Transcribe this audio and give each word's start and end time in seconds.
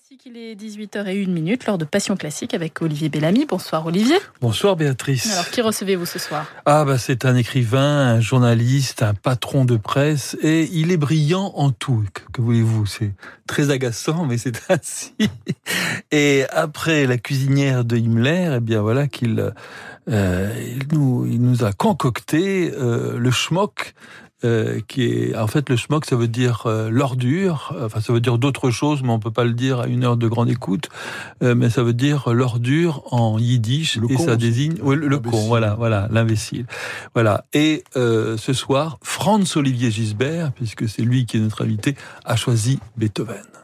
Classique, 0.00 0.22
il 0.24 0.36
est 0.38 0.54
18h01 0.54 1.66
lors 1.66 1.76
de 1.76 1.84
Passion 1.84 2.16
Classique 2.16 2.54
avec 2.54 2.80
Olivier 2.80 3.10
Bellamy. 3.10 3.44
Bonsoir 3.44 3.84
Olivier. 3.84 4.16
Bonsoir 4.40 4.74
Béatrice. 4.76 5.30
Alors 5.30 5.50
qui 5.50 5.60
recevez-vous 5.60 6.06
ce 6.06 6.18
soir? 6.18 6.46
Ah 6.64 6.86
bah 6.86 6.96
c'est 6.96 7.26
un 7.26 7.36
écrivain, 7.36 8.14
un 8.14 8.20
journaliste, 8.20 9.02
un 9.02 9.12
patron 9.12 9.66
de 9.66 9.76
presse 9.76 10.38
et 10.42 10.70
il 10.72 10.90
est 10.90 10.96
brillant 10.96 11.52
en 11.54 11.70
tout. 11.70 12.04
Que, 12.32 12.40
voulez-vous? 12.40 12.86
C'est 12.86 13.12
très 13.46 13.70
agaçant 13.70 14.24
mais 14.24 14.38
c'est 14.38 14.58
ainsi. 14.70 15.12
Et 16.10 16.44
après 16.50 17.06
la 17.06 17.18
cuisinière 17.18 17.84
de 17.84 17.98
Himmler, 17.98 18.54
eh 18.56 18.60
bien 18.60 18.80
voilà 18.80 19.06
qu'il 19.06 19.52
euh, 20.08 20.76
il 20.80 20.96
nous, 20.96 21.26
il 21.26 21.42
nous 21.42 21.62
a 21.62 21.72
concocté 21.72 22.72
euh, 22.74 23.18
le 23.18 23.30
schmock 23.30 23.94
euh, 24.44 24.80
qui 24.88 25.04
est 25.04 25.36
en 25.36 25.46
fait 25.46 25.68
le 25.68 25.76
schmock, 25.76 26.06
ça 26.06 26.16
veut 26.16 26.28
dire 26.28 26.64
euh, 26.66 26.88
l'ordure. 26.90 27.74
Enfin, 27.82 28.00
ça 28.00 28.12
veut 28.12 28.20
dire 28.20 28.38
d'autres 28.38 28.70
choses, 28.70 29.02
mais 29.02 29.10
on 29.10 29.18
peut 29.18 29.30
pas 29.30 29.44
le 29.44 29.52
dire 29.52 29.80
à 29.80 29.86
une 29.86 30.04
heure 30.04 30.16
de 30.16 30.28
grande 30.28 30.48
écoute. 30.48 30.88
Euh, 31.42 31.54
mais 31.54 31.70
ça 31.70 31.82
veut 31.82 31.92
dire 31.92 32.32
l'ordure 32.32 33.02
en 33.10 33.38
yiddish 33.38 33.98
et 34.08 34.16
ça 34.16 34.36
désigne 34.36 34.76
le, 34.76 35.18
con. 35.18 35.46
Voilà, 35.46 35.74
voilà, 35.74 36.08
l'imbécile. 36.10 36.66
Voilà. 37.14 37.44
Et 37.52 37.84
ce 37.94 38.52
soir, 38.52 38.98
Franz 39.02 39.58
Olivier 39.58 39.90
Gisbert, 39.90 40.52
puisque 40.52 40.88
c'est 40.88 41.02
lui 41.02 41.26
qui 41.26 41.36
est 41.36 41.40
notre 41.40 41.64
invité, 41.64 41.94
a 42.24 42.36
choisi 42.36 42.78
Beethoven. 42.96 43.59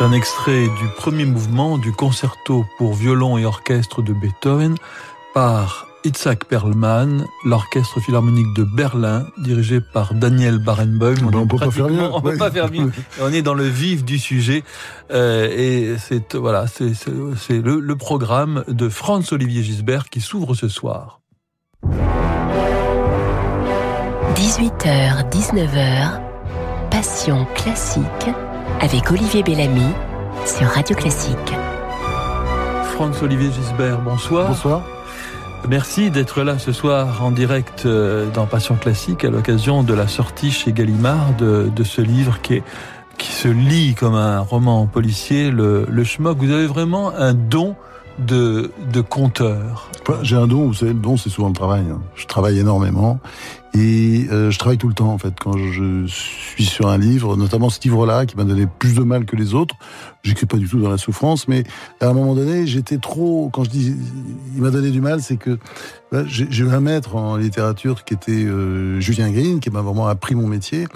C'est 0.00 0.06
un 0.06 0.12
extrait 0.12 0.62
du 0.62 0.88
premier 0.96 1.26
mouvement 1.26 1.76
du 1.76 1.92
concerto 1.92 2.64
pour 2.78 2.94
violon 2.94 3.36
et 3.36 3.44
orchestre 3.44 4.00
de 4.00 4.14
Beethoven 4.14 4.76
par 5.34 5.88
Itzhak 6.04 6.46
Perlman, 6.46 7.26
l'orchestre 7.44 8.00
philharmonique 8.00 8.46
de 8.56 8.64
Berlin, 8.64 9.26
dirigé 9.36 9.82
par 9.82 10.14
Daniel 10.14 10.58
Barenboim. 10.58 11.16
On, 11.22 11.36
on 11.40 11.46
peut 11.46 11.58
pas 11.58 11.70
faire 11.70 11.90
mieux. 11.90 12.10
On 12.14 12.22
peut 12.22 12.38
pas 12.38 12.50
faire 12.50 12.72
mieux. 12.72 12.90
on 13.20 13.30
est 13.30 13.42
dans 13.42 13.52
le 13.52 13.64
vif 13.64 14.02
du 14.02 14.18
sujet 14.18 14.64
euh, 15.12 15.50
et 15.50 15.96
c'est 15.98 16.34
voilà, 16.34 16.64
c'est 16.66 17.58
le, 17.58 17.78
le 17.78 17.96
programme 17.96 18.64
de 18.68 18.88
Franz 18.88 19.34
Olivier 19.34 19.62
Gisbert 19.62 20.08
qui 20.08 20.22
s'ouvre 20.22 20.54
ce 20.54 20.68
soir. 20.68 21.20
18h, 24.34 25.30
19h, 25.30 26.20
Passion 26.90 27.46
classique 27.54 28.30
avec 28.80 29.10
Olivier 29.10 29.42
Bellamy 29.42 29.92
sur 30.46 30.66
Radio 30.66 30.96
Classique. 30.96 31.36
Franz 32.94 33.22
Olivier 33.22 33.50
Gisbert, 33.52 34.00
bonsoir. 34.00 34.48
Bonsoir. 34.48 34.82
Merci 35.68 36.10
d'être 36.10 36.42
là 36.42 36.58
ce 36.58 36.72
soir 36.72 37.22
en 37.22 37.30
direct 37.30 37.84
euh, 37.84 38.30
dans 38.30 38.46
Passion 38.46 38.76
Classique 38.76 39.24
à 39.24 39.30
l'occasion 39.30 39.82
de 39.82 39.92
la 39.92 40.08
sortie 40.08 40.50
chez 40.50 40.72
Gallimard 40.72 41.34
de, 41.36 41.70
de 41.74 41.84
ce 41.84 42.00
livre 42.00 42.40
qui, 42.40 42.54
est, 42.54 42.62
qui 43.18 43.32
se 43.32 43.48
lit 43.48 43.94
comme 43.94 44.14
un 44.14 44.40
roman 44.40 44.86
policier, 44.86 45.50
le, 45.50 45.84
le 45.86 46.04
schmock. 46.04 46.38
Vous 46.38 46.50
avez 46.50 46.66
vraiment 46.66 47.12
un 47.14 47.34
don 47.34 47.76
de, 48.18 48.70
de 48.90 49.00
conteur. 49.02 49.90
J'ai 50.22 50.36
un 50.36 50.46
don, 50.46 50.66
vous 50.68 50.74
savez, 50.74 50.94
le 50.94 50.98
don 50.98 51.18
c'est 51.18 51.30
souvent 51.30 51.48
le 51.48 51.54
travail. 51.54 51.84
Hein. 51.90 52.00
Je 52.16 52.26
travaille 52.26 52.58
énormément 52.58 53.20
et 53.74 54.26
euh, 54.30 54.50
je 54.50 54.58
travaille 54.58 54.78
tout 54.78 54.88
le 54.88 54.94
temps 54.94 55.12
en 55.12 55.18
fait. 55.18 55.34
Quand 55.38 55.56
je 55.56 56.06
suis 56.06 56.64
sur 56.64 56.88
un 56.88 56.98
livre, 56.98 57.36
notamment 57.36 57.70
ce 57.70 57.80
livre-là 57.82 58.26
qui 58.26 58.36
m'a 58.36 58.44
donné 58.44 58.66
plus 58.66 58.94
de 58.94 59.02
mal 59.02 59.24
que 59.24 59.36
les 59.36 59.54
autres, 59.54 59.76
j'écris 60.22 60.46
pas 60.46 60.56
du 60.56 60.68
tout 60.68 60.80
dans 60.80 60.90
la 60.90 60.98
souffrance, 60.98 61.48
mais 61.48 61.64
à 62.00 62.08
un 62.08 62.12
moment 62.12 62.34
donné, 62.34 62.66
j'étais 62.66 62.98
trop. 62.98 63.48
Quand 63.52 63.64
je 63.64 63.70
dis 63.70 63.96
il 64.54 64.62
m'a 64.62 64.70
donné 64.70 64.90
du 64.90 65.00
mal, 65.00 65.22
c'est 65.22 65.36
que 65.36 65.58
bah, 66.10 66.24
j'ai 66.26 66.64
eu 66.64 66.70
un 66.70 66.80
maître 66.80 67.14
en 67.14 67.36
littérature 67.36 68.04
qui 68.04 68.14
était 68.14 68.32
euh, 68.32 69.00
Julien 69.00 69.30
Green, 69.30 69.60
qui 69.60 69.70
m'a 69.70 69.80
vraiment 69.80 70.08
appris 70.08 70.34
mon 70.34 70.48
métier, 70.48 70.88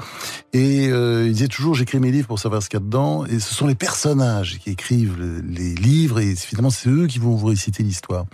et 0.52 0.88
euh, 0.88 1.26
il 1.26 1.32
disait 1.32 1.46
toujours 1.46 1.74
j'écris 1.74 2.00
mes 2.00 2.10
livres 2.10 2.26
pour 2.26 2.40
savoir 2.40 2.62
ce 2.62 2.68
qu'il 2.68 2.80
y 2.80 2.82
a 2.82 2.84
dedans, 2.84 3.24
et 3.24 3.38
ce 3.38 3.54
sont 3.54 3.68
les 3.68 3.76
personnages 3.76 4.58
qui 4.58 4.70
écrivent 4.70 5.16
les 5.46 5.74
livres, 5.74 6.18
et 6.18 6.34
finalement 6.34 6.70
c'est 6.70 6.88
eux 6.88 7.06
qui 7.06 7.20
vont 7.20 7.36
vous 7.36 7.46
réciter 7.46 7.84
l'histoire. 7.84 8.26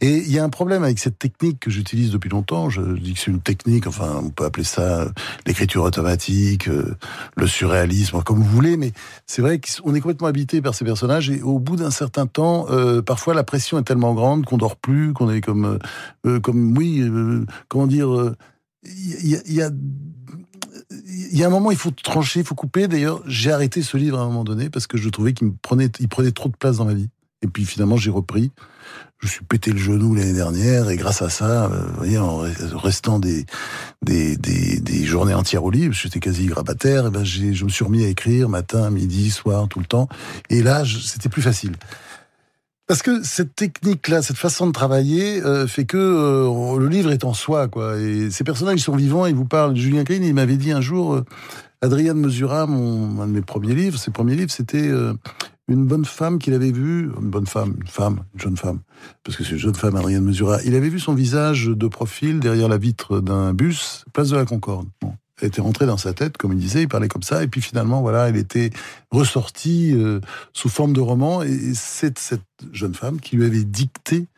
Et 0.00 0.16
il 0.16 0.32
y 0.32 0.38
a 0.38 0.44
un 0.44 0.48
problème 0.48 0.82
avec 0.82 0.98
cette 0.98 1.18
technique 1.18 1.60
que 1.60 1.70
j'utilise 1.70 2.10
depuis 2.10 2.28
longtemps. 2.28 2.70
Je 2.70 2.80
dis 2.80 3.14
que 3.14 3.20
c'est 3.20 3.30
une 3.30 3.40
technique, 3.40 3.75
enfin 3.86 4.20
on 4.22 4.30
peut 4.30 4.44
appeler 4.44 4.64
ça 4.64 5.06
l'écriture 5.46 5.82
automatique, 5.82 6.68
euh, 6.68 6.96
le 7.36 7.46
surréalisme, 7.46 8.22
comme 8.22 8.38
vous 8.38 8.44
voulez, 8.44 8.76
mais 8.76 8.92
c'est 9.26 9.42
vrai 9.42 9.60
qu'on 9.60 9.94
est 9.94 10.00
complètement 10.00 10.28
habité 10.28 10.62
par 10.62 10.74
ces 10.74 10.84
personnages, 10.84 11.30
et 11.30 11.42
au 11.42 11.58
bout 11.58 11.76
d'un 11.76 11.90
certain 11.90 12.26
temps, 12.26 12.66
euh, 12.70 13.02
parfois 13.02 13.34
la 13.34 13.44
pression 13.44 13.78
est 13.78 13.82
tellement 13.82 14.14
grande 14.14 14.44
qu'on 14.44 14.56
dort 14.56 14.76
plus, 14.76 15.12
qu'on 15.12 15.30
est 15.30 15.40
comme, 15.40 15.78
euh, 16.26 16.40
comme 16.40 16.76
oui, 16.76 17.02
comment 17.68 17.86
dire, 17.86 18.34
il 18.84 19.42
y, 21.32 21.42
a 21.42 21.46
un 21.46 21.50
moment, 21.50 21.70
il 21.70 21.76
faut 21.76 21.90
trancher, 21.90 22.40
il 22.40 22.46
faut 22.46 22.54
couper. 22.54 22.88
D'ailleurs, 22.88 23.22
j'ai 23.26 23.50
arrêté 23.50 23.82
ce 23.82 23.96
livre 23.96 24.18
à 24.18 24.22
un 24.22 24.26
moment 24.26 24.44
donné 24.44 24.70
parce 24.70 24.86
que 24.86 24.96
je 24.96 25.08
trouvais 25.08 25.32
qu'il 25.32 25.52
prenait 25.52 25.88
trop 26.32 26.48
de 26.48 26.56
place 26.56 26.76
dans 26.76 26.84
ma 26.84 26.94
vie. 26.94 27.08
Et 27.42 27.48
puis 27.48 27.64
finalement, 27.64 27.96
j'ai 27.96 28.10
repris. 28.10 28.52
Je 29.20 29.28
suis 29.28 29.44
pété 29.44 29.72
le 29.72 29.78
genou 29.78 30.14
l'année 30.14 30.34
dernière 30.34 30.90
et 30.90 30.96
grâce 30.96 31.22
à 31.22 31.30
ça, 31.30 31.64
euh, 31.64 31.86
voyez, 31.96 32.18
en 32.18 32.42
restant 32.74 33.18
des, 33.18 33.46
des, 34.02 34.36
des, 34.36 34.78
des 34.78 35.04
journées 35.04 35.34
entières 35.34 35.64
au 35.64 35.70
livre, 35.70 35.94
j'étais 35.94 36.20
quasi 36.20 36.46
grabataire, 36.46 37.06
et 37.06 37.10
ben 37.10 37.24
je 37.24 37.64
me 37.64 37.70
suis 37.70 37.84
remis 37.84 38.04
à 38.04 38.08
écrire 38.08 38.48
matin, 38.48 38.90
midi, 38.90 39.30
soir, 39.30 39.68
tout 39.68 39.80
le 39.80 39.86
temps. 39.86 40.08
Et 40.50 40.62
là, 40.62 40.84
c'était 40.84 41.30
plus 41.30 41.42
facile. 41.42 41.72
Parce 42.86 43.02
que 43.02 43.22
cette 43.24 43.56
technique-là, 43.56 44.22
cette 44.22 44.36
façon 44.36 44.68
de 44.68 44.72
travailler, 44.72 45.42
euh, 45.42 45.66
fait 45.66 45.86
que 45.86 45.96
euh, 45.96 46.78
le 46.78 46.86
livre 46.86 47.10
est 47.10 47.24
en 47.24 47.34
soi, 47.34 47.66
quoi. 47.66 47.98
Et 47.98 48.30
ces 48.30 48.44
personnages, 48.44 48.78
sont 48.78 48.94
vivants, 48.94 49.26
ils 49.26 49.34
vous 49.34 49.44
parlent. 49.44 49.74
Julien 49.74 50.04
Green, 50.04 50.22
il 50.22 50.34
m'avait 50.34 50.56
dit 50.56 50.70
un 50.70 50.80
jour, 50.80 51.14
euh, 51.14 51.24
Adrien 51.82 52.14
Mesura, 52.14 52.66
mon, 52.66 53.20
un 53.20 53.26
de 53.26 53.32
mes 53.32 53.42
premiers 53.42 53.74
livres, 53.74 53.98
ses 53.98 54.12
premiers 54.12 54.36
livres, 54.36 54.52
c'était 54.52 54.88
une 55.68 55.86
bonne 55.86 56.04
femme 56.04 56.38
qu'il 56.38 56.54
avait 56.54 56.70
vue, 56.70 57.10
une 57.20 57.30
bonne 57.30 57.46
femme, 57.46 57.76
une 57.80 57.88
femme, 57.88 58.20
une 58.34 58.40
jeune 58.40 58.56
femme, 58.56 58.80
parce 59.24 59.36
que 59.36 59.44
c'est 59.44 59.52
une 59.52 59.58
jeune 59.58 59.74
femme, 59.74 59.96
Adrien 59.96 60.20
Mesura. 60.20 60.62
Il 60.64 60.74
avait 60.74 60.88
vu 60.88 61.00
son 61.00 61.14
visage 61.14 61.66
de 61.66 61.88
profil 61.88 62.40
derrière 62.40 62.68
la 62.68 62.78
vitre 62.78 63.20
d'un 63.20 63.52
bus, 63.52 64.04
place 64.12 64.30
de 64.30 64.36
la 64.36 64.44
Concorde. 64.44 64.88
Bon 65.00 65.14
était 65.44 65.60
rentré 65.60 65.84
dans 65.84 65.98
sa 65.98 66.14
tête, 66.14 66.38
comme 66.38 66.52
il 66.52 66.58
disait, 66.58 66.82
il 66.82 66.88
parlait 66.88 67.08
comme 67.08 67.22
ça, 67.22 67.42
et 67.42 67.48
puis 67.48 67.60
finalement, 67.60 68.00
voilà, 68.00 68.28
elle 68.28 68.36
était 68.36 68.70
ressortie 69.10 69.92
euh, 69.94 70.20
sous 70.52 70.68
forme 70.68 70.92
de 70.94 71.00
roman, 71.00 71.42
et 71.42 71.74
c'est 71.74 72.18
cette 72.18 72.40
jeune 72.72 72.94
femme 72.94 73.20
qui 73.20 73.36
lui 73.36 73.44
avait 73.44 73.64
dicté 73.64 74.28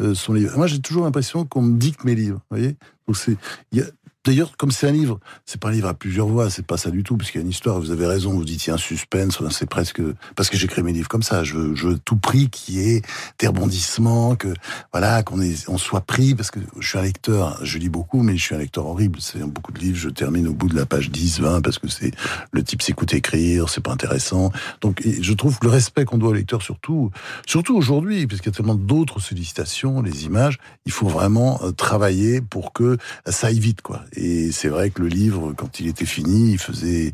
euh, 0.00 0.14
son 0.14 0.32
livre. 0.32 0.56
Moi, 0.56 0.66
j'ai 0.66 0.80
toujours 0.80 1.04
l'impression 1.04 1.44
qu'on 1.44 1.62
me 1.62 1.76
dicte 1.76 2.04
mes 2.04 2.14
livres, 2.14 2.40
vous 2.50 2.56
voyez? 2.56 2.76
Donc 3.08 3.16
c'est, 3.16 3.36
y 3.72 3.80
a, 3.80 3.84
D'ailleurs, 4.24 4.56
comme 4.56 4.70
c'est 4.70 4.88
un 4.88 4.92
livre, 4.92 5.20
c'est 5.44 5.60
pas 5.60 5.68
un 5.68 5.72
livre 5.72 5.88
à 5.88 5.92
plusieurs 5.92 6.26
voix, 6.26 6.48
c'est 6.48 6.64
pas 6.64 6.78
ça 6.78 6.90
du 6.90 7.02
tout, 7.02 7.18
parce 7.18 7.30
qu'il 7.30 7.40
y 7.40 7.44
a 7.44 7.44
une 7.44 7.50
histoire, 7.50 7.78
vous 7.78 7.90
avez 7.90 8.06
raison, 8.06 8.32
vous 8.32 8.44
dites 8.44 8.64
il 8.64 8.68
y 8.68 8.70
a 8.70 8.74
un 8.74 8.78
suspense, 8.78 9.38
c'est 9.50 9.68
presque, 9.68 10.00
parce 10.34 10.48
que 10.48 10.56
j'écris 10.56 10.82
mes 10.82 10.92
livres 10.92 11.08
comme 11.08 11.22
ça, 11.22 11.44
je 11.44 11.54
veux, 11.54 11.74
je 11.74 11.88
tout 11.90 12.16
prix 12.16 12.48
qui 12.48 12.80
est 12.80 13.04
des 13.38 13.48
rebondissements, 13.48 14.34
que, 14.34 14.48
voilà, 14.92 15.22
qu'on 15.22 15.42
est, 15.42 15.68
on 15.68 15.76
soit 15.76 16.00
pris, 16.00 16.34
parce 16.34 16.50
que 16.50 16.58
je 16.78 16.88
suis 16.88 16.98
un 16.98 17.02
lecteur, 17.02 17.58
je 17.62 17.76
lis 17.76 17.90
beaucoup, 17.90 18.22
mais 18.22 18.38
je 18.38 18.42
suis 18.42 18.54
un 18.54 18.58
lecteur 18.58 18.86
horrible, 18.86 19.18
c'est 19.20 19.40
beaucoup 19.40 19.72
de 19.72 19.78
livres, 19.78 19.98
je 19.98 20.08
termine 20.08 20.48
au 20.48 20.54
bout 20.54 20.68
de 20.68 20.76
la 20.76 20.86
page 20.86 21.10
10, 21.10 21.40
20, 21.40 21.60
parce 21.60 21.78
que 21.78 21.88
c'est, 21.88 22.12
le 22.50 22.62
type 22.62 22.80
s'écoute 22.80 23.12
écrire, 23.12 23.68
c'est 23.68 23.82
pas 23.82 23.92
intéressant. 23.92 24.52
Donc, 24.80 25.02
je 25.04 25.32
trouve 25.34 25.58
que 25.58 25.66
le 25.66 25.70
respect 25.70 26.06
qu'on 26.06 26.16
doit 26.16 26.30
au 26.30 26.34
lecteur, 26.34 26.62
surtout, 26.62 27.10
surtout 27.46 27.76
aujourd'hui, 27.76 28.26
parce 28.26 28.40
qu'il 28.40 28.50
y 28.50 28.54
a 28.54 28.56
tellement 28.56 28.74
d'autres 28.74 29.20
sollicitations, 29.20 30.00
les 30.00 30.24
images, 30.24 30.58
il 30.86 30.92
faut 30.92 31.08
vraiment 31.08 31.60
euh, 31.62 31.72
travailler 31.72 32.40
pour 32.40 32.72
que 32.72 32.96
ça 33.26 33.48
aille 33.48 33.60
vite, 33.60 33.82
quoi. 33.82 34.02
Et 34.16 34.52
c'est 34.52 34.68
vrai 34.68 34.90
que 34.90 35.02
le 35.02 35.08
livre, 35.08 35.52
quand 35.56 35.80
il 35.80 35.88
était 35.88 36.04
fini, 36.04 36.52
il 36.52 36.58
faisait, 36.58 37.12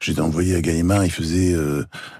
j'étais 0.00 0.20
envoyé 0.20 0.54
à 0.56 0.60
Gallimard, 0.60 1.04
il 1.04 1.10
faisait 1.10 1.54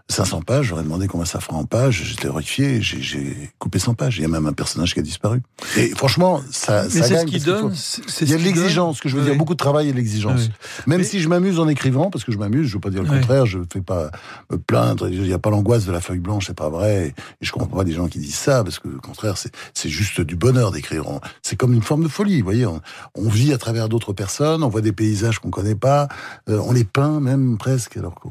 500 0.09 0.39
euh, 0.39 0.41
pages. 0.43 0.67
J'aurais 0.67 0.83
demandé 0.83 1.09
combien 1.09 1.25
ça 1.25 1.41
fera 1.41 1.57
en 1.57 1.65
pages. 1.65 2.03
J'étais 2.05 2.29
horrifié. 2.29 2.81
J'ai 2.81 3.51
coupé 3.59 3.79
100 3.79 3.95
pages. 3.95 4.19
Il 4.19 4.23
y 4.23 4.25
a 4.25 4.29
même 4.29 4.47
un 4.47 4.53
personnage 4.53 4.95
qui 4.95 5.01
a 5.01 5.03
disparu. 5.03 5.43
Et 5.77 5.89
franchement, 5.89 6.41
ça, 6.51 6.85
Mais 6.85 7.03
ça 7.03 7.21
Ce 7.21 7.25
qui 7.25 7.41
donne, 7.41 7.75
il 8.21 8.29
y 8.29 8.35
a 8.35 8.37
de 8.37 8.43
l'exigence. 8.43 9.01
Que 9.01 9.09
je 9.09 9.17
veux 9.17 9.25
dire, 9.25 9.37
beaucoup 9.37 9.55
de 9.55 9.59
travail 9.59 9.89
et 9.89 9.93
de 9.93 9.97
l'exigence. 9.97 10.51
Même 10.87 11.03
si 11.03 11.21
je 11.21 11.29
m'amuse 11.29 11.59
en 11.59 11.69
écrivant, 11.69 12.11
parce 12.11 12.25
que 12.25 12.33
je 12.33 12.39
m'amuse, 12.39 12.69
je 12.69 12.75
veux 12.75 12.81
pas 12.81 12.91
dire 12.91 13.03
le 13.03 13.09
contraire. 13.09 13.47
Je 13.47 13.59
fais 13.73 13.81
pas 13.81 14.11
me 14.51 14.59
plaindre. 14.59 15.09
Il 15.09 15.23
n'y 15.23 15.33
a 15.33 15.39
pas 15.39 15.51
l'angoisse 15.51 15.85
de 15.85 15.93
la 15.93 16.01
feuille 16.01 16.21
blanche, 16.21 16.47
c'est 16.47 16.57
pas 16.57 16.69
vrai. 16.69 17.15
Et 17.41 17.45
je 17.45 17.53
comprends 17.53 17.79
pas 17.79 17.85
des 17.85 17.93
gens 17.93 18.09
qui 18.09 18.19
disent 18.19 18.35
ça, 18.35 18.63
parce 18.63 18.79
que 18.79 18.89
au 18.89 19.01
contraire, 19.01 19.37
c'est 19.37 19.89
juste 19.89 20.21
du 20.21 20.37
bonheur 20.37 20.71
d'écrire. 20.71 21.05
C'est 21.43 21.57
comme 21.57 21.73
une 21.73 21.83
forme 21.83 22.05
de 22.05 22.09
folie. 22.09 22.39
Vous 22.39 22.45
voyez, 22.45 22.67
on, 22.67 22.81
on 23.15 23.29
vit 23.29 23.53
à 23.53 23.59
travers 23.59 23.89
d'autres 23.89 24.12
personnes, 24.15 24.63
on 24.63 24.69
voit 24.69 24.81
des 24.81 24.93
paysages 24.93 25.39
qu'on 25.39 25.51
connaît 25.51 25.75
pas, 25.75 26.09
euh, 26.49 26.59
on 26.65 26.73
les 26.73 26.85
peint 26.85 27.21
même 27.21 27.59
presque, 27.59 27.97
alors 27.97 28.15
qu'on 28.15 28.31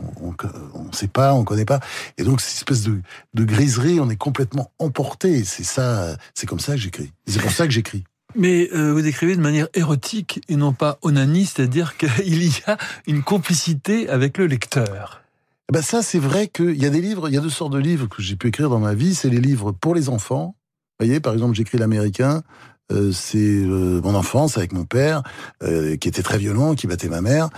on, 0.74 0.92
sait 0.92 1.07
pas, 1.07 1.33
on 1.33 1.44
connaît 1.44 1.66
pas. 1.66 1.80
Et 2.18 2.24
donc, 2.24 2.42
cette 2.42 2.57
espèce 2.57 2.83
de, 2.83 3.01
de 3.33 3.44
griserie, 3.44 4.00
on 4.00 4.10
est 4.10 4.16
complètement 4.16 4.72
emporté. 4.80 5.44
C'est 5.44 5.63
ça, 5.63 6.16
c'est 6.33 6.48
comme 6.48 6.60
ça 6.60 6.74
que 6.74 6.80
j'écris. 6.80 7.12
C'est 7.28 7.42
pour 7.42 7.51
ça 7.51 7.66
que 7.66 7.74
j'écris. 7.74 8.04
Mais 8.36 8.69
euh, 8.74 8.94
vous 8.94 9.01
décrivez 9.01 9.36
de 9.36 9.42
manière 9.42 9.68
érotique 9.74 10.42
et 10.48 10.56
non 10.56 10.74
pas 10.74 10.98
onaniste, 11.01 11.57
c'est-à-dire 11.57 11.98
qu'il 11.98 12.44
y 12.44 12.62
a 12.68 12.77
une 13.07 13.24
complicité 13.24 14.10
avec 14.10 14.38
le 14.38 14.48
lecteur. 14.48 15.22
Eh 15.69 15.74
ben 15.74 15.81
ça, 15.81 16.01
c'est 16.01 16.19
vrai 16.19 16.48
qu'il 16.48 16.81
y 16.81 16.86
a 16.86 16.89
des 16.89 17.01
livres, 17.01 17.30
il 17.30 17.36
y 17.36 17.38
a 17.38 17.42
deux 17.42 17.50
sortes 17.50 17.74
de 17.74 17.80
livres 17.80 18.07
que 18.07 18.22
j'ai 18.22 18.36
pu 18.36 18.48
écrire 18.48 18.69
dans 18.69 18.80
ma 18.80 18.94
vie. 18.94 19.16
C'est 19.16 19.30
les 19.30 19.39
livres 19.39 19.72
pour 19.72 19.95
les 19.95 20.10
enfants. 20.10 20.56
Vous 21.00 21.06
voyez, 21.06 21.19
par 21.19 21.34
exemple, 21.34 21.56
j'écris 21.56 21.77
l'américain. 21.77 22.44
Euh, 22.91 23.11
c'est 23.11 23.38
euh, 23.38 24.01
mon 24.03 24.15
enfance 24.15 24.57
avec 24.57 24.73
mon 24.73 24.85
père, 24.85 25.23
euh, 25.63 25.95
qui 25.95 26.07
était 26.07 26.23
très 26.23 26.38
violent, 26.38 26.75
qui 26.75 26.88
battait 26.88 27.09
ma 27.09 27.21
mère. 27.21 27.49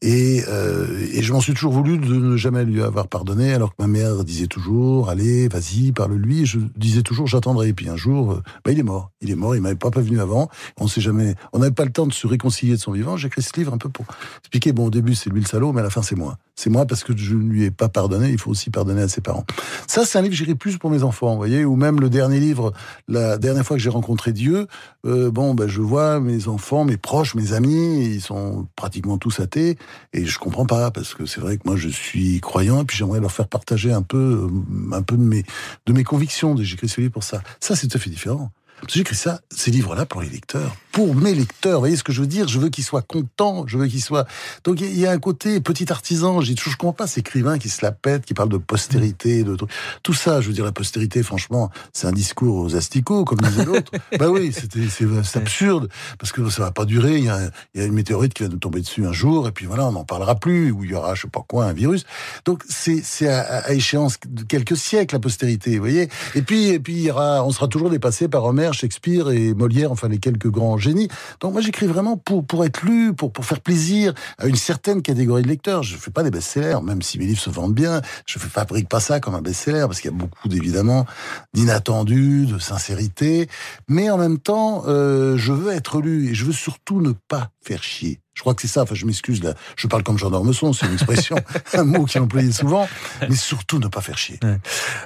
Et, 0.00 0.36
et 0.38 1.22
je 1.22 1.32
m'en 1.32 1.40
suis 1.40 1.54
toujours 1.54 1.72
voulu 1.72 1.98
de 1.98 2.14
ne 2.14 2.36
jamais 2.36 2.64
lui 2.64 2.84
avoir 2.84 3.08
pardonné, 3.08 3.52
alors 3.52 3.70
que 3.70 3.82
ma 3.82 3.88
mère 3.88 4.22
disait 4.22 4.46
toujours, 4.46 5.10
allez, 5.10 5.48
vas-y, 5.48 5.90
parle-lui. 5.90 6.46
Je 6.46 6.60
disais 6.76 7.02
toujours, 7.02 7.26
j'attendrai. 7.26 7.68
Et 7.68 7.72
puis 7.72 7.88
un 7.88 7.96
jour, 7.96 8.40
bah, 8.64 8.70
il 8.70 8.78
est 8.78 8.84
mort. 8.84 9.10
Il 9.20 9.30
est 9.30 9.34
mort, 9.34 9.56
il 9.56 9.60
m'avait 9.60 9.74
pas 9.74 9.90
prévenu 9.90 10.20
avant. 10.20 10.50
On 10.78 10.86
sait 10.86 11.00
jamais, 11.00 11.34
on 11.52 11.58
n'avait 11.58 11.72
pas 11.72 11.84
le 11.84 11.90
temps 11.90 12.06
de 12.06 12.12
se 12.12 12.28
réconcilier 12.28 12.74
de 12.74 12.80
son 12.80 12.92
vivant. 12.92 13.16
J'ai 13.16 13.26
écrit 13.26 13.42
ce 13.42 13.50
livre 13.56 13.74
un 13.74 13.78
peu 13.78 13.88
pour 13.88 14.06
expliquer, 14.38 14.72
bon, 14.72 14.86
au 14.86 14.90
début, 14.90 15.16
c'est 15.16 15.30
lui 15.30 15.40
le 15.40 15.46
salaud, 15.46 15.72
mais 15.72 15.80
à 15.80 15.84
la 15.84 15.90
fin, 15.90 16.02
c'est 16.02 16.14
moi. 16.14 16.38
C'est 16.54 16.70
moi 16.70 16.86
parce 16.86 17.02
que 17.02 17.16
je 17.16 17.34
ne 17.34 17.50
lui 17.50 17.64
ai 17.64 17.70
pas 17.70 17.88
pardonné, 17.88 18.30
il 18.30 18.38
faut 18.38 18.50
aussi 18.50 18.70
pardonner 18.70 19.02
à 19.02 19.08
ses 19.08 19.20
parents. 19.20 19.44
Ça, 19.86 20.04
c'est 20.04 20.18
un 20.18 20.22
livre 20.22 20.32
que 20.32 20.38
j'irai 20.38 20.54
plus 20.54 20.76
pour 20.78 20.90
mes 20.90 21.02
enfants, 21.02 21.30
vous 21.30 21.36
voyez, 21.36 21.64
ou 21.64 21.76
même 21.76 22.00
le 22.00 22.08
dernier 22.08 22.40
livre, 22.40 22.72
la 23.06 23.38
dernière 23.38 23.64
fois 23.64 23.76
que 23.76 23.82
j'ai 23.82 23.90
rencontré 23.90 24.32
Dieu, 24.32 24.66
euh, 25.06 25.30
bon, 25.30 25.54
ben, 25.54 25.68
je 25.68 25.80
vois 25.80 26.20
mes 26.20 26.48
enfants, 26.48 26.84
mes 26.84 26.96
proches, 26.96 27.34
mes 27.34 27.52
amis, 27.52 28.04
ils 28.04 28.20
sont 28.20 28.66
pratiquement 28.76 29.18
tous 29.18 29.40
athées, 29.40 29.78
et 30.12 30.24
je 30.24 30.38
comprends 30.38 30.66
pas, 30.66 30.90
parce 30.90 31.14
que 31.14 31.26
c'est 31.26 31.40
vrai 31.40 31.56
que 31.56 31.62
moi, 31.64 31.76
je 31.76 31.88
suis 31.88 32.40
croyant, 32.40 32.82
et 32.82 32.84
puis 32.84 32.96
j'aimerais 32.96 33.20
leur 33.20 33.32
faire 33.32 33.48
partager 33.48 33.92
un 33.92 34.02
peu, 34.02 34.48
euh, 34.50 34.96
un 34.96 35.02
peu 35.02 35.16
de 35.16 35.22
mes, 35.22 35.44
de 35.86 35.92
mes 35.92 36.04
convictions. 36.04 36.56
J'ai 36.56 36.74
écrit 36.74 36.88
ce 36.88 37.00
livre 37.00 37.12
pour 37.12 37.24
ça. 37.24 37.42
Ça, 37.60 37.76
c'est 37.76 37.88
tout 37.88 37.96
à 37.96 38.00
fait 38.00 38.10
différent. 38.10 38.50
J'ai 38.86 39.00
écrit 39.00 39.16
ça, 39.16 39.40
ces 39.50 39.70
livres-là 39.70 40.06
pour 40.06 40.20
les 40.20 40.28
lecteurs, 40.28 40.76
pour 40.92 41.14
mes 41.14 41.34
lecteurs. 41.34 41.74
Vous 41.74 41.80
voyez 41.80 41.96
ce 41.96 42.04
que 42.04 42.12
je 42.12 42.20
veux 42.20 42.26
dire? 42.26 42.46
Je 42.46 42.58
veux 42.60 42.68
qu'ils 42.68 42.84
soient 42.84 43.02
contents, 43.02 43.66
je 43.66 43.76
veux 43.76 43.86
qu'ils 43.88 44.02
soient. 44.02 44.26
Donc 44.64 44.80
il 44.80 44.98
y 44.98 45.06
a 45.06 45.10
un 45.10 45.18
côté 45.18 45.60
petit 45.60 45.90
artisan. 45.90 46.40
Je 46.40 46.54
comprends 46.76 46.92
pas 46.92 47.06
ces 47.06 47.20
écrivains 47.20 47.58
qui 47.58 47.68
se 47.68 47.84
la 47.84 47.92
pètent, 47.92 48.24
qui 48.24 48.34
parlent 48.34 48.48
de 48.48 48.58
postérité, 48.58 49.42
de 49.42 49.56
tout 50.02 50.14
ça. 50.14 50.40
Je 50.40 50.48
veux 50.48 50.52
dire 50.52 50.64
la 50.64 50.72
postérité, 50.72 51.22
franchement, 51.22 51.70
c'est 51.92 52.06
un 52.06 52.12
discours 52.12 52.56
aux 52.56 52.76
asticots, 52.76 53.24
comme 53.24 53.38
disait 53.40 53.64
l'autre. 53.64 53.90
bah 54.18 54.28
oui, 54.28 54.52
c'est 54.52 55.36
absurde 55.36 55.88
parce 56.18 56.32
que 56.32 56.48
ça 56.48 56.62
va 56.62 56.70
pas 56.70 56.84
durer. 56.84 57.18
Il 57.18 57.24
y, 57.24 57.28
a, 57.28 57.50
il 57.74 57.80
y, 57.80 57.84
a, 57.84 57.86
une 57.86 57.94
météorite 57.94 58.32
qui 58.32 58.44
va 58.44 58.48
nous 58.48 58.58
tomber 58.58 58.80
dessus 58.80 59.06
un 59.06 59.12
jour 59.12 59.48
et 59.48 59.52
puis 59.52 59.66
voilà, 59.66 59.86
on 59.86 59.92
n'en 59.92 60.04
parlera 60.04 60.36
plus. 60.36 60.70
Ou 60.70 60.84
il 60.84 60.90
y 60.90 60.94
aura 60.94 61.14
je 61.14 61.22
sais 61.22 61.28
pas 61.28 61.44
quoi 61.46 61.64
un 61.64 61.72
virus. 61.72 62.04
Donc 62.44 62.62
c'est 62.68 63.28
à, 63.28 63.40
à, 63.40 63.72
échéance 63.72 64.18
de 64.26 64.44
quelques 64.44 64.76
siècles 64.76 65.16
la 65.16 65.20
postérité, 65.20 65.72
vous 65.72 65.80
voyez? 65.80 66.08
Et 66.34 66.42
puis 66.42 66.68
et 66.68 66.78
puis 66.78 66.94
il 66.94 67.02
y 67.02 67.10
aura, 67.10 67.44
on 67.44 67.50
sera 67.50 67.68
toujours 67.68 67.90
dépassé 67.90 68.28
par 68.28 68.44
Homer 68.44 68.67
Shakespeare 68.72 69.30
et 69.30 69.54
Molière, 69.54 69.92
enfin 69.92 70.08
les 70.08 70.18
quelques 70.18 70.48
grands 70.48 70.78
génies. 70.78 71.08
Donc 71.40 71.52
moi 71.52 71.60
j'écris 71.60 71.86
vraiment 71.86 72.16
pour, 72.16 72.44
pour 72.44 72.64
être 72.64 72.82
lu, 72.82 73.12
pour, 73.14 73.32
pour 73.32 73.44
faire 73.44 73.60
plaisir 73.60 74.14
à 74.38 74.46
une 74.46 74.56
certaine 74.56 75.02
catégorie 75.02 75.42
de 75.42 75.48
lecteurs. 75.48 75.82
Je 75.82 75.96
fais 75.96 76.10
pas 76.10 76.22
des 76.22 76.30
best-sellers, 76.30 76.80
même 76.82 77.02
si 77.02 77.18
mes 77.18 77.26
livres 77.26 77.40
se 77.40 77.50
vendent 77.50 77.74
bien. 77.74 78.00
Je 78.26 78.38
fais 78.38 78.48
fabrique 78.48 78.88
pas 78.88 79.00
ça 79.00 79.20
comme 79.20 79.34
un 79.34 79.42
best-seller 79.42 79.84
parce 79.86 80.00
qu'il 80.00 80.10
y 80.10 80.14
a 80.14 80.16
beaucoup 80.16 80.48
évidemment 80.50 81.06
d'inattendus, 81.54 82.46
de 82.46 82.58
sincérité. 82.58 83.48
Mais 83.88 84.10
en 84.10 84.18
même 84.18 84.38
temps, 84.38 84.84
euh, 84.86 85.36
je 85.36 85.52
veux 85.52 85.72
être 85.72 86.00
lu 86.00 86.28
et 86.30 86.34
je 86.34 86.44
veux 86.44 86.52
surtout 86.52 87.00
ne 87.00 87.12
pas 87.12 87.50
faire 87.68 87.82
chier. 87.82 88.20
Je 88.34 88.40
crois 88.40 88.54
que 88.54 88.62
c'est 88.62 88.68
ça. 88.68 88.82
Enfin, 88.82 88.94
je 88.94 89.04
m'excuse 89.04 89.42
là. 89.42 89.54
Je 89.76 89.86
parle 89.86 90.02
comme 90.02 90.18
Jean 90.18 90.30
d'Ormesson, 90.30 90.72
c'est 90.72 90.86
une 90.86 90.94
expression, 90.94 91.36
un 91.74 91.84
mot 91.84 92.04
qui 92.04 92.18
est 92.18 92.20
employé 92.20 92.52
souvent. 92.52 92.88
Mais 93.28 93.36
surtout 93.36 93.78
ne 93.78 93.88
pas 93.88 94.00
faire 94.00 94.16
chier. 94.16 94.40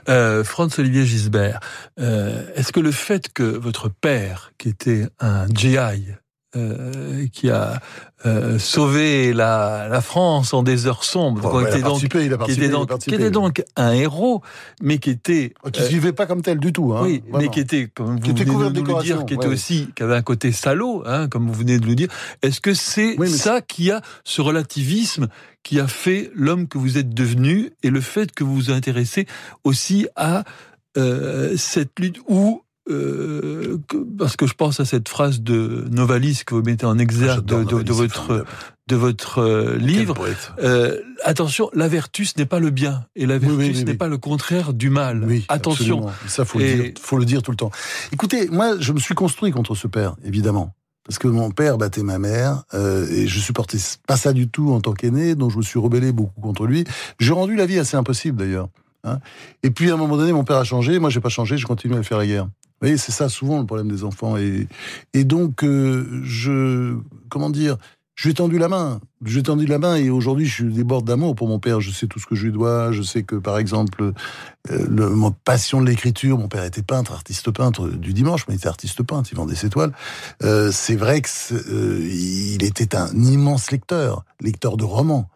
Euh, 0.09 0.45
Franz 0.45 0.79
Olivier 0.79 1.05
Gisbert, 1.05 1.61
euh, 1.99 2.47
est-ce 2.55 2.73
que 2.73 2.81
le 2.81 2.93
fait 2.93 3.33
que 3.33 3.43
votre 3.43 3.89
père, 3.89 4.53
qui 4.59 4.69
était 4.69 5.09
un 5.19 5.47
GI, 5.49 6.07
euh, 6.55 7.27
qui 7.33 7.49
a 7.51 7.81
euh, 8.27 8.59
sauvé 8.59 9.33
la, 9.33 9.89
la, 9.89 10.01
France 10.01 10.53
en 10.53 10.63
des 10.63 10.87
heures 10.87 11.03
sombres, 11.03 11.63
qui, 11.63 11.69
était 11.69 11.83
donc, 11.83 12.01
qui, 12.01 12.05
était 12.07 12.69
donc, 12.69 12.99
qui 12.99 13.15
était 13.15 13.31
donc 13.31 13.65
un 13.77 13.93
héros, 13.93 14.43
mais 14.83 14.99
qui 14.99 15.11
était 15.11 15.55
oh, 15.65 15.71
qui 15.71 15.81
ne 15.81 15.87
vivait 15.87 16.13
pas 16.13 16.27
comme 16.27 16.43
tel 16.43 16.59
du 16.59 16.73
tout. 16.73 16.93
Hein, 16.93 17.03
oui, 17.05 17.23
mais 17.33 17.49
qui 17.49 17.61
était, 17.61 17.89
comme 17.95 18.19
vous 18.19 18.35
venez 18.35 18.45
de 18.45 18.81
nous 18.81 18.97
le 18.97 19.03
dire, 19.03 19.25
qui 19.25 19.35
était 19.35 19.47
aussi, 19.47 19.89
qui 19.97 20.03
avait 20.03 20.17
un 20.17 20.23
côté 20.23 20.53
salaud, 20.53 21.03
hein, 21.07 21.29
comme 21.29 21.47
vous 21.47 21.55
venez 21.55 21.79
de 21.79 21.87
le 21.87 21.95
dire. 21.95 22.09
Est-ce 22.43 22.61
que 22.61 22.75
c'est 22.75 23.17
ça 23.27 23.61
qui 23.61 23.91
a 23.91 24.03
ce 24.25 24.43
relativisme 24.43 25.29
qui 25.63 25.81
a 25.81 25.87
fait 25.87 26.31
l'homme 26.35 26.69
que 26.69 26.79
vous 26.79 26.99
êtes 26.99 27.15
devenu 27.15 27.71
et 27.83 27.91
le 27.91 28.01
fait 28.01 28.33
que 28.33 28.45
vous 28.45 28.55
vous 28.55 28.71
intéressez 28.71 29.27
aussi 29.65 30.07
à 30.17 30.45
euh, 30.99 31.57
cette 31.57 31.99
lutte 31.99 32.19
où 32.29 32.63
euh, 32.91 33.79
parce 34.19 34.37
que 34.37 34.47
je 34.47 34.55
pense 34.55 34.81
à 34.81 34.85
cette 34.85 35.09
phrase 35.09 35.41
de 35.41 35.87
Novalis 35.91 36.43
que 36.45 36.55
vous 36.55 36.63
mettez 36.63 36.85
en 36.85 36.99
exergue 36.99 37.45
de, 37.45 37.63
de, 37.63 37.83
de, 37.83 37.93
votre 37.93 38.45
de 38.89 38.97
votre 38.97 39.39
euh, 39.39 39.77
livre. 39.77 40.17
Euh, 40.61 41.01
attention, 41.23 41.71
la 41.75 41.87
vertu 41.87 42.25
ce 42.25 42.37
n'est 42.39 42.47
pas 42.47 42.59
le 42.59 42.71
bien 42.71 43.05
et 43.15 43.27
la 43.27 43.39
vertu 43.39 43.57
oui, 43.57 43.75
ce 43.77 43.85
n'est 43.85 43.95
pas 43.95 44.09
le 44.09 44.19
contraire 44.19 44.73
du 44.73 44.91
mal. 44.91 45.29
attention, 45.49 46.09
absolument. 46.09 46.13
ça 46.27 46.45
faut 46.45 46.59
le 46.59 46.75
dire, 46.75 46.93
faut 47.01 47.19
le 47.19 47.25
dire 47.25 47.43
tout 47.43 47.53
le 47.53 47.57
temps. 47.57 47.71
Écoutez, 48.13 48.49
moi 48.49 48.75
je 48.81 48.93
me 48.93 48.99
suis 48.99 49.15
construit 49.15 49.53
contre 49.53 49.77
ce 49.77 49.87
père, 49.87 50.17
évidemment. 50.25 50.75
parce 51.07 51.21
que 51.21 51.29
mon 51.29 51.53
père 51.53 51.79
battait 51.79 52.03
ma 52.03 52.19
mère 52.19 52.65
et 52.75 53.29
je 53.29 53.39
supportais 53.39 53.79
pas 54.09 54.17
ça 54.17 54.33
du 54.33 54.49
tout 54.49 54.73
en 54.73 54.81
tant 54.81 54.93
qu'aîné, 54.93 55.37
donc 55.37 55.53
je 55.53 55.59
me 55.59 55.63
suis 55.63 55.79
rebellé 55.79 56.11
beaucoup 56.11 56.41
contre 56.41 56.67
lui. 56.67 56.83
J'ai 57.21 57.33
rendu 57.33 57.55
la 57.55 57.67
vie 57.67 57.79
assez 57.79 57.97
impossible 57.97 58.39
d'ailleurs. 58.39 58.69
Hein. 59.05 59.19
Et 59.63 59.71
puis 59.71 59.91
à 59.91 59.95
un 59.95 59.97
moment 59.97 60.17
donné, 60.17 60.33
mon 60.33 60.45
père 60.45 60.57
a 60.57 60.65
changé, 60.65 60.99
moi 60.99 61.11
j'ai 61.11 61.21
pas 61.21 61.29
changé, 61.29 61.57
j'ai 61.57 61.65
continué 61.65 61.97
à 61.97 62.03
faire 62.03 62.19
la 62.19 62.27
guerre. 62.27 62.49
Voyez, 62.83 62.97
c'est 62.97 63.13
ça 63.13 63.29
souvent 63.29 63.61
le 63.61 63.65
problème 63.65 63.89
des 63.89 64.03
enfants. 64.03 64.37
Et, 64.37 64.67
et 65.15 65.23
donc, 65.23 65.63
euh, 65.63 66.21
je, 66.25 66.97
comment 67.29 67.49
dire, 67.49 67.77
je 68.17 68.25
lui 68.25 68.33
ai 68.33 68.35
tendu 68.35 68.59
la 68.59 68.69
main. 68.69 69.01
Je 69.25 69.35
lui 69.35 69.41
ai 69.41 69.43
tendu 69.45 69.67
la 69.67 69.79
main 69.79 69.95
et 69.95 70.11
aujourd'hui, 70.11 70.47
je 70.47 70.65
déborde 70.65 71.07
d'amour 71.07 71.37
pour 71.37 71.47
mon 71.47 71.61
père. 71.61 71.81
Je 71.81 71.93
sais 71.93 72.09
tout 72.09 72.19
ce 72.19 72.27
que 72.27 72.35
je 72.35 72.47
lui 72.47 72.53
dois. 72.53 72.91
Je 72.91 73.03
sais 73.03 73.23
que, 73.23 73.37
par 73.37 73.57
exemple, 73.57 74.13
euh, 74.71 75.11
mon 75.11 75.31
passion 75.31 75.81
de 75.81 75.87
l'écriture, 75.87 76.39
mon 76.39 76.49
père 76.49 76.65
était 76.65 76.83
peintre, 76.83 77.13
artiste 77.13 77.53
peintre 77.53 77.89
du 77.89 78.13
dimanche, 78.13 78.47
mais 78.49 78.55
il 78.55 78.59
était 78.59 78.69
artiste 78.69 79.03
peintre, 79.05 79.31
il 79.33 79.37
vendait 79.37 79.55
ses 79.55 79.71
toiles. 79.71 79.93
Euh, 80.43 80.73
c'est 80.73 80.97
vrai 80.97 81.23
que 81.23 81.29
euh, 81.53 82.59
était 82.61 82.97
un 82.97 83.15
immense 83.15 83.71
lecteur, 83.71 84.25
lecteur 84.41 84.77
de 84.77 84.85
romans, 84.85 85.29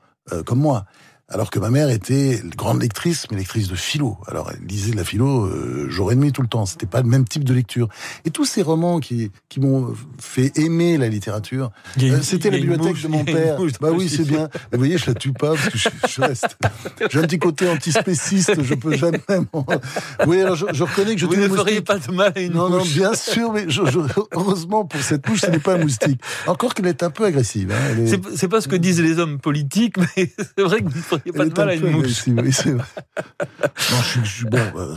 comme 0.44 0.58
moi 0.58 0.86
alors 1.28 1.50
que 1.50 1.58
ma 1.58 1.70
mère 1.70 1.90
était 1.90 2.40
grande 2.56 2.80
lectrice, 2.80 3.26
mais 3.30 3.38
lectrice 3.38 3.66
de 3.66 3.74
philo. 3.74 4.16
Alors 4.28 4.52
elle 4.52 4.64
lisait 4.66 4.92
de 4.92 4.96
la 4.96 5.04
philo 5.04 5.46
euh, 5.46 5.88
jour 5.90 6.12
et 6.12 6.16
nuit 6.16 6.30
tout 6.30 6.42
le 6.42 6.48
temps. 6.48 6.66
C'était 6.66 6.86
pas 6.86 7.02
le 7.02 7.08
même 7.08 7.26
type 7.26 7.42
de 7.42 7.52
lecture. 7.52 7.88
Et 8.24 8.30
tous 8.30 8.44
ces 8.44 8.62
romans 8.62 9.00
qui, 9.00 9.32
qui 9.48 9.58
m'ont 9.58 9.92
fait 10.20 10.56
aimer 10.56 10.98
la 10.98 11.08
littérature, 11.08 11.72
euh, 12.00 12.20
c'était 12.22 12.50
la 12.50 12.58
bibliothèque 12.58 13.02
de 13.02 13.08
mon 13.08 13.24
père. 13.24 13.58
Bah 13.80 13.90
oui, 13.92 14.08
c'est 14.08 14.24
bien. 14.24 14.48
vous 14.70 14.78
voyez, 14.78 14.98
je 14.98 15.06
la 15.06 15.14
tue 15.14 15.32
pas 15.32 15.54
parce 15.54 15.68
que 15.68 15.78
je, 16.08 16.20
reste. 16.20 16.56
J'ai 17.10 17.18
un 17.18 17.22
petit 17.22 17.40
côté 17.40 17.68
antispéciste. 17.68 18.62
Je 18.62 18.74
peux 18.74 18.96
jamais. 18.96 19.20
Oui, 20.26 20.40
alors 20.40 20.54
je, 20.54 20.82
reconnais 20.82 21.14
que 21.14 21.20
je 21.20 21.26
vous 21.26 21.34
ne 21.34 21.48
feriez 21.48 21.80
pas 21.80 21.98
de 21.98 22.12
mal 22.12 22.32
à 22.36 22.40
une 22.40 22.52
non, 22.52 22.70
Non, 22.70 22.82
bien 22.82 23.14
sûr, 23.14 23.52
mais 23.52 23.64
je, 23.68 23.82
heureusement 24.32 24.84
pour 24.84 25.00
cette 25.00 25.28
mouche, 25.28 25.40
ce 25.40 25.50
n'est 25.50 25.58
pas 25.58 25.74
un 25.74 25.78
moustique. 25.78 26.20
Encore 26.46 26.74
qu'elle 26.74 26.86
est 26.86 27.02
un 27.02 27.10
peu 27.10 27.24
agressive. 27.24 27.72
Hein, 27.72 27.98
est... 27.98 28.36
C'est 28.36 28.48
pas 28.48 28.60
ce 28.60 28.68
que 28.68 28.76
disent 28.76 29.00
les 29.00 29.18
hommes 29.18 29.38
politiques, 29.38 29.96
mais 30.16 30.32
c'est 30.56 30.62
vrai 30.62 30.82
que 30.82 30.88
vous 30.88 31.15
il 31.24 31.32
n'y 31.32 31.36
a 31.36 31.38
pas 31.38 31.44
de 31.46 31.54
mal 31.54 31.68
à 31.68 31.74
une 31.74 31.90
mouche. 31.90 32.24
Oui, 32.26 32.52
c'est 32.52 32.72
vrai. 32.72 32.84
non, 33.90 34.02
je, 34.02 34.24
je, 34.24 34.46
bon, 34.46 34.58
euh, 34.76 34.96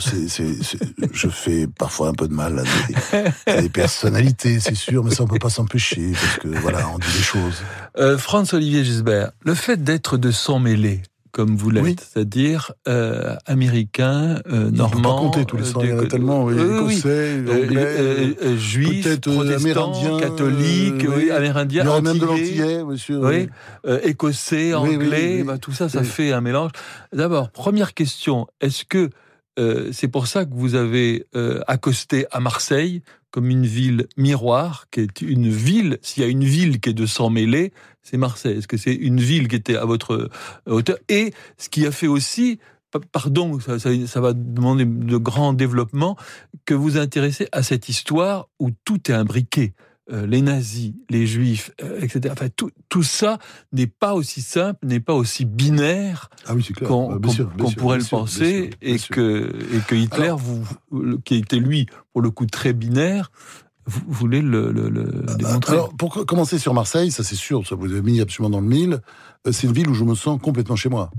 je 1.14 1.28
fais 1.30 1.68
parfois 1.68 2.10
un 2.10 2.14
peu 2.14 2.28
de 2.28 2.34
mal 2.34 2.64
à 3.46 3.62
des, 3.62 3.70
personnalités, 3.70 4.60
c'est 4.60 4.76
sûr, 4.76 5.04
mais 5.04 5.12
ça 5.12 5.24
on 5.24 5.28
peut 5.28 5.40
pas 5.40 5.50
s'empêcher 5.50 6.12
parce 6.14 6.38
que 6.38 6.48
voilà, 6.60 6.90
on 6.90 7.00
dit 7.00 7.12
des 7.16 7.24
choses. 7.24 7.64
Euh, 7.98 8.18
Franz 8.18 8.56
Olivier 8.56 8.84
Gisbert, 8.84 9.32
le 9.44 9.54
fait 9.54 9.84
d'être 9.84 10.18
de 10.18 10.32
sang 10.32 10.60
mêlé, 10.60 11.02
comme 11.32 11.56
vous 11.56 11.70
l'êtes, 11.70 12.02
c'est-à-dire 12.02 12.72
euh, 12.88 13.36
américain, 13.46 14.42
euh, 14.48 14.72
normand. 14.72 15.18
Compter 15.18 15.46
tous 15.46 15.58
les 15.58 15.64
sangs, 15.64 15.82
il 15.84 15.90
y 15.90 15.94
en 15.94 16.00
a 16.00 16.06
tellement, 16.06 16.46
oui, 16.46 16.54
écossais, 16.54 17.08
euh, 17.08 17.64
anglais, 17.64 17.86
euh, 17.86 18.34
euh, 18.44 18.58
juifs, 18.58 19.20
protestants, 19.22 20.20
catholiques, 20.20 21.06
oui, 21.08 21.32
amérindiens, 21.32 21.84
il 21.84 21.86
y 21.86 21.90
aurait 21.90 22.02
même 22.02 22.18
de 22.18 22.26
l'antillais, 22.26 22.84
monsieur. 22.84 23.20
Oui, 23.20 23.50
écossais, 24.04 24.74
anglais, 24.74 25.44
bah, 25.44 25.58
tout 25.58 25.74
ça, 25.74 25.90
ça 25.90 26.04
fait 26.04 26.32
un 26.32 26.42
mélange. 26.42 26.72
D'abord, 27.14 27.52
première 27.52 27.94
question, 27.94 28.48
est-ce 28.62 28.86
que 28.86 29.10
c'est 29.92 30.08
pour 30.08 30.28
ça 30.28 30.46
que 30.46 30.54
vous 30.54 30.76
avez 30.76 31.26
accosté 31.68 32.26
à 32.32 32.40
Marseille 32.40 33.02
comme 33.32 33.50
une 33.50 33.66
ville 33.66 34.08
miroir, 34.18 34.86
qui 34.90 35.02
est 35.02 35.22
une 35.22 35.50
ville, 35.50 36.00
s'il 36.02 36.24
y 36.24 36.26
a 36.26 36.30
une 36.30 36.44
ville 36.44 36.80
qui 36.80 36.90
est 36.90 36.94
de 36.94 37.06
sang 37.06 37.30
mêlé, 37.30 37.74
c'est 38.10 38.18
Marseille. 38.18 38.58
Est-ce 38.58 38.68
que 38.68 38.78
c'est 38.78 38.94
une 38.94 39.20
ville 39.20 39.48
qui 39.48 39.56
était 39.56 39.76
à 39.76 39.86
votre 39.86 40.14
euh, 40.14 40.30
hauteur? 40.66 40.98
Et 41.10 41.34
ce 41.58 41.70
qui 41.70 41.86
a 41.86 41.92
fait 41.92 42.08
aussi, 42.08 42.60
pardon, 43.12 43.60
ça, 43.60 43.78
ça, 43.80 44.22
va 44.22 44.34
demander 44.34 44.86
de 44.86 45.18
grands 45.18 45.54
développements, 45.54 46.18
que 46.66 46.74
vous 46.74 46.98
intéressez 46.98 47.48
à 47.52 47.64
cette 47.64 47.90
histoire 47.90 48.50
où 48.60 48.70
tout 48.86 49.12
est 49.12 49.16
imbriqué. 49.16 49.74
Euh, 50.12 50.26
les 50.26 50.42
nazis, 50.42 50.94
les 51.12 51.28
juifs, 51.28 51.70
euh, 51.84 52.00
etc. 52.02 52.30
Enfin, 52.32 52.48
tout, 52.56 52.72
tout 52.90 53.04
ça 53.04 53.38
n'est 53.74 53.86
pas 53.86 54.16
aussi 54.16 54.42
simple, 54.42 54.80
n'est 54.88 55.00
pas 55.00 55.14
aussi 55.14 55.46
binaire 55.46 56.32
ah 56.48 56.56
oui, 56.56 56.68
qu'on 56.84 57.20
pourrait 57.78 58.00
le 58.00 58.10
penser, 58.10 58.72
et 58.82 58.98
que 58.98 59.52
et 59.72 59.80
que 59.88 59.94
Hitler, 59.94 60.34
vous, 60.36 60.68
qui 61.26 61.36
était 61.36 61.60
lui 61.60 61.86
pour 62.12 62.24
le 62.24 62.32
coup 62.32 62.48
très 62.48 62.74
binaire, 62.74 63.30
vous 63.86 64.02
voulez 64.08 64.42
le, 64.42 64.72
le, 64.72 64.90
le 64.90 65.26
ah, 65.28 65.36
démontrer 65.36 65.74
Alors, 65.74 65.94
pour 65.96 66.26
commencer 66.26 66.60
sur 66.60 66.74
Marseille, 66.74 67.12
ça 67.12 67.24
c'est 67.24 67.36
sûr, 67.36 67.66
ça 67.66 67.76
vous 67.76 67.92
avez 67.92 68.02
mis 68.02 68.22
absolument 68.22 68.50
dans 68.50 68.62
le 68.62 68.68
mille. 68.68 69.02
Euh, 69.48 69.52
c'est 69.52 69.68
une 69.68 69.74
ville 69.74 69.90
où 69.90 69.94
je 69.94 70.04
me 70.04 70.16
sens 70.16 70.40
complètement 70.42 70.76
chez 70.76 70.90
moi. 70.90 71.12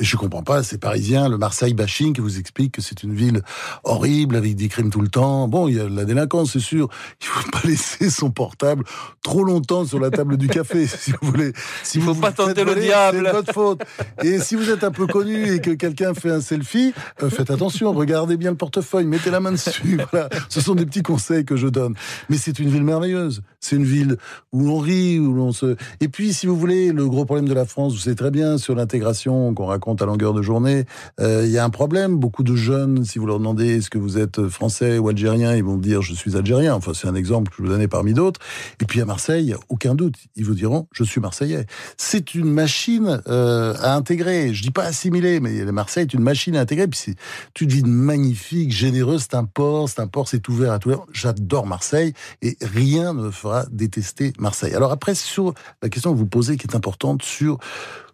Et 0.00 0.04
je 0.04 0.16
comprends 0.16 0.42
pas, 0.42 0.62
ces 0.62 0.78
Parisiens, 0.78 1.28
le 1.28 1.36
Marseille 1.36 1.74
bashing 1.74 2.14
qui 2.14 2.22
vous 2.22 2.38
explique 2.38 2.72
que 2.72 2.80
c'est 2.80 3.02
une 3.02 3.12
ville 3.12 3.42
horrible 3.84 4.34
avec 4.34 4.56
des 4.56 4.68
crimes 4.68 4.88
tout 4.88 5.02
le 5.02 5.08
temps. 5.08 5.46
Bon, 5.46 5.68
il 5.68 5.76
y 5.76 5.80
a 5.80 5.90
la 5.90 6.06
délinquance, 6.06 6.52
c'est 6.52 6.58
sûr. 6.58 6.88
Il 7.20 7.26
faut 7.26 7.50
pas 7.50 7.60
laisser 7.64 8.08
son 8.08 8.30
portable 8.30 8.82
trop 9.22 9.44
longtemps 9.44 9.84
sur 9.84 10.00
la 10.00 10.10
table 10.10 10.38
du 10.38 10.48
café, 10.48 10.86
si 10.86 11.10
vous 11.12 11.30
voulez. 11.30 11.52
Si 11.82 11.98
il 11.98 12.04
faut 12.04 12.14
pas 12.14 12.32
tenter 12.32 12.64
le 12.64 12.76
diable. 12.76 13.24
C'est 13.26 13.32
votre 13.32 13.52
faute. 13.52 13.82
Et 14.22 14.38
si 14.38 14.56
vous 14.56 14.70
êtes 14.70 14.84
un 14.84 14.90
peu 14.90 15.06
connu 15.06 15.52
et 15.52 15.60
que 15.60 15.72
quelqu'un 15.72 16.14
fait 16.14 16.30
un 16.30 16.40
selfie, 16.40 16.94
euh, 17.22 17.28
faites 17.28 17.50
attention, 17.50 17.92
regardez 17.92 18.38
bien 18.38 18.52
le 18.52 18.56
portefeuille, 18.56 19.04
mettez 19.04 19.30
la 19.30 19.40
main 19.40 19.52
dessus. 19.52 20.00
Voilà. 20.12 20.30
Ce 20.48 20.62
sont 20.62 20.74
des 20.74 20.86
petits 20.86 21.02
conseils 21.02 21.44
que 21.44 21.56
je 21.56 21.68
donne. 21.68 21.94
Mais 22.30 22.38
c'est 22.38 22.58
une 22.58 22.70
ville 22.70 22.84
merveilleuse. 22.84 23.42
C'est 23.60 23.76
une 23.76 23.84
ville 23.84 24.16
où 24.52 24.70
on 24.70 24.78
rit, 24.78 25.18
où 25.18 25.34
l'on 25.34 25.52
se. 25.52 25.76
Et 26.00 26.08
puis, 26.08 26.32
si 26.32 26.46
vous 26.46 26.56
voulez, 26.56 26.90
le 26.90 27.06
gros 27.06 27.26
problème 27.26 27.46
de 27.46 27.54
la 27.54 27.66
France, 27.66 27.92
vous 27.92 27.98
savez 27.98 28.16
très 28.16 28.30
bien 28.30 28.56
sur 28.56 28.74
l'intégration 28.74 29.52
qu'on 29.52 29.66
raconte 29.66 29.89
à 29.94 30.06
longueur 30.06 30.32
de 30.32 30.42
journée. 30.42 30.84
Euh, 31.20 31.44
il 31.44 31.50
y 31.50 31.58
a 31.58 31.64
un 31.64 31.70
problème. 31.70 32.16
Beaucoup 32.16 32.42
de 32.42 32.54
jeunes, 32.54 33.04
si 33.04 33.18
vous 33.18 33.26
leur 33.26 33.38
demandez 33.38 33.78
est-ce 33.78 33.90
que 33.90 33.98
vous 33.98 34.18
êtes 34.18 34.48
français 34.48 34.98
ou 34.98 35.08
algérien, 35.08 35.54
ils 35.54 35.64
vont 35.64 35.76
dire 35.76 36.02
je 36.02 36.14
suis 36.14 36.36
algérien. 36.36 36.74
Enfin, 36.74 36.92
c'est 36.94 37.08
un 37.08 37.14
exemple 37.14 37.50
que 37.50 37.56
je 37.58 37.62
vous 37.62 37.68
donnais 37.68 37.88
parmi 37.88 38.14
d'autres. 38.14 38.40
Et 38.80 38.84
puis 38.84 39.00
à 39.00 39.04
Marseille, 39.04 39.54
aucun 39.68 39.94
doute, 39.94 40.14
ils 40.36 40.44
vous 40.44 40.54
diront 40.54 40.86
je 40.92 41.04
suis 41.04 41.20
marseillais. 41.20 41.66
C'est 41.96 42.34
une 42.34 42.50
machine 42.50 43.20
euh, 43.28 43.74
à 43.80 43.94
intégrer. 43.94 44.54
Je 44.54 44.62
dis 44.62 44.70
pas 44.70 44.84
assimiler, 44.84 45.40
mais 45.40 45.64
Marseille 45.72 46.02
est 46.04 46.14
une 46.14 46.22
machine 46.22 46.56
à 46.56 46.60
intégrer. 46.60 46.88
Puis 46.88 47.00
c'est 47.00 47.60
une 47.60 47.70
ville 47.70 47.86
magnifique, 47.86 48.72
généreuse. 48.72 49.22
C'est 49.22 49.36
un 49.36 49.44
port, 49.44 49.88
c'est 49.88 50.00
un 50.00 50.06
port, 50.06 50.28
c'est 50.28 50.46
ouvert 50.48 50.72
à 50.72 50.78
tout. 50.78 50.94
J'adore 51.12 51.66
Marseille 51.66 52.12
et 52.42 52.56
rien 52.60 53.12
ne 53.12 53.22
me 53.24 53.30
fera 53.30 53.66
détester 53.70 54.32
Marseille. 54.38 54.74
Alors 54.74 54.92
après, 54.92 55.14
sur 55.14 55.54
la 55.82 55.88
question 55.88 56.12
que 56.12 56.18
vous 56.18 56.26
posez, 56.26 56.56
qui 56.56 56.66
est 56.66 56.76
importante, 56.76 57.22
sur 57.22 57.58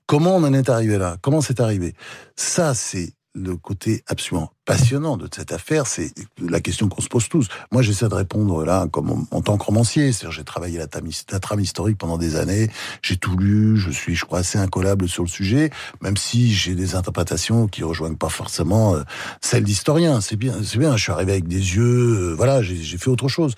Comment 0.07 0.37
on 0.37 0.45
en 0.45 0.53
est 0.53 0.69
arrivé 0.69 0.99
là? 0.99 1.17
Comment 1.21 1.41
c'est 1.41 1.61
arrivé? 1.61 1.95
Ça, 2.37 2.75
c'est 2.75 3.13
le 3.37 3.57
côté 3.57 4.03
absolument 4.07 4.51
passionnant 4.65 5.17
de 5.17 5.29
cette 5.33 5.53
affaire, 5.53 5.87
c'est 5.87 6.13
la 6.41 6.61
question 6.61 6.89
qu'on 6.89 7.03
se 7.03 7.09
pose 7.09 7.29
tous. 7.29 7.49
Moi, 7.71 7.83
j'essaie 7.83 8.09
de 8.09 8.15
répondre 8.15 8.65
là 8.65 8.89
comme 8.91 9.27
en, 9.31 9.43
tant 9.43 9.59
que 9.59 9.65
romancier. 9.65 10.11
C'est-à-dire, 10.11 10.33
j'ai 10.33 10.45
travaillé 10.45 10.79
la, 10.79 10.87
la, 11.31 11.41
trame 11.41 11.61
historique 11.61 11.99
pendant 11.99 12.19
des 12.19 12.37
années. 12.37 12.69
J'ai 13.03 13.17
tout 13.17 13.37
lu. 13.37 13.77
Je 13.77 13.91
suis, 13.91 14.17
je 14.17 14.25
crois, 14.25 14.41
assez 14.41 14.59
incollable 14.59 15.09
sur 15.09 15.23
le 15.23 15.29
sujet, 15.29 15.71
même 16.01 16.17
si 16.17 16.53
j'ai 16.53 16.75
des 16.75 16.95
interprétations 16.95 17.69
qui 17.69 17.85
rejoignent 17.85 18.17
pas 18.17 18.29
forcément 18.29 18.97
euh, 18.97 19.03
celles 19.41 19.65
d'historien. 19.65 20.21
C'est 20.21 20.37
bien, 20.37 20.55
c'est 20.65 20.79
bien. 20.79 20.97
Je 20.97 21.03
suis 21.03 21.13
arrivé 21.13 21.33
avec 21.33 21.47
des 21.47 21.77
yeux. 21.77 22.31
Euh, 22.31 22.35
voilà, 22.35 22.63
j'ai 22.63 22.99
fait 22.99 23.11
autre 23.11 23.29
chose. 23.29 23.55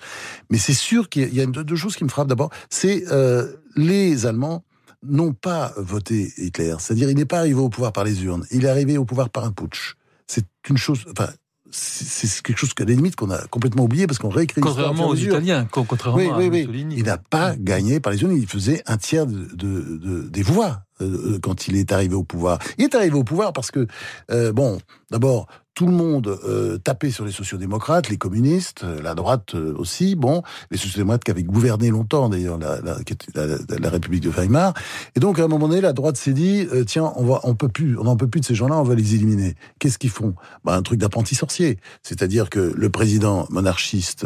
Mais 0.49 0.57
c'est 0.57 0.73
sûr 0.73 1.09
qu'il 1.09 1.33
y 1.33 1.41
a 1.41 1.45
deux, 1.45 1.75
choses 1.75 1.95
qui 1.95 2.03
me 2.03 2.09
frappent. 2.09 2.27
D'abord, 2.27 2.51
c'est 2.69 3.05
euh, 3.11 3.53
les 3.75 4.25
Allemands 4.25 4.63
n'ont 5.03 5.33
pas 5.33 5.73
voté 5.77 6.31
Hitler. 6.37 6.75
C'est-à-dire, 6.79 7.09
il 7.09 7.17
n'est 7.17 7.25
pas 7.25 7.39
arrivé 7.39 7.59
au 7.59 7.69
pouvoir 7.69 7.93
par 7.93 8.03
les 8.03 8.23
urnes. 8.23 8.45
Il 8.51 8.65
est 8.65 8.69
arrivé 8.69 8.97
au 8.97 9.05
pouvoir 9.05 9.29
par 9.29 9.45
un 9.45 9.51
putsch. 9.51 9.95
C'est 10.27 10.45
une 10.69 10.77
chose, 10.77 11.05
enfin, 11.11 11.29
c'est 11.71 12.41
quelque 12.41 12.57
chose 12.57 12.73
qu'à 12.73 12.85
la 12.85 12.93
limite 12.93 13.15
qu'on 13.15 13.29
a 13.29 13.45
complètement 13.47 13.83
oublié 13.83 14.07
parce 14.07 14.19
qu'on 14.19 14.29
réécrit 14.29 14.61
Contrairement 14.61 15.07
aux 15.07 15.15
Italiens, 15.15 15.67
contrairement 15.71 16.35
à 16.35 16.39
Mussolini. 16.39 16.95
Il 16.97 17.03
n'a 17.03 17.17
pas 17.17 17.55
gagné 17.55 17.99
par 17.99 18.11
les 18.13 18.21
urnes, 18.21 18.35
il 18.35 18.47
faisait 18.47 18.81
un 18.85 18.97
tiers 18.97 19.25
de, 19.25 20.27
des 20.29 20.41
voix 20.41 20.83
euh, 21.01 21.39
quand 21.41 21.67
il 21.67 21.75
est 21.75 21.91
arrivé 21.91 22.15
au 22.15 22.23
pouvoir. 22.23 22.59
Il 22.77 22.85
est 22.85 22.95
arrivé 22.95 23.15
au 23.15 23.23
pouvoir 23.23 23.53
parce 23.53 23.71
que, 23.71 23.87
euh, 24.31 24.51
bon, 24.51 24.79
d'abord, 25.11 25.47
tout 25.79 25.87
le 25.87 25.93
monde 25.93 26.27
euh, 26.43 26.77
tapait 26.77 27.09
sur 27.09 27.23
les 27.23 27.31
sociodémocrates, 27.31 28.09
les 28.09 28.17
communistes, 28.17 28.83
euh, 28.83 29.01
la 29.01 29.15
droite 29.15 29.55
euh, 29.55 29.73
aussi, 29.77 30.15
bon, 30.15 30.43
les 30.71 30.77
sociodémocrates 30.77 31.23
qui 31.23 31.31
avaient 31.31 31.43
gouverné 31.43 31.89
longtemps 31.89 32.27
d'ailleurs 32.27 32.57
la, 32.59 33.89
République 33.89 34.21
de 34.21 34.29
Weimar. 34.29 34.73
Et 35.15 35.21
donc 35.21 35.39
à 35.39 35.45
un 35.45 35.47
moment 35.47 35.69
donné, 35.69 35.79
la 35.79 35.93
droite 35.93 36.17
s'est 36.17 36.33
dit 36.33 36.67
tiens, 36.85 37.13
on 37.15 37.23
n'en 37.23 37.55
peut 37.55 37.69
plus 37.69 38.41
de 38.41 38.45
ces 38.45 38.55
gens-là, 38.55 38.77
on 38.77 38.83
va 38.83 38.93
les 38.93 39.15
éliminer. 39.15 39.55
Qu'est-ce 39.79 39.97
qu'ils 39.97 40.09
font? 40.09 40.35
Bah, 40.65 40.75
un 40.75 40.81
truc 40.81 40.99
d'apprenti 40.99 41.33
sorcier, 41.33 41.77
c'est-à-dire 42.03 42.49
que 42.49 42.73
le 42.75 42.89
président 42.89 43.47
monarchiste 43.49 44.25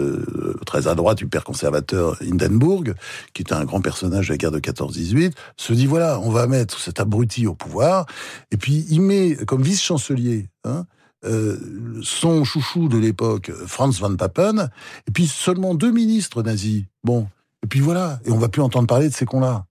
très 0.65 0.87
à 0.87 0.95
droite, 0.95 1.21
hyper 1.21 1.43
conservateur 1.43 2.17
Hindenburg, 2.23 2.95
qui 3.33 3.43
est 3.43 3.53
un 3.53 3.63
grand 3.63 3.81
personnage 3.81 4.29
de 4.29 4.33
la 4.33 4.37
guerre 4.37 4.51
de 4.51 4.59
14-18, 4.59 5.33
se 5.57 5.73
dit 5.73 5.85
voilà, 5.85 6.19
on 6.19 6.31
va 6.31 6.47
mettre 6.47 6.62
cet 6.71 6.99
abruti 6.99 7.47
au 7.47 7.55
pouvoir, 7.55 8.05
et 8.51 8.57
puis 8.57 8.85
il 8.89 9.01
met 9.01 9.35
comme 9.45 9.61
vice-chancelier. 9.61 10.49
Hein, 10.63 10.85
euh, 11.25 11.57
son 12.01 12.43
chouchou 12.43 12.89
de 12.89 12.97
l'époque, 12.97 13.51
Franz 13.65 13.99
van 14.01 14.15
Papen, 14.15 14.69
et 15.07 15.11
puis 15.11 15.27
seulement 15.27 15.73
deux 15.73 15.91
ministres 15.91 16.43
nazis. 16.43 16.83
Bon, 17.03 17.27
et 17.63 17.67
puis 17.67 17.79
voilà, 17.79 18.19
et 18.25 18.31
on 18.31 18.37
va 18.37 18.49
plus 18.49 18.61
entendre 18.61 18.87
parler 18.87 19.07
de 19.07 19.13
ces 19.13 19.25
cons-là. 19.25 19.65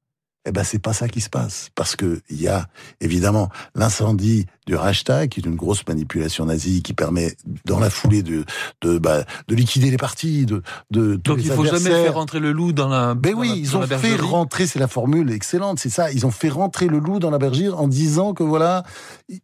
Eh 0.45 0.51
ben 0.51 0.65
c'est 0.65 0.81
pas 0.81 0.93
ça 0.93 1.09
qui 1.09 1.21
se 1.21 1.31
passe 1.31 1.71
parce 1.77 1.95
que 1.95 2.21
il 2.29 2.41
y 2.41 2.49
a 2.49 2.69
évidemment 3.01 3.49
l'incendie 3.77 4.47
du 4.66 4.76
hashtag, 4.76 5.31
qui 5.31 5.40
est 5.40 5.47
une 5.47 5.57
grosse 5.57 5.87
manipulation 5.87 6.47
nazie 6.47 6.83
qui 6.83 6.95
permet, 6.95 7.37
dans 7.64 7.81
la 7.81 7.90
foulée, 7.90 8.23
de 8.23 8.45
de, 8.83 8.99
bah, 8.99 9.25
de 9.49 9.54
liquider 9.54 9.90
les 9.90 9.97
partis, 9.97 10.47
de 10.47 10.62
de 10.90 11.16
Donc 11.16 11.38
il 11.40 11.50
faut 11.50 11.64
jamais 11.64 11.90
faire 11.90 12.14
rentrer 12.14 12.40
le 12.40 12.52
loup 12.52 12.73
dans 12.73 12.88
la. 12.88 13.14
Ben 13.14 13.35
oui, 13.37 13.52
ils 13.57 13.76
ont 13.76 13.83
fait 13.87 14.16
rentrer, 14.16 14.66
c'est 14.66 14.78
la 14.78 14.88
formule 14.88 15.31
excellente, 15.33 15.78
c'est 15.78 15.90
ça. 15.90 16.12
Ils 16.12 16.26
ont 16.26 16.31
fait 16.31 16.49
rentrer 16.49 16.87
le 16.87 16.99
loup 16.99 17.19
dans 17.19 17.31
la 17.31 17.38
bergerie 17.38 17.71
en 17.71 17.88
disant 17.88 18.35
que 18.35 18.42
voilà, 18.42 18.85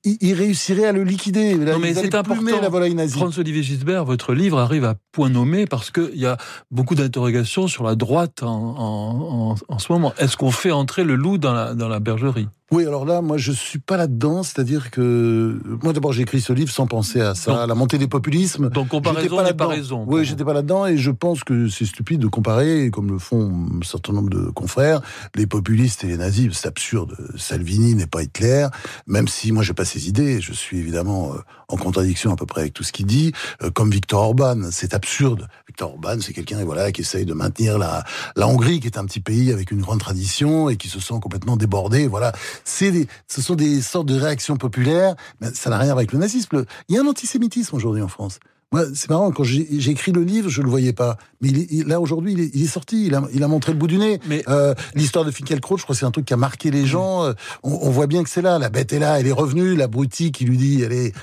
ils, 0.05 0.35
réussiraient 0.35 0.87
à 0.87 0.93
le 0.93 1.03
liquider. 1.03 1.55
non 1.57 1.79
mais 1.79 1.95
c'est 1.95 2.15
important. 2.15 2.61
La 2.61 2.69
volaille 2.69 2.95
nazie. 2.95 3.19
François-Olivier 3.19 3.63
Gisbert, 3.63 4.05
votre 4.05 4.35
livre 4.35 4.59
arrive 4.59 4.85
à 4.85 4.95
point 5.13 5.29
nommé 5.29 5.67
parce 5.67 5.91
qu'il 5.91 6.17
y 6.17 6.27
a 6.27 6.37
beaucoup 6.71 6.95
d'interrogations 6.95 7.69
sur 7.69 7.85
la 7.85 7.95
droite 7.95 8.43
en, 8.43 8.75
en, 8.79 9.55
en 9.69 9.79
ce 9.79 9.93
moment. 9.93 10.13
Est-ce 10.19 10.37
qu'on 10.37 10.51
fait 10.51 10.71
entrer 10.71 11.05
le 11.05 11.15
loup 11.15 11.39
dans 11.39 11.53
la, 11.53 11.75
dans 11.75 11.89
la 11.89 12.01
bergerie? 12.01 12.49
Oui, 12.71 12.87
alors 12.87 13.07
là, 13.07 13.23
moi, 13.23 13.39
je 13.39 13.51
suis 13.51 13.79
pas 13.79 13.97
là-dedans. 13.97 14.43
C'est-à-dire 14.43 14.91
que 14.91 15.59
moi, 15.83 15.95
d'abord, 15.95 16.13
j'ai 16.13 16.23
écrit 16.23 16.41
ce 16.41 16.53
livre 16.53 16.71
sans 16.71 16.87
penser 16.87 17.21
à 17.21 17.35
ça, 17.35 17.63
à 17.63 17.67
la 17.67 17.75
montée 17.75 17.97
des 17.97 18.09
populismes. 18.09 18.69
Donc, 18.69 18.89
comparaison 18.89 19.43
n'est 19.43 19.55
pas 19.55 19.69
raison. 19.69 20.05
Oui, 20.07 20.25
j'étais 20.27 20.45
pas 20.45 20.53
là-dedans, 20.53 20.87
et 20.87 20.99
je 20.99 21.11
pense 21.11 21.45
que 21.45 21.69
c'est 21.69 21.87
stupide 21.87 22.21
de 22.21 22.27
comparer, 22.27 22.91
comme 22.91 23.11
le 23.11 23.19
font 23.19 23.51
un 23.81 23.85
certain 23.85 24.13
nombre 24.13 24.29
de 24.29 24.51
confrères, 24.51 25.01
les 25.35 25.47
populistes 25.47 26.05
et 26.05 26.09
les 26.09 26.19
nazis. 26.19 26.51
C'est 26.53 26.69
absurde. 26.69 27.17
Salvini 27.37 27.95
n'est 27.95 28.07
pas 28.07 28.23
Hitler, 28.23 28.67
même 29.07 29.29
si 29.29 29.51
moi, 29.53 29.63
j'ai 29.63 29.75
pas 29.75 29.87
ses 29.87 30.09
idées. 30.09 30.41
Je 30.43 30.53
suis 30.53 30.79
évidemment 30.79 31.33
euh, 31.33 31.39
en 31.69 31.77
contradiction 31.77 32.33
à 32.33 32.37
peu 32.37 32.45
près 32.45 32.63
avec 32.63 32.75
tout 32.75 32.85
ce 32.85 32.93
qu'il 32.93 33.07
dit. 33.07 33.33
Euh, 33.63 33.71
comme 33.71 33.91
Victor 33.91 34.21
Orban, 34.21 34.69
c'est 34.73 34.93
absurde. 34.93 35.49
Victor 35.67 35.93
Orban, 35.93 36.17
c'est 36.21 36.35
quelqu'un, 36.35 36.63
voilà, 36.65 36.93
qui 36.93 37.01
essaye 37.01 37.25
de 37.25 37.35
maintenir 37.35 37.79
la 37.79 38.05
la 38.37 38.47
Hongrie, 38.47 38.81
qui 38.81 38.87
est 38.87 38.99
un 38.99 39.07
petit 39.07 39.21
pays 39.21 39.53
avec 39.53 39.71
une 39.71 39.81
grande 39.81 40.01
tradition 40.01 40.69
et 40.69 40.77
qui 40.77 40.89
se 40.89 41.01
sent 41.01 41.15
complètement 41.23 41.57
débordé. 41.57 42.07
Voilà 42.07 42.33
ce 42.65 43.43
sont 43.43 43.55
des 43.55 43.81
sortes 43.83 44.07
de 44.07 44.19
réactions 44.19 44.57
populaires, 44.57 45.15
mais 45.41 45.49
ça 45.55 45.71
n'a 45.71 45.79
rien 45.79 45.91
à 45.91 45.93
voir 45.93 45.99
avec 45.99 46.13
le 46.13 46.19
nazisme. 46.19 46.65
Il 46.89 46.95
y 46.95 46.99
a 46.99 47.03
un 47.03 47.07
antisémitisme 47.07 47.77
aujourd'hui 47.77 48.03
en 48.03 48.09
France. 48.09 48.41
Moi, 48.71 48.85
c'est 48.95 49.09
marrant, 49.09 49.31
quand 49.31 49.45
j'ai 49.45 49.91
écrit 49.91 50.13
le 50.13 50.23
livre, 50.23 50.51
je 50.51 50.61
le 50.61 50.69
voyais 50.69 50.93
pas. 50.93 51.17
Mais 51.41 51.49
il 51.49 51.87
là, 51.87 52.01
aujourd'hui, 52.01 52.51
il, 52.53 52.63
est, 52.63 52.67
sorti, 52.67 53.07
il 53.07 53.15
a, 53.15 53.23
il 53.33 53.43
a 53.43 53.49
montré 53.49 53.73
le 53.73 53.79
bout 53.79 53.87
du 53.87 53.97
nez. 53.97 54.21
Mais 54.27 54.43
euh, 54.49 54.75
L'histoire 54.95 55.25
de 55.25 55.31
Finkielkraut, 55.31 55.79
je 55.79 55.85
crois 55.85 55.95
que 55.95 55.99
c'est 55.99 56.05
un 56.05 56.11
truc 56.11 56.27
qui 56.27 56.35
a 56.35 56.37
marqué 56.37 56.71
les 56.71 56.85
gens. 56.85 57.25
Euh, 57.25 57.33
on, 57.63 57.89
voit 57.89 58.07
bien 58.07 58.23
que 58.23 58.29
c'est 58.29 58.43
là, 58.43 58.59
la 58.59 58.69
bête 58.69 58.93
est 58.93 58.99
là, 58.99 59.19
elle 59.19 59.27
est 59.27 59.33
revenue, 59.33 59.75
la 59.75 59.87
broutie 59.87 60.33
qui 60.33 60.45
lui 60.45 60.59
dit, 60.59 60.83
elle 60.83 60.93
est, 60.93 61.15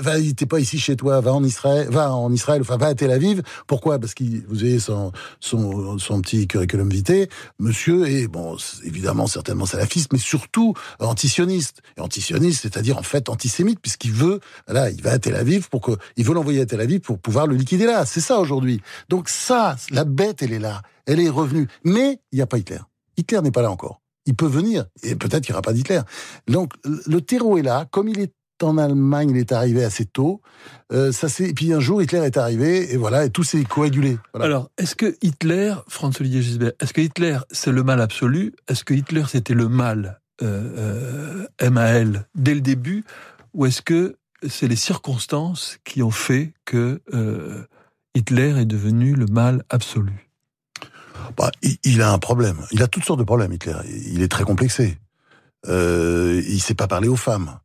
va, 0.00 0.14
t'es 0.20 0.46
pas 0.46 0.58
ici 0.58 0.80
chez 0.80 0.96
toi, 0.96 1.20
va 1.20 1.32
en 1.32 1.44
Israël, 1.44 1.88
va 1.90 2.12
en 2.12 2.32
Israël, 2.32 2.62
enfin, 2.62 2.76
va 2.76 2.86
à 2.86 2.94
Tel 2.96 3.12
Aviv. 3.12 3.42
Pourquoi? 3.68 4.00
Parce 4.00 4.14
que 4.14 4.24
vous 4.48 4.64
avez 4.64 4.80
son, 4.80 5.12
son, 5.38 5.96
son 5.98 6.20
petit 6.20 6.48
curriculum 6.48 6.88
vitae. 6.88 7.28
Monsieur 7.60 8.08
est, 8.08 8.26
bon, 8.26 8.56
évidemment, 8.84 9.28
certainement 9.28 9.66
salafiste, 9.66 10.12
mais 10.12 10.18
surtout 10.18 10.74
antisioniste. 10.98 11.82
Et 11.96 12.00
antisioniste, 12.00 12.62
c'est-à-dire, 12.62 12.98
en 12.98 13.04
fait, 13.04 13.28
antisémite, 13.28 13.78
puisqu'il 13.78 14.12
veut, 14.12 14.40
là, 14.66 14.90
il 14.90 15.02
va 15.02 15.12
à 15.12 15.18
Tel 15.20 15.36
Aviv 15.36 15.68
pour 15.68 15.82
que, 15.82 15.92
il 16.16 16.24
veut 16.24 16.34
l'envoyer 16.34 16.62
à 16.62 16.66
Tel 16.66 16.79
vie 16.86 16.98
pour 16.98 17.18
pouvoir 17.18 17.46
le 17.46 17.56
liquider 17.56 17.86
là. 17.86 18.06
C'est 18.06 18.20
ça 18.20 18.38
aujourd'hui. 18.38 18.80
Donc 19.08 19.28
ça, 19.28 19.76
la 19.90 20.04
bête, 20.04 20.42
elle 20.42 20.52
est 20.52 20.58
là. 20.58 20.82
Elle 21.06 21.20
est 21.20 21.28
revenue. 21.28 21.68
Mais 21.84 22.20
il 22.32 22.36
n'y 22.36 22.42
a 22.42 22.46
pas 22.46 22.58
Hitler. 22.58 22.80
Hitler 23.16 23.40
n'est 23.42 23.50
pas 23.50 23.62
là 23.62 23.70
encore. 23.70 24.00
Il 24.26 24.36
peut 24.36 24.46
venir, 24.46 24.84
et 25.02 25.14
peut-être 25.16 25.44
qu'il 25.44 25.52
n'y 25.52 25.54
aura 25.54 25.62
pas 25.62 25.72
d'Hitler. 25.72 26.00
Donc 26.46 26.74
le 26.84 27.20
terreau 27.20 27.56
est 27.58 27.62
là, 27.62 27.86
comme 27.90 28.08
il 28.08 28.20
est 28.20 28.32
en 28.62 28.78
Allemagne, 28.78 29.30
il 29.30 29.38
est 29.38 29.52
arrivé 29.52 29.82
assez 29.82 30.04
tôt. 30.04 30.40
Euh, 30.92 31.12
ça 31.12 31.28
c'est 31.28 31.48
et 31.48 31.54
puis 31.54 31.72
un 31.72 31.80
jour 31.80 32.02
Hitler 32.02 32.20
est 32.20 32.36
arrivé 32.36 32.92
et 32.92 32.96
voilà 32.96 33.24
et 33.24 33.30
tout 33.30 33.42
s'est 33.42 33.64
coagulé. 33.64 34.18
Alors 34.34 34.70
est-ce 34.76 34.94
que 34.94 35.16
Hitler, 35.22 35.74
François-Olivier 35.88 36.42
Gisbert, 36.42 36.72
est-ce 36.80 36.92
que 36.92 37.00
Hitler 37.00 37.38
c'est 37.50 37.72
le 37.72 37.82
mal 37.82 38.00
absolu? 38.00 38.52
Est-ce 38.68 38.84
que 38.84 38.94
Hitler 38.94 39.24
c'était 39.28 39.54
le 39.54 39.68
mal 39.68 40.20
euh, 40.42 41.46
euh, 41.62 41.70
MAL 41.70 42.28
dès 42.34 42.54
le 42.54 42.60
début? 42.60 43.04
Ou 43.54 43.66
est-ce 43.66 43.82
que 43.82 44.16
c'est 44.48 44.68
les 44.68 44.76
circonstances 44.76 45.78
qui 45.84 46.02
ont 46.02 46.10
fait 46.10 46.52
que 46.64 47.00
euh, 47.14 47.64
Hitler 48.14 48.60
est 48.60 48.66
devenu 48.66 49.14
le 49.14 49.26
mal 49.26 49.64
absolu. 49.68 50.30
Bah, 51.36 51.50
il, 51.62 52.02
a 52.02 52.12
un 52.12 52.18
problème. 52.18 52.56
Il 52.72 52.82
a 52.82 52.88
toutes 52.88 53.04
sortes 53.04 53.18
de 53.18 53.24
problèmes, 53.24 53.52
Hitler. 53.52 53.76
Il 54.12 54.22
est 54.22 54.28
très 54.28 54.44
complexé. 54.44 54.98
Euh, 55.68 56.42
il 56.48 56.60
sait 56.60 56.74
pas 56.74 56.88
parler 56.88 57.08
aux 57.08 57.16
femmes. 57.16 57.58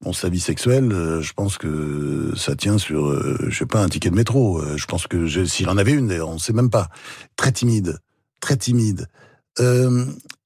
Bon, 0.00 0.12
sa 0.12 0.28
vie 0.28 0.38
sexuelle, 0.38 0.92
euh, 0.92 1.20
je 1.22 1.32
pense 1.32 1.58
que 1.58 2.32
ça 2.36 2.54
tient 2.54 2.78
sur, 2.78 3.12
je 3.50 3.56
sais 3.56 3.66
pas, 3.66 3.82
un 3.82 3.88
ticket 3.88 4.10
de 4.10 4.14
métro. 4.14 4.62
je 4.76 4.86
pense 4.86 5.08
que 5.08 5.44
s'il 5.46 5.68
en 5.68 5.76
avait 5.76 5.92
une, 5.92 6.08
d'ailleurs, 6.08 6.28
on 6.28 6.38
sait 6.38 6.52
même 6.52 6.70
pas. 6.70 6.88
Très 7.36 7.50
timide, 7.50 7.98
très 8.40 8.56
timide. 8.56 9.08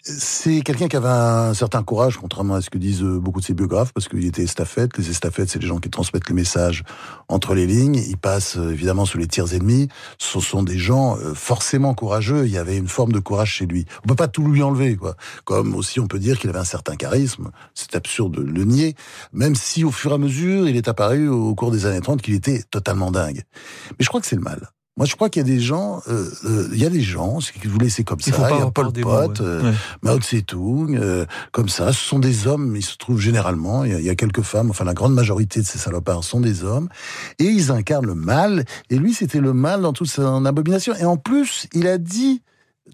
Euh, 0.08 0.14
c'est 0.18 0.62
quelqu'un 0.62 0.88
qui 0.88 0.96
avait 0.96 1.08
un 1.08 1.54
certain 1.54 1.82
courage, 1.82 2.16
contrairement 2.16 2.54
à 2.54 2.60
ce 2.60 2.70
que 2.70 2.78
disent 2.78 3.02
euh, 3.02 3.18
beaucoup 3.18 3.40
de 3.40 3.44
ses 3.44 3.54
biographes, 3.54 3.92
parce 3.92 4.08
qu'il 4.08 4.24
était 4.26 4.42
estafette. 4.42 4.96
Les 4.98 5.10
estafettes, 5.10 5.50
c'est 5.50 5.60
les 5.60 5.66
gens 5.66 5.78
qui 5.78 5.90
transmettent 5.90 6.28
les 6.28 6.34
messages 6.34 6.82
entre 7.28 7.54
les 7.54 7.66
lignes. 7.66 7.96
Ils 7.96 8.16
passent 8.16 8.56
euh, 8.56 8.72
évidemment 8.72 9.04
sous 9.04 9.18
les 9.18 9.26
tirs 9.26 9.52
ennemis. 9.54 9.88
Ce 10.18 10.40
sont 10.40 10.62
des 10.62 10.78
gens 10.78 11.16
forcément 11.34 11.94
courageux. 11.94 12.46
Il 12.46 12.52
y 12.52 12.58
avait 12.58 12.76
une 12.76 12.88
forme 12.88 13.12
de 13.12 13.20
courage 13.20 13.52
chez 13.52 13.66
lui. 13.66 13.86
On 14.04 14.08
peut 14.08 14.14
pas 14.14 14.28
tout 14.28 14.46
lui 14.46 14.62
enlever, 14.62 14.96
quoi. 14.96 15.16
Comme 15.44 15.74
aussi, 15.74 16.00
on 16.00 16.06
peut 16.06 16.18
dire 16.18 16.38
qu'il 16.38 16.50
avait 16.50 16.58
un 16.58 16.64
certain 16.64 16.96
charisme. 16.96 17.50
C'est 17.74 17.94
absurde 17.94 18.34
de 18.34 18.42
le 18.42 18.64
nier, 18.64 18.94
même 19.32 19.54
si 19.54 19.84
au 19.84 19.90
fur 19.90 20.12
et 20.12 20.14
à 20.14 20.18
mesure, 20.18 20.68
il 20.68 20.76
est 20.76 20.88
apparu 20.88 21.28
au 21.28 21.54
cours 21.54 21.70
des 21.70 21.86
années 21.86 22.00
30 22.00 22.22
qu'il 22.22 22.34
était 22.34 22.62
totalement 22.70 23.10
dingue. 23.10 23.42
Mais 23.90 24.04
je 24.04 24.08
crois 24.08 24.20
que 24.20 24.26
c'est 24.26 24.36
le 24.36 24.42
mal. 24.42 24.70
Moi, 24.98 25.06
je 25.06 25.14
crois 25.14 25.30
qu'il 25.30 25.40
y 25.40 25.50
a 25.50 25.54
des 25.54 25.60
gens, 25.60 26.02
euh, 26.08 26.28
euh, 26.44 26.68
il 26.72 26.78
y 26.78 26.84
a 26.84 26.90
des 26.90 27.00
gens 27.00 27.38
qui 27.38 27.66
vous 27.66 27.78
laissez 27.78 28.04
comme 28.04 28.20
ça. 28.20 28.30
Il, 28.50 28.58
y 28.58 28.60
a 28.60 28.70
Paul 28.70 28.92
Pot, 28.92 29.40
euh, 29.40 29.72
Mao 30.02 30.18
Tse-tung, 30.18 30.96
euh, 30.96 31.24
comme 31.50 31.70
ça. 31.70 31.94
Ce 31.94 32.00
sont 32.00 32.18
des 32.18 32.46
hommes. 32.46 32.76
Il 32.76 32.84
se 32.84 32.98
trouve 32.98 33.18
généralement, 33.18 33.84
il 33.84 33.98
y, 34.02 34.10
a, 34.10 34.14
quelques 34.14 34.42
femmes. 34.42 34.68
Enfin, 34.68 34.84
la 34.84 34.92
grande 34.92 35.14
majorité 35.14 35.60
de 35.60 35.66
ces 35.66 35.78
salopards 35.78 36.24
sont 36.24 36.40
des 36.40 36.62
hommes, 36.62 36.90
et 37.38 37.44
ils 37.44 37.72
incarnent 37.72 38.06
le 38.06 38.14
mal. 38.14 38.66
Et 38.90 38.98
lui, 38.98 39.14
c'était 39.14 39.40
le 39.40 39.54
mal 39.54 39.80
dans 39.80 39.94
toute 39.94 40.08
son 40.08 40.44
abomination. 40.44 40.94
Et 40.96 41.06
en 41.06 41.16
plus, 41.16 41.68
il 41.72 41.86
a 41.86 41.96
dit 41.96 42.42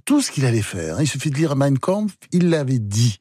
tout 0.04 0.20
ce 0.20 0.30
qu'il 0.30 0.44
allait 0.44 0.62
faire. 0.62 1.00
Il 1.00 1.08
suffit 1.08 1.30
de 1.30 1.37
lire 1.37 1.56
Mein 1.56 1.78
Kampf, 1.78 2.14
il 2.30 2.48
l'avait 2.50 2.78
dit. 2.78 3.18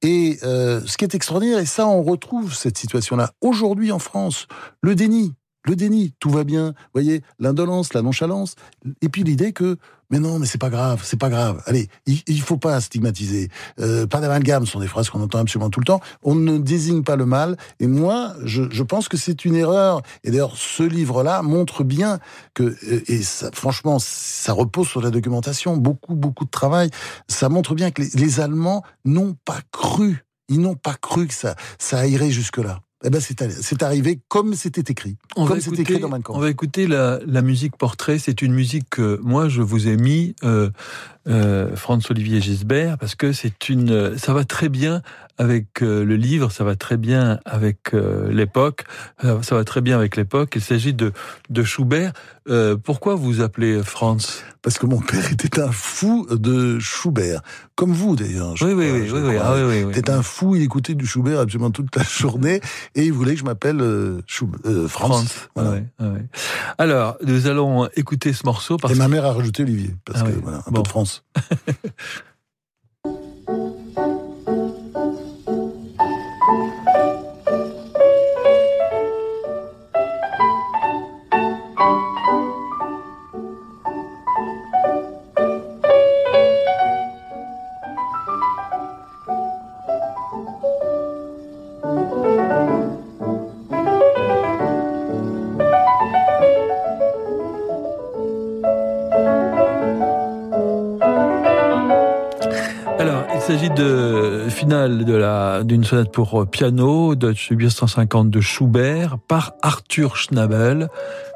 Et 0.00 0.38
ce 0.40 0.96
qui 0.96 1.04
est 1.04 1.14
extraordinaire, 1.14 1.58
et 1.58 1.66
ça, 1.66 1.86
on 1.86 2.02
retrouve 2.02 2.54
cette 2.54 2.78
situation-là 2.78 3.32
aujourd'hui 3.42 3.92
en 3.92 3.98
France, 3.98 4.46
le 4.80 4.94
déni 4.94 5.34
le 5.64 5.76
déni, 5.76 6.14
tout 6.20 6.30
va 6.30 6.44
bien, 6.44 6.74
voyez, 6.92 7.22
l'indolence, 7.38 7.94
la 7.94 8.02
nonchalance, 8.02 8.54
et 9.00 9.08
puis 9.08 9.24
l'idée 9.24 9.52
que, 9.52 9.78
mais 10.10 10.18
non, 10.18 10.38
mais 10.38 10.46
c'est 10.46 10.58
pas 10.58 10.68
grave, 10.68 11.00
c'est 11.02 11.18
pas 11.18 11.30
grave. 11.30 11.62
Allez, 11.66 11.88
il, 12.06 12.22
il 12.26 12.40
faut 12.40 12.58
pas 12.58 12.80
stigmatiser. 12.80 13.48
Euh, 13.80 14.06
pas 14.06 14.20
d'amalgame, 14.20 14.66
sont 14.66 14.78
des 14.78 14.86
phrases 14.86 15.08
qu'on 15.08 15.22
entend 15.22 15.38
absolument 15.38 15.70
tout 15.70 15.80
le 15.80 15.86
temps. 15.86 16.00
On 16.22 16.34
ne 16.34 16.58
désigne 16.58 17.02
pas 17.02 17.16
le 17.16 17.24
mal, 17.26 17.56
et 17.80 17.86
moi, 17.86 18.34
je, 18.44 18.64
je 18.70 18.82
pense 18.82 19.08
que 19.08 19.16
c'est 19.16 19.44
une 19.44 19.56
erreur. 19.56 20.02
Et 20.22 20.30
d'ailleurs, 20.30 20.56
ce 20.56 20.82
livre-là 20.82 21.42
montre 21.42 21.84
bien 21.84 22.18
que, 22.52 22.76
et 23.10 23.22
ça, 23.22 23.50
franchement, 23.54 23.98
ça 23.98 24.52
repose 24.52 24.88
sur 24.88 25.00
la 25.00 25.10
documentation, 25.10 25.76
beaucoup, 25.76 26.14
beaucoup 26.14 26.44
de 26.44 26.50
travail. 26.50 26.90
Ça 27.28 27.48
montre 27.48 27.74
bien 27.74 27.90
que 27.90 28.02
les, 28.02 28.10
les 28.14 28.40
Allemands 28.40 28.84
n'ont 29.04 29.34
pas 29.44 29.60
cru, 29.72 30.24
ils 30.48 30.60
n'ont 30.60 30.76
pas 30.76 30.94
cru 30.94 31.26
que 31.26 31.34
ça, 31.34 31.56
ça 31.78 32.06
irait 32.06 32.30
jusque-là 32.30 32.80
eh 33.04 33.10
ben 33.10 33.20
c'est 33.20 33.82
arrivé 33.82 34.18
comme 34.28 34.54
c'était 34.54 34.90
écrit. 34.90 35.16
On 35.36 35.46
comme 35.46 35.60
c'était 35.60 35.82
écrit 35.82 35.98
dans 36.00 36.10
On 36.30 36.38
va 36.38 36.48
écouter 36.48 36.86
la, 36.86 37.20
la 37.26 37.42
musique 37.42 37.76
portrait. 37.76 38.18
C'est 38.18 38.40
une 38.40 38.54
musique 38.54 38.88
que 38.90 39.20
moi 39.22 39.48
je 39.48 39.60
vous 39.60 39.88
ai 39.88 39.96
mis, 39.96 40.34
euh, 40.42 40.70
euh, 41.26 41.74
Franz 41.76 42.06
Olivier 42.10 42.40
Gisbert, 42.40 42.98
parce 42.98 43.14
que 43.14 43.32
c'est 43.32 43.68
une, 43.68 44.16
ça 44.18 44.32
va 44.32 44.44
très 44.44 44.68
bien 44.68 45.02
avec 45.38 45.82
euh, 45.82 46.04
le 46.04 46.16
livre, 46.16 46.52
ça 46.52 46.64
va 46.64 46.76
très 46.76 46.96
bien 46.96 47.40
avec 47.44 47.92
euh, 47.92 48.30
l'époque, 48.30 48.84
euh, 49.24 49.42
ça 49.42 49.56
va 49.56 49.64
très 49.64 49.80
bien 49.80 49.96
avec 49.96 50.16
l'époque. 50.16 50.52
Il 50.54 50.62
s'agit 50.62 50.94
de, 50.94 51.12
de 51.50 51.64
Schubert. 51.64 52.12
pourquoi 52.84 53.14
vous 53.14 53.40
appelez 53.40 53.82
Franz? 53.82 54.42
Parce 54.62 54.78
que 54.78 54.86
mon 54.86 55.00
père 55.00 55.30
était 55.30 55.60
un 55.60 55.72
fou 55.72 56.26
de 56.30 56.78
Schubert, 56.78 57.42
comme 57.74 57.92
vous 57.92 58.16
d'ailleurs. 58.16 58.54
Oui, 58.62 58.72
oui, 58.72 58.90
oui, 58.90 59.10
oui, 59.12 59.36
ah, 59.40 59.54
oui, 59.56 59.84
oui, 59.84 59.92
C'était 59.94 60.12
un 60.12 60.22
fou, 60.22 60.56
il 60.56 60.62
écoutait 60.62 60.94
du 60.94 61.06
Schubert 61.06 61.40
absolument 61.40 61.70
toute 61.70 61.94
la 61.96 62.02
journée 62.02 62.60
et 62.94 63.04
il 63.04 63.12
voulait 63.12 63.34
que 63.34 63.40
je 63.40 63.44
m'appelle 63.44 63.82
Franz. 64.88 65.48
Voilà. 65.54 65.80
Alors, 66.78 67.16
nous 67.26 67.46
allons 67.46 67.88
écouter 67.96 68.32
ce 68.32 68.46
morceau. 68.46 68.76
Parce 68.76 68.94
et 68.94 68.96
ma 68.96 69.08
mère 69.08 69.26
a 69.26 69.32
rajouté 69.32 69.64
Olivier, 69.64 69.94
parce 70.04 70.20
ah 70.22 70.30
que 70.30 70.40
voilà, 70.40 70.62
un 70.66 70.72
peu 70.72 70.82
de 70.82 70.88
France. 70.88 71.13
Bills. 71.34 71.92
finale 104.50 105.04
de 105.04 105.14
la 105.14 105.64
d'une 105.64 105.84
sonate 105.84 106.12
pour 106.12 106.46
piano 106.48 107.14
de 107.14 107.34
1850 107.50 108.30
de 108.30 108.40
Schubert 108.40 109.18
par 109.28 109.52
Arthur 109.62 110.16
Schnabel, 110.16 110.88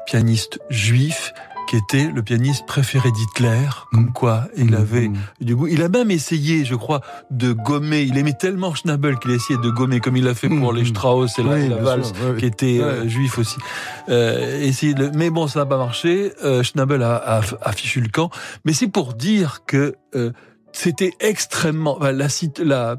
pianiste 0.05 0.59
juif 0.69 1.33
qui 1.69 1.75
était 1.75 2.09
le 2.11 2.23
pianiste 2.23 2.65
préféré 2.65 3.11
d'Hitler, 3.11 3.67
comme 3.91 4.05
mm. 4.05 4.13
quoi 4.13 4.47
il 4.57 4.71
mm. 4.71 4.73
avait 4.73 5.07
mm. 5.09 5.17
du 5.41 5.55
goût. 5.55 5.67
Il 5.67 5.83
a 5.83 5.87
même 5.87 6.09
essayé, 6.09 6.65
je 6.65 6.73
crois, 6.73 7.01
de 7.29 7.53
gommer. 7.53 8.01
Il 8.01 8.17
aimait 8.17 8.33
tellement 8.33 8.73
Schnabel 8.73 9.19
qu'il 9.19 9.29
a 9.29 9.35
essayé 9.35 9.59
de 9.59 9.69
gommer, 9.69 9.99
comme 9.99 10.17
il 10.17 10.23
l'a 10.23 10.33
fait 10.33 10.49
pour 10.49 10.73
les 10.73 10.85
Strauss 10.85 11.37
et 11.37 11.43
la, 11.43 11.75
valse, 11.75 12.11
qui 12.39 12.45
était 12.47 12.79
euh, 12.81 13.07
juif 13.07 13.37
aussi. 13.37 13.57
Euh, 14.09 14.59
essayer 14.63 14.95
de... 14.95 15.11
Mais 15.13 15.29
bon, 15.29 15.47
ça 15.47 15.59
n'a 15.59 15.65
pas 15.67 15.77
marché. 15.77 16.33
Euh, 16.43 16.63
Schnabel 16.63 17.03
a, 17.03 17.15
a, 17.15 17.41
a, 17.61 17.71
fichu 17.71 18.01
le 18.01 18.09
camp. 18.09 18.31
Mais 18.65 18.73
c'est 18.73 18.87
pour 18.87 19.13
dire 19.13 19.59
que 19.67 19.93
euh, 20.15 20.31
c'était 20.71 21.13
extrêmement... 21.19 21.97
la, 21.99 22.27
la, 22.63 22.97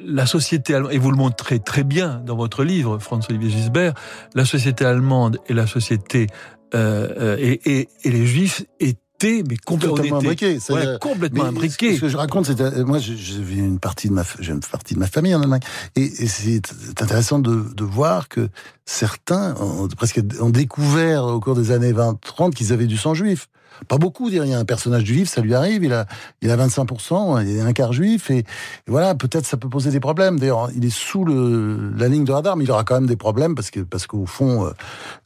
la 0.00 0.26
société 0.26 0.74
allemande, 0.74 0.92
et 0.92 0.98
vous 0.98 1.10
le 1.10 1.16
montrez 1.16 1.58
très 1.58 1.84
bien 1.84 2.22
dans 2.24 2.36
votre 2.36 2.64
livre, 2.64 2.98
François-Olivier 2.98 3.50
Gisbert, 3.50 3.94
la 4.34 4.44
société 4.44 4.84
allemande 4.84 5.38
et 5.48 5.54
la 5.54 5.66
société 5.66 6.28
euh, 6.74 7.08
euh, 7.18 7.36
et, 7.38 7.60
et, 7.64 7.88
et, 8.04 8.10
les 8.10 8.26
Juifs 8.26 8.62
étaient 8.78 9.42
mais 9.48 9.56
complètement 9.56 10.18
imbriqués. 10.18 10.58
Ouais, 10.68 10.98
complètement 11.00 11.44
imbriqués. 11.44 11.96
Ce 11.96 12.00
que 12.02 12.08
je 12.08 12.16
raconte, 12.16 12.46
c'est 12.46 12.60
euh, 12.60 12.84
moi, 12.84 12.98
j'ai 12.98 13.14
une 13.54 13.80
partie 13.80 14.08
de 14.08 14.12
ma, 14.12 14.22
j'ai 14.38 14.52
une 14.52 14.60
partie 14.60 14.94
de 14.94 14.98
ma 14.98 15.06
famille 15.06 15.34
en 15.34 15.42
Allemagne, 15.42 15.62
et, 15.96 16.02
et 16.02 16.26
c'est 16.26 16.60
intéressant 17.00 17.38
de, 17.38 17.64
de, 17.74 17.84
voir 17.84 18.28
que 18.28 18.48
certains 18.84 19.54
ont 19.60 19.88
presque 19.88 20.20
ont 20.40 20.50
découvert 20.50 21.24
au 21.24 21.40
cours 21.40 21.56
des 21.56 21.70
années 21.70 21.92
20-30 21.92 22.52
qu'ils 22.52 22.72
avaient 22.72 22.86
du 22.86 22.98
sang 22.98 23.14
juif. 23.14 23.48
Pas 23.86 23.98
beaucoup, 23.98 24.28
il 24.28 24.34
y 24.34 24.54
a 24.54 24.58
un 24.58 24.64
personnage 24.64 25.04
juif, 25.04 25.28
ça 25.28 25.40
lui 25.40 25.54
arrive, 25.54 25.84
il 25.84 25.92
a, 25.92 26.06
il 26.42 26.50
a 26.50 26.56
25%, 26.56 27.42
il 27.46 27.56
est 27.56 27.60
un 27.60 27.72
quart 27.72 27.92
juif, 27.92 28.30
et, 28.30 28.44
voilà, 28.86 29.14
peut-être 29.14 29.46
ça 29.46 29.56
peut 29.56 29.68
poser 29.68 29.90
des 29.90 30.00
problèmes. 30.00 30.38
D'ailleurs, 30.38 30.70
il 30.74 30.84
est 30.84 30.94
sous 30.94 31.24
le, 31.24 31.92
la 31.96 32.08
ligne 32.08 32.24
de 32.24 32.32
radar, 32.32 32.56
mais 32.56 32.64
il 32.64 32.70
aura 32.70 32.84
quand 32.84 32.94
même 32.94 33.06
des 33.06 33.16
problèmes 33.16 33.54
parce 33.54 33.70
que, 33.70 33.80
parce 33.80 34.06
qu'au 34.06 34.26
fond, 34.26 34.66
euh, 34.66 34.70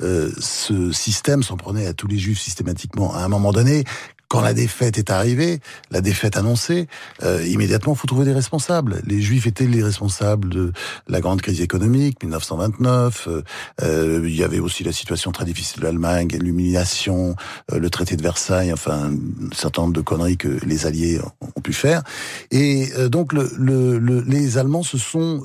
euh 0.02 0.30
ce 0.38 0.92
système 0.92 1.42
s'en 1.42 1.56
prenait 1.56 1.86
à 1.86 1.94
tous 1.94 2.06
les 2.06 2.18
juifs 2.18 2.40
systématiquement. 2.40 3.14
À 3.14 3.20
un 3.20 3.28
moment 3.28 3.52
donné, 3.52 3.84
quand 4.32 4.40
la 4.40 4.54
défaite 4.54 4.96
est 4.96 5.10
arrivée, 5.10 5.60
la 5.90 6.00
défaite 6.00 6.38
annoncée, 6.38 6.88
euh, 7.22 7.44
immédiatement, 7.46 7.94
faut 7.94 8.06
trouver 8.06 8.24
des 8.24 8.32
responsables. 8.32 9.02
Les 9.06 9.20
Juifs 9.20 9.46
étaient 9.46 9.66
les 9.66 9.82
responsables 9.82 10.48
de 10.48 10.72
la 11.06 11.20
grande 11.20 11.42
crise 11.42 11.60
économique, 11.60 12.22
1929. 12.22 13.28
Euh, 13.28 13.42
euh, 13.82 14.22
il 14.24 14.34
y 14.34 14.42
avait 14.42 14.58
aussi 14.58 14.84
la 14.84 14.92
situation 14.92 15.32
très 15.32 15.44
difficile 15.44 15.80
de 15.80 15.84
l'Allemagne, 15.84 16.28
l'humiliation, 16.40 17.36
euh, 17.72 17.78
le 17.78 17.90
traité 17.90 18.16
de 18.16 18.22
Versailles, 18.22 18.72
enfin, 18.72 19.10
un 19.12 19.54
certain 19.54 19.82
nombre 19.82 19.92
de 19.92 20.00
conneries 20.00 20.38
que 20.38 20.64
les 20.64 20.86
Alliés 20.86 21.20
ont 21.54 21.60
pu 21.60 21.74
faire. 21.74 22.02
Et 22.50 22.90
euh, 22.96 23.10
donc, 23.10 23.34
le, 23.34 23.50
le, 23.58 23.98
les 24.22 24.56
Allemands 24.56 24.82
se 24.82 24.96
sont, 24.96 25.42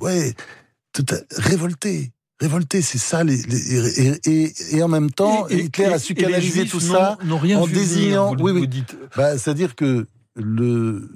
ouais, 0.00 0.34
tout 0.92 1.06
révoltés 1.32 2.12
révolté, 2.44 2.82
c'est 2.82 2.98
ça. 2.98 3.24
Les, 3.24 3.40
et, 4.26 4.52
et, 4.76 4.82
en 4.82 4.88
même 4.88 5.10
temps, 5.10 5.48
Hitler 5.48 5.86
a 5.86 5.98
su 5.98 6.14
canaliser 6.14 6.66
tout 6.66 6.80
ça 6.80 7.18
en 7.56 7.66
désignant. 7.66 8.34
oui, 8.38 8.52
oui. 8.52 8.84
Bah, 9.16 9.38
C'est-à-dire 9.38 9.74
que 9.74 10.06
le, 10.36 11.08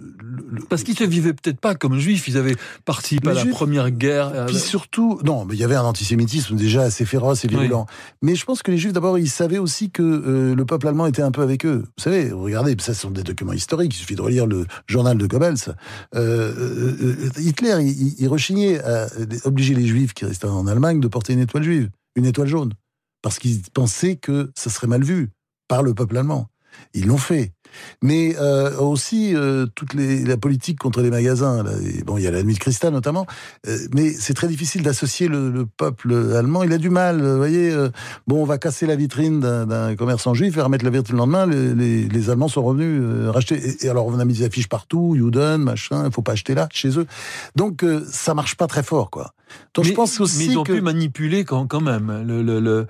parce 0.69 0.85
qu'ils 0.85 0.97
se 0.97 1.05
vivaient 1.05 1.33
peut-être 1.33 1.61
pas 1.61 1.75
comme 1.75 1.99
juifs, 1.99 2.29
ils 2.29 2.37
avaient 2.37 2.55
participé 2.85 3.31
à 3.31 3.35
la 3.35 3.47
première 3.47 3.91
guerre. 3.91 4.29
Euh, 4.33 4.47
Puis 4.47 4.59
surtout, 4.59 5.19
non, 5.25 5.45
mais 5.45 5.55
il 5.55 5.61
y 5.61 5.65
avait 5.65 5.75
un 5.75 5.83
antisémitisme 5.83 6.57
déjà 6.57 6.83
assez 6.83 7.05
féroce 7.05 7.45
et 7.45 7.49
virulent. 7.49 7.87
Mais 8.23 8.37
je 8.37 8.45
pense 8.45 8.63
que 8.63 8.71
les 8.71 8.79
juifs, 8.79 8.93
d'abord, 8.93 9.19
ils 9.19 9.29
savaient 9.31 9.59
aussi 9.59 9.91
que 9.91 10.03
euh, 10.03 10.55
le 10.55 10.65
peuple 10.65 10.87
allemand 10.87 11.07
était 11.07 11.23
un 11.23 11.33
peu 11.33 11.43
avec 11.43 11.67
eux. 11.67 11.85
Vous 11.97 12.03
savez, 12.03 12.31
regardez, 12.31 12.77
ça 12.79 12.95
ce 12.95 13.01
sont 13.01 13.11
des 13.11 13.25
documents 13.25 13.53
historiques, 13.53 13.95
il 13.95 13.99
suffit 13.99 14.15
de 14.15 14.23
relire 14.23 14.47
le 14.47 14.67
journal 14.87 15.19
de 15.19 15.27
Goebbels. 15.27 15.75
Euh, 16.15 17.31
Hitler, 17.39 17.77
il, 17.81 18.15
il, 18.19 18.29
rechignait 18.29 18.81
à 18.85 19.09
obliger 19.45 19.75
les 19.75 19.87
juifs 19.87 20.15
qui 20.15 20.27
restaient 20.27 20.47
en 20.47 20.67
Allemagne 20.67 21.01
de 21.01 21.09
porter 21.09 21.33
une 21.33 21.41
étoile 21.41 21.65
juive, 21.65 21.91
une 22.15 22.25
étoile 22.25 22.49
jaune, 22.49 22.73
parce 23.23 23.39
qu'il 23.39 23.61
pensait 23.75 24.17
que 24.17 24.51
ça 24.55 24.71
serait 24.71 24.87
mal 24.87 25.03
vu 25.03 25.31
par 25.67 25.83
le 25.83 25.93
peuple 25.93 26.17
allemand. 26.17 26.49
Ils 26.95 27.07
l'ont 27.07 27.19
fait. 27.19 27.53
Mais 28.03 28.37
euh, 28.39 28.77
aussi 28.79 29.35
euh, 29.35 29.67
toute 29.75 29.95
la 29.95 30.37
politique 30.37 30.79
contre 30.79 31.03
les 31.03 31.11
magasins. 31.11 31.63
Là, 31.63 31.73
et 31.83 32.03
bon, 32.03 32.17
il 32.17 32.25
y 32.25 32.27
a 32.27 32.31
la 32.31 32.43
nuit 32.43 32.55
de 32.55 32.59
cristal 32.59 32.93
notamment, 32.93 33.27
euh, 33.67 33.79
mais 33.95 34.11
c'est 34.11 34.35
très 34.35 34.49
difficile 34.49 34.83
d'associer 34.83 35.29
le, 35.29 35.51
le, 35.51 35.67
peuple 35.67 36.15
allemand. 36.37 36.63
Il 36.63 36.73
a 36.73 36.79
du 36.79 36.91
mal, 36.91 37.23
vous 37.23 37.37
voyez. 37.37 37.71
Euh, 37.71 37.91
bon, 38.27 38.43
on 38.43 38.45
va 38.45 38.59
casser 38.59 38.87
la 38.87 38.97
vitrine 38.97 39.41
d'un 39.41 39.97
commerçant 39.97 40.35
juif 40.35 40.57
et 40.57 40.61
remettre 40.61 40.85
la 40.85 40.91
vitrine 40.91 41.17
le 41.17 41.19
lendemain. 41.19 41.47
Les, 41.47 41.75
les, 41.75 42.09
les 42.09 42.31
Allemands 42.31 42.49
sont 42.49 42.63
revenus 42.63 43.01
euh, 43.03 43.31
racheter. 43.31 43.61
Et, 43.85 43.89
alors 43.89 44.07
on 44.07 44.19
a 44.19 44.25
mis 44.25 44.35
des 44.35 44.45
affiches 44.45 44.69
partout, 44.69 45.15
Juden, 45.17 45.59
machin. 45.59 46.07
Il 46.07 46.13
faut 46.13 46.23
pas 46.23 46.33
acheter 46.33 46.55
là, 46.55 46.69
chez 46.73 46.99
eux. 46.99 47.07
Donc 47.57 47.85
ça 48.11 48.35
marche 48.35 48.57
pas 48.57 48.67
très 48.67 48.83
fort, 48.83 49.11
quoi. 49.11 49.33
Donc 49.75 49.85
mais, 49.85 49.91
je 49.91 49.95
pense 49.95 50.21
aussi 50.21 50.47
mais 50.47 50.53
ils 50.53 50.59
ont 50.59 50.65
que... 50.65 50.73
pu 50.73 50.81
manipuler 50.81 51.45
quand, 51.45 51.67
quand 51.67 51.81
même. 51.81 52.25
Le, 52.27 52.43
le, 52.43 52.61
le, 52.61 52.87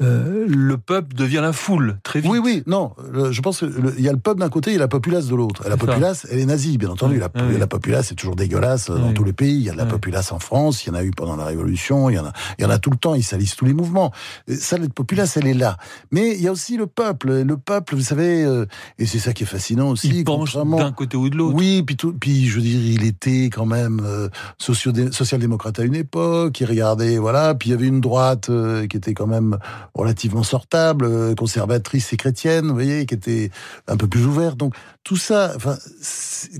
euh, 0.00 0.46
le 0.48 0.78
peuple 0.78 1.14
devient 1.14 1.40
la 1.42 1.52
foule 1.52 1.98
très 2.02 2.20
vite. 2.20 2.30
Oui, 2.30 2.38
oui, 2.42 2.62
non. 2.66 2.92
je 3.30 3.40
pense 3.40 3.58
qu'il 3.58 4.00
y 4.00 4.08
a 4.08 4.12
le 4.12 4.18
peuple 4.18 4.40
d'un 4.40 4.48
côté 4.48 4.72
et 4.72 4.78
la 4.78 4.88
populace 4.88 5.26
de 5.26 5.34
l'autre. 5.34 5.68
La 5.68 5.76
populace, 5.76 6.26
elle 6.30 6.38
est 6.38 6.46
nazie, 6.46 6.78
bien 6.78 6.88
entendu. 6.88 7.18
La, 7.18 7.28
oui. 7.34 7.58
la 7.58 7.66
populace 7.66 8.10
est 8.10 8.14
toujours 8.14 8.36
dégueulasse 8.36 8.88
oui. 8.88 9.00
dans 9.00 9.12
tous 9.12 9.24
les 9.24 9.32
pays. 9.34 9.56
Il 9.56 9.62
y 9.62 9.68
a 9.68 9.72
de 9.72 9.76
la 9.76 9.84
oui. 9.84 9.90
populace 9.90 10.32
en 10.32 10.38
France, 10.38 10.84
il 10.84 10.88
y 10.88 10.90
en 10.92 10.94
a 10.94 11.04
eu 11.04 11.10
pendant 11.10 11.36
la 11.36 11.44
Révolution, 11.44 12.08
il 12.08 12.14
y 12.14 12.18
en 12.18 12.24
a, 12.24 12.32
il 12.58 12.62
y 12.62 12.64
en 12.64 12.70
a 12.70 12.78
tout 12.78 12.90
le 12.90 12.96
temps. 12.96 13.14
Ils 13.14 13.22
salissent 13.22 13.56
tous 13.56 13.66
les 13.66 13.74
mouvements. 13.74 14.10
Ça, 14.48 14.78
la 14.78 14.88
populace, 14.88 15.36
elle 15.36 15.46
est 15.46 15.54
là. 15.54 15.76
Mais 16.10 16.34
il 16.34 16.40
y 16.40 16.48
a 16.48 16.52
aussi 16.52 16.76
le 16.76 16.86
peuple. 16.86 17.42
Le 17.42 17.56
peuple, 17.58 17.94
vous 17.94 18.02
savez, 18.02 18.42
euh, 18.42 18.66
et 18.98 19.04
c'est 19.04 19.18
ça 19.18 19.32
qui 19.34 19.42
est 19.42 19.46
fascinant 19.46 19.90
aussi. 19.90 20.08
Il 20.08 20.24
penche 20.24 20.56
d'un 20.56 20.92
côté 20.92 21.16
ou 21.16 21.28
de 21.28 21.36
l'autre. 21.36 21.56
Oui, 21.56 21.82
puis, 21.82 21.96
tout, 21.96 22.14
puis 22.18 22.46
je 22.46 22.56
veux 22.56 22.62
dire, 22.62 22.80
il 22.80 23.04
était 23.04 23.46
quand 23.46 23.66
même 23.66 24.00
euh, 24.02 24.28
social-démocrate 24.58 25.78
à 25.78 25.82
une 25.82 25.94
époque. 26.00 26.60
Il 26.60 26.66
regardait, 26.66 27.18
voilà. 27.18 27.54
Puis 27.54 27.70
il 27.70 27.72
y 27.72 27.74
avait 27.74 27.86
une 27.86 28.00
droite 28.00 28.50
euh, 28.50 28.86
qui 28.86 28.96
était 28.96 29.14
quand 29.14 29.26
même 29.26 29.58
relativement 29.94 30.42
sortable, 30.42 31.04
euh, 31.04 31.34
conservatrice 31.34 32.12
et 32.12 32.16
chrétienne, 32.16 32.66
vous 32.68 32.74
voyez, 32.74 33.06
qui 33.06 33.14
était 33.14 33.50
un 33.86 33.96
peu 33.96 34.08
plus 34.08 34.26
ouverte. 34.26 34.56
Donc 34.56 34.74
tout 35.04 35.16
ça, 35.16 35.52
enfin, 35.54 35.76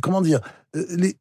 comment 0.01 0.21
dire, 0.21 0.41
euh, 0.77 1.13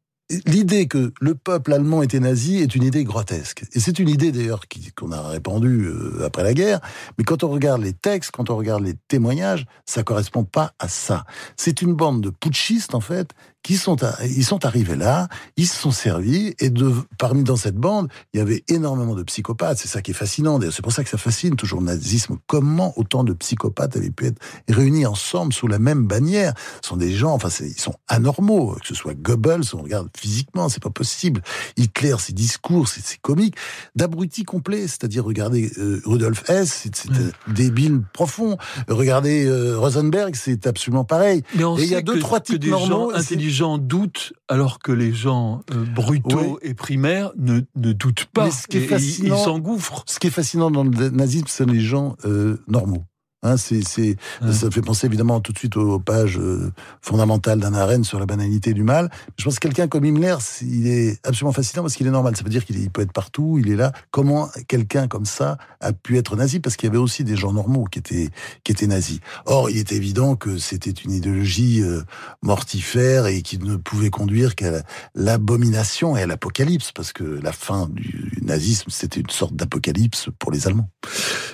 L'idée 0.46 0.86
que 0.86 1.12
le 1.20 1.34
peuple 1.34 1.72
allemand 1.72 2.04
était 2.04 2.20
nazi 2.20 2.58
est 2.58 2.76
une 2.76 2.84
idée 2.84 3.02
grotesque. 3.02 3.64
Et 3.72 3.80
c'est 3.80 3.98
une 3.98 4.08
idée 4.08 4.30
d'ailleurs 4.30 4.60
qu'on 4.96 5.10
a 5.10 5.22
répandue 5.22 5.90
après 6.24 6.44
la 6.44 6.54
guerre. 6.54 6.78
Mais 7.18 7.24
quand 7.24 7.42
on 7.42 7.48
regarde 7.48 7.82
les 7.82 7.94
textes, 7.94 8.30
quand 8.30 8.48
on 8.48 8.56
regarde 8.56 8.84
les 8.84 8.94
témoignages, 9.08 9.66
ça 9.86 10.04
correspond 10.04 10.44
pas 10.44 10.72
à 10.78 10.86
ça. 10.86 11.24
C'est 11.56 11.82
une 11.82 11.94
bande 11.94 12.20
de 12.20 12.30
putschistes 12.30 12.94
en 12.94 13.00
fait 13.00 13.32
qui 13.62 13.76
sont, 13.76 14.02
à, 14.02 14.14
ils 14.24 14.44
sont 14.44 14.64
arrivés 14.64 14.96
là, 14.96 15.28
ils 15.56 15.66
se 15.66 15.76
sont 15.76 15.90
servis, 15.90 16.54
et 16.60 16.70
de, 16.70 16.92
parmi 17.18 17.44
dans 17.44 17.56
cette 17.56 17.76
bande, 17.76 18.08
il 18.32 18.38
y 18.38 18.40
avait 18.40 18.64
énormément 18.68 19.14
de 19.14 19.22
psychopathes. 19.22 19.78
C'est 19.78 19.88
ça 19.88 20.02
qui 20.02 20.12
est 20.12 20.14
fascinant. 20.14 20.58
C'est 20.70 20.82
pour 20.82 20.92
ça 20.92 21.04
que 21.04 21.10
ça 21.10 21.18
fascine 21.18 21.56
toujours 21.56 21.80
le 21.80 21.86
nazisme. 21.86 22.38
Comment 22.46 22.98
autant 22.98 23.24
de 23.24 23.32
psychopathes 23.32 23.96
avaient 23.96 24.10
pu 24.10 24.26
être 24.26 24.40
réunis 24.68 25.06
ensemble 25.06 25.52
sous 25.52 25.66
la 25.66 25.78
même 25.78 26.06
bannière? 26.06 26.54
Ce 26.82 26.88
sont 26.88 26.96
des 26.96 27.12
gens, 27.12 27.32
enfin, 27.32 27.48
ils 27.60 27.80
sont 27.80 27.94
anormaux. 28.08 28.76
Que 28.80 28.86
ce 28.86 28.94
soit 28.94 29.14
Goebbels, 29.14 29.74
on 29.74 29.82
regarde 29.82 30.08
physiquement, 30.16 30.68
c'est 30.68 30.82
pas 30.82 30.90
possible. 30.90 31.42
Hitler, 31.76 32.16
ses 32.18 32.32
discours, 32.32 32.88
c'est 32.88 33.18
comique. 33.18 33.56
D'abrutis 33.94 34.44
complet, 34.44 34.88
c'est-à-dire, 34.88 35.24
regardez 35.24 35.70
euh, 35.78 36.00
Rudolf 36.04 36.48
Hess, 36.48 36.80
c'est 36.84 37.10
mmh. 37.10 37.32
débile 37.48 38.00
profond. 38.12 38.56
Regardez 38.88 39.44
euh, 39.46 39.78
Rosenberg, 39.78 40.34
c'est 40.34 40.66
absolument 40.66 41.04
pareil. 41.04 41.42
Mais 41.54 41.64
on 41.64 41.76
et 41.76 41.82
il 41.82 41.90
y 41.90 41.94
a 41.94 42.02
deux, 42.02 42.18
trois 42.18 42.40
types 42.40 42.64
normaux 42.64 43.12
les 43.40 43.49
gens 43.50 43.78
doutent 43.78 44.32
alors 44.48 44.78
que 44.78 44.92
les 44.92 45.12
gens 45.12 45.62
euh, 45.72 45.84
brutaux 45.84 46.58
oui. 46.62 46.68
et 46.70 46.74
primaires 46.74 47.32
ne, 47.36 47.60
ne 47.76 47.92
doutent 47.92 48.26
pas. 48.26 48.46
Mais 48.46 48.50
ce 48.50 48.66
qui 48.66 48.78
est 48.78 48.86
fascinant, 48.86 49.36
ils 49.36 49.44
s'engouffrent. 49.44 50.04
Ce 50.06 50.18
qui 50.18 50.28
est 50.28 50.30
fascinant 50.30 50.70
dans 50.70 50.84
le 50.84 51.10
nazisme, 51.10 51.46
c'est 51.48 51.66
les 51.66 51.80
gens 51.80 52.16
euh, 52.24 52.62
normaux. 52.68 53.04
Hein, 53.42 53.56
c'est, 53.56 53.82
c'est, 53.82 54.16
ouais. 54.42 54.52
Ça 54.52 54.70
fait 54.70 54.82
penser 54.82 55.06
évidemment 55.06 55.40
tout 55.40 55.52
de 55.52 55.58
suite 55.58 55.76
aux, 55.78 55.98
pages 55.98 56.38
euh, 56.38 56.70
fondamentales 57.00 57.58
d'un 57.58 57.72
arène 57.72 58.04
sur 58.04 58.18
la 58.18 58.26
banalité 58.26 58.74
du 58.74 58.82
mal. 58.82 59.10
Je 59.38 59.44
pense 59.44 59.54
que 59.54 59.60
quelqu'un 59.60 59.88
comme 59.88 60.04
Himmler, 60.04 60.36
il 60.60 60.86
est 60.86 61.26
absolument 61.26 61.52
fascinant 61.52 61.82
parce 61.82 61.94
qu'il 61.94 62.06
est 62.06 62.10
normal. 62.10 62.36
Ça 62.36 62.44
veut 62.44 62.50
dire 62.50 62.66
qu'il 62.66 62.90
peut 62.90 63.00
être 63.00 63.12
partout, 63.12 63.58
il 63.58 63.70
est 63.70 63.76
là. 63.76 63.92
Comment 64.10 64.50
quelqu'un 64.68 65.08
comme 65.08 65.24
ça 65.24 65.56
a 65.80 65.94
pu 65.94 66.18
être 66.18 66.36
nazi? 66.36 66.60
Parce 66.60 66.76
qu'il 66.76 66.88
y 66.88 66.90
avait 66.90 66.98
aussi 66.98 67.24
des 67.24 67.36
gens 67.36 67.54
normaux 67.54 67.84
qui 67.84 67.98
étaient, 67.98 68.28
qui 68.62 68.72
étaient 68.72 68.86
nazis. 68.86 69.20
Or, 69.46 69.70
il 69.70 69.78
est 69.78 69.92
évident 69.92 70.36
que 70.36 70.58
c'était 70.58 70.90
une 70.90 71.12
idéologie 71.12 71.82
euh, 71.82 72.02
mortifère 72.42 73.26
et 73.26 73.40
qui 73.40 73.56
ne 73.58 73.76
pouvait 73.76 74.10
conduire 74.10 74.54
qu'à 74.54 74.82
l'abomination 75.14 76.14
et 76.14 76.22
à 76.22 76.26
l'apocalypse, 76.26 76.92
parce 76.92 77.14
que 77.14 77.24
la 77.24 77.52
fin 77.52 77.88
du 77.88 78.38
nazisme, 78.42 78.90
c'était 78.90 79.20
une 79.20 79.30
sorte 79.30 79.54
d'apocalypse 79.54 80.28
pour 80.38 80.52
les 80.52 80.66
Allemands. 80.66 80.90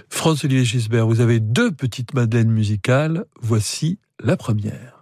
François-Olivier 0.09 0.65
Gisbert, 0.65 1.07
vous 1.07 1.21
avez 1.21 1.41
deux 1.41 1.76
petites 1.77 2.15
madeleines 2.15 2.51
musicales. 2.51 3.27
Voici 3.41 3.99
la 4.21 4.37
première. 4.37 4.97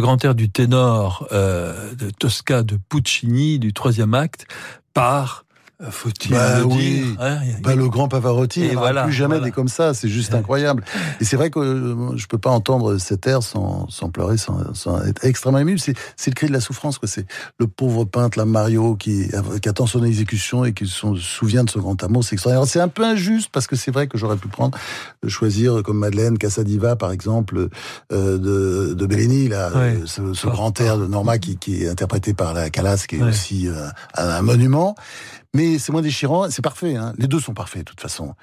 Grand 0.00 0.22
air 0.24 0.34
du 0.34 0.50
ténor 0.50 1.26
euh, 1.32 1.94
de 1.94 2.10
Tosca 2.10 2.62
de 2.62 2.78
Puccini 2.88 3.58
du 3.58 3.72
troisième 3.72 4.14
acte 4.14 4.46
par 4.92 5.43
faut-il 5.90 6.30
bah, 6.30 6.58
le 6.60 6.64
oui. 6.66 7.00
dire 7.02 7.60
bah, 7.62 7.74
Le 7.74 7.88
grand 7.88 8.08
Pavarotti, 8.08 8.60
il 8.60 8.68
n'y 8.70 8.74
voilà, 8.74 9.04
plus 9.04 9.12
jamais 9.12 9.34
voilà. 9.36 9.44
des 9.46 9.50
comme 9.50 9.68
ça, 9.68 9.92
c'est 9.94 10.08
juste 10.08 10.32
incroyable. 10.34 10.84
Et 11.20 11.24
c'est 11.24 11.36
vrai 11.36 11.50
que 11.50 11.58
euh, 11.58 12.16
je 12.16 12.26
peux 12.26 12.38
pas 12.38 12.50
entendre 12.50 12.96
cet 12.98 13.26
air 13.26 13.42
sans, 13.42 13.88
sans 13.90 14.08
pleurer, 14.08 14.36
sans, 14.38 14.72
sans 14.74 15.02
être 15.04 15.24
extrêmement 15.24 15.58
ému. 15.58 15.78
C'est 15.78 15.94
le 16.26 16.32
cri 16.34 16.46
de 16.46 16.52
la 16.52 16.60
souffrance, 16.60 16.98
quoi. 16.98 17.08
C'est 17.08 17.26
le 17.58 17.66
pauvre 17.66 18.04
peintre, 18.04 18.38
là, 18.38 18.44
Mario, 18.44 18.94
qui, 18.96 19.28
qui 19.60 19.68
attend 19.68 19.86
son 19.86 20.04
exécution 20.04 20.64
et 20.64 20.72
qui 20.72 20.86
se 20.86 21.14
souvient 21.16 21.64
de 21.64 21.70
ce 21.70 21.78
grand 21.78 22.00
amour. 22.02 22.22
C'est 22.24 22.34
extraordinaire. 22.36 22.68
C'est 22.68 22.80
un 22.80 22.88
peu 22.88 23.04
injuste 23.04 23.50
parce 23.52 23.66
que 23.66 23.76
c'est 23.76 23.90
vrai 23.90 24.06
que 24.06 24.16
j'aurais 24.16 24.36
pu 24.36 24.48
prendre, 24.48 24.78
euh, 25.24 25.28
choisir 25.28 25.82
comme 25.82 25.98
Madeleine 25.98 26.38
Cassadiva, 26.38 26.96
par 26.96 27.10
exemple, 27.12 27.68
euh, 28.12 28.38
de, 28.38 28.94
de 28.94 29.06
Bellini, 29.06 29.48
là, 29.48 29.70
Ouais. 29.74 29.96
euh, 29.96 30.06
ce, 30.06 30.34
ce 30.34 30.46
grand 30.46 30.80
air 30.80 30.98
de 30.98 31.06
Norma 31.06 31.38
qui, 31.38 31.56
qui 31.56 31.82
est 31.84 31.88
interprété 31.88 32.32
par 32.32 32.54
la 32.54 32.70
Calas, 32.70 33.04
qui 33.08 33.16
est 33.16 33.22
Ouais. 33.22 33.28
aussi 33.30 33.68
euh, 33.68 33.88
un, 34.16 34.28
un 34.28 34.42
monument. 34.42 34.94
Mais 35.54 35.78
c'est 35.78 35.92
moins 35.92 36.02
déchirant, 36.02 36.50
c'est 36.50 36.62
parfait. 36.62 36.96
Hein. 36.96 37.14
Les 37.16 37.28
deux 37.28 37.40
sont 37.40 37.54
parfaits 37.54 37.80
de 37.80 37.84
toute 37.84 38.00
façon. 38.00 38.34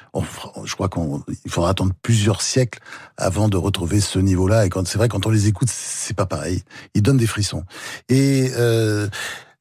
Je 0.64 0.74
crois 0.74 0.88
qu'on 0.90 1.24
il 1.46 1.52
faudra 1.52 1.70
attendre 1.70 1.94
plusieurs 2.02 2.42
siècles 2.42 2.80
avant 3.18 3.50
de 3.50 3.58
retrouver 3.58 4.00
ce 4.00 4.18
niveau-là. 4.18 4.66
Et 4.66 4.70
quand 4.70 4.88
c'est 4.88 4.98
vrai, 4.98 5.10
quand 5.10 5.26
on 5.26 5.30
les 5.30 5.48
écoute, 5.48 5.70
c'est 5.70 6.16
pas 6.16 6.26
pareil. 6.26 6.64
Ils 6.96 7.04
donnent 7.04 7.18
des 7.18 7.28
frissons. 7.28 7.66
Et 8.08 8.50
euh, 8.56 9.10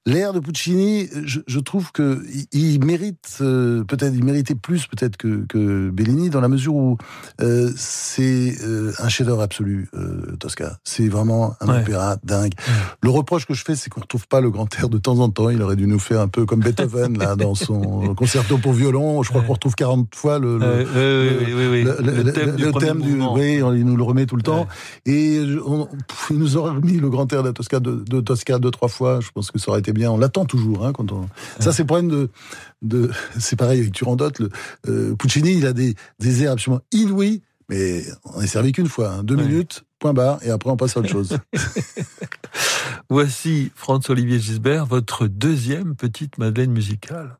l'air 0.06 0.32
de 0.32 0.40
Puccini, 0.40 1.08
je, 1.24 1.40
je 1.46 1.60
trouve 1.60 1.92
que 1.92 2.22
il, 2.52 2.74
il 2.74 2.84
mérite 2.84 3.38
euh, 3.42 3.84
peut-être, 3.84 4.14
il 4.14 4.24
méritait 4.24 4.54
plus 4.54 4.86
peut-être 4.86 5.16
que, 5.16 5.44
que 5.46 5.90
Bellini 5.90 6.30
dans 6.30 6.40
la 6.40 6.48
mesure 6.48 6.74
où 6.74 6.96
euh, 7.42 7.70
c'est 7.76 8.56
euh, 8.64 8.92
un 8.98 9.08
chef-d'œuvre 9.08 9.42
absolu, 9.42 9.88
euh, 9.94 10.36
Tosca. 10.38 10.78
C'est 10.84 11.08
vraiment 11.08 11.54
un 11.60 11.68
Ouais. 11.68 11.80
opéra 11.82 12.16
dingue. 12.24 12.52
Le 13.02 13.10
reproche 13.10 13.46
que 13.46 13.54
je 13.54 13.62
fais, 13.64 13.76
c'est 13.76 13.90
qu'on 13.90 14.00
retrouve 14.00 14.26
pas 14.26 14.40
le 14.40 14.50
grand 14.50 14.66
air 14.78 14.88
de 14.88 14.98
temps 14.98 15.18
en 15.20 15.28
temps. 15.28 15.50
Il 15.50 15.60
aurait 15.62 15.76
dû 15.76 15.86
nous 15.86 15.98
faire 15.98 16.20
un 16.20 16.28
peu 16.28 16.46
comme 16.46 16.60
Beethoven 16.60 17.18
là 17.18 17.36
dans 17.36 17.54
son 17.54 18.14
concerto 18.16 18.58
pour 18.58 18.72
violon. 18.72 19.22
Je 19.22 19.28
crois 19.28 19.42
Ouais. 19.42 19.46
qu'on 19.46 19.52
retrouve 19.52 19.74
40 19.74 20.14
fois 20.14 20.38
le, 20.38 20.58
le- 20.58 20.86
Euh, 20.96 22.72
thème 22.78 23.00
du 23.02 23.20
oui, 23.20 23.62
on- 23.62 23.72
il 23.74 23.84
nous 23.84 23.96
le 23.96 24.02
remet 24.02 24.26
tout 24.26 24.36
le 24.36 24.42
temps. 24.42 24.66
Et 25.06 25.42
je- 25.46 25.58
on- 25.64 25.86
pff, 25.86 26.28
il 26.30 26.38
nous 26.38 26.56
aurait 26.56 26.72
remis 26.72 26.98
le 26.98 27.08
grand 27.10 27.30
air 27.32 27.42
de 27.42 27.50
Tosca 27.50 27.80
de, 27.80 28.02
de 28.08 28.20
Tosca 28.20 28.58
deux 28.58 28.70
trois 28.70 28.88
fois. 28.88 29.20
Je 29.20 29.28
pense 29.34 29.50
que 29.50 29.58
ça 29.58 29.70
aurait 29.70 29.80
été 29.80 29.89
bien. 29.92 30.10
On 30.10 30.18
l'attend 30.18 30.44
toujours. 30.44 30.86
Hein, 30.86 30.92
quand 30.92 31.12
on... 31.12 31.28
Ça, 31.58 31.72
c'est 31.72 31.82
le 31.82 31.86
problème 31.86 32.08
de, 32.08 32.28
de 32.82 33.10
c'est 33.38 33.56
pareil 33.56 33.80
avec 33.80 33.92
Turandot. 33.92 34.30
Le, 34.38 34.48
euh, 34.88 35.14
Puccini, 35.16 35.52
il 35.54 35.66
a 35.66 35.72
des, 35.72 35.94
des 36.18 36.42
airs 36.42 36.52
absolument 36.52 36.82
inouïs, 36.92 37.42
mais 37.68 38.04
on 38.24 38.40
est 38.40 38.46
servi 38.46 38.72
qu'une 38.72 38.88
fois. 38.88 39.10
hein. 39.12 39.22
Deux 39.22 39.36
Ouais. 39.36 39.44
minutes, 39.44 39.84
point 39.98 40.12
barre, 40.14 40.38
et 40.42 40.50
après 40.50 40.70
on 40.70 40.76
passe 40.76 40.96
à 40.96 41.00
autre 41.00 41.08
chose. 41.08 41.36
Voici 43.08 43.72
Franz-Olivier 43.74 44.38
Gisbert, 44.38 44.86
votre 44.86 45.26
deuxième 45.26 45.94
petite 45.96 46.38
Madeleine 46.38 46.70
musicale. 46.70 47.36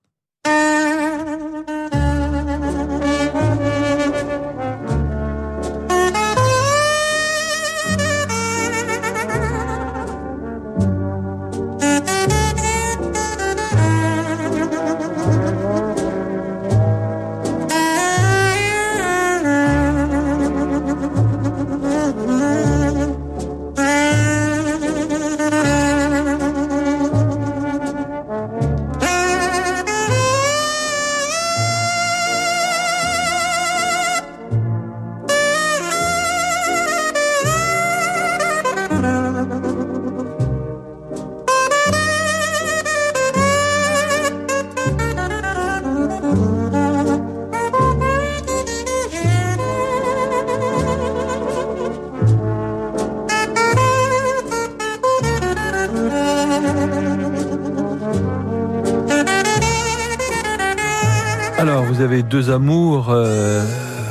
Deux 62.51 62.57
amours, 62.57 63.07
euh, 63.11 63.65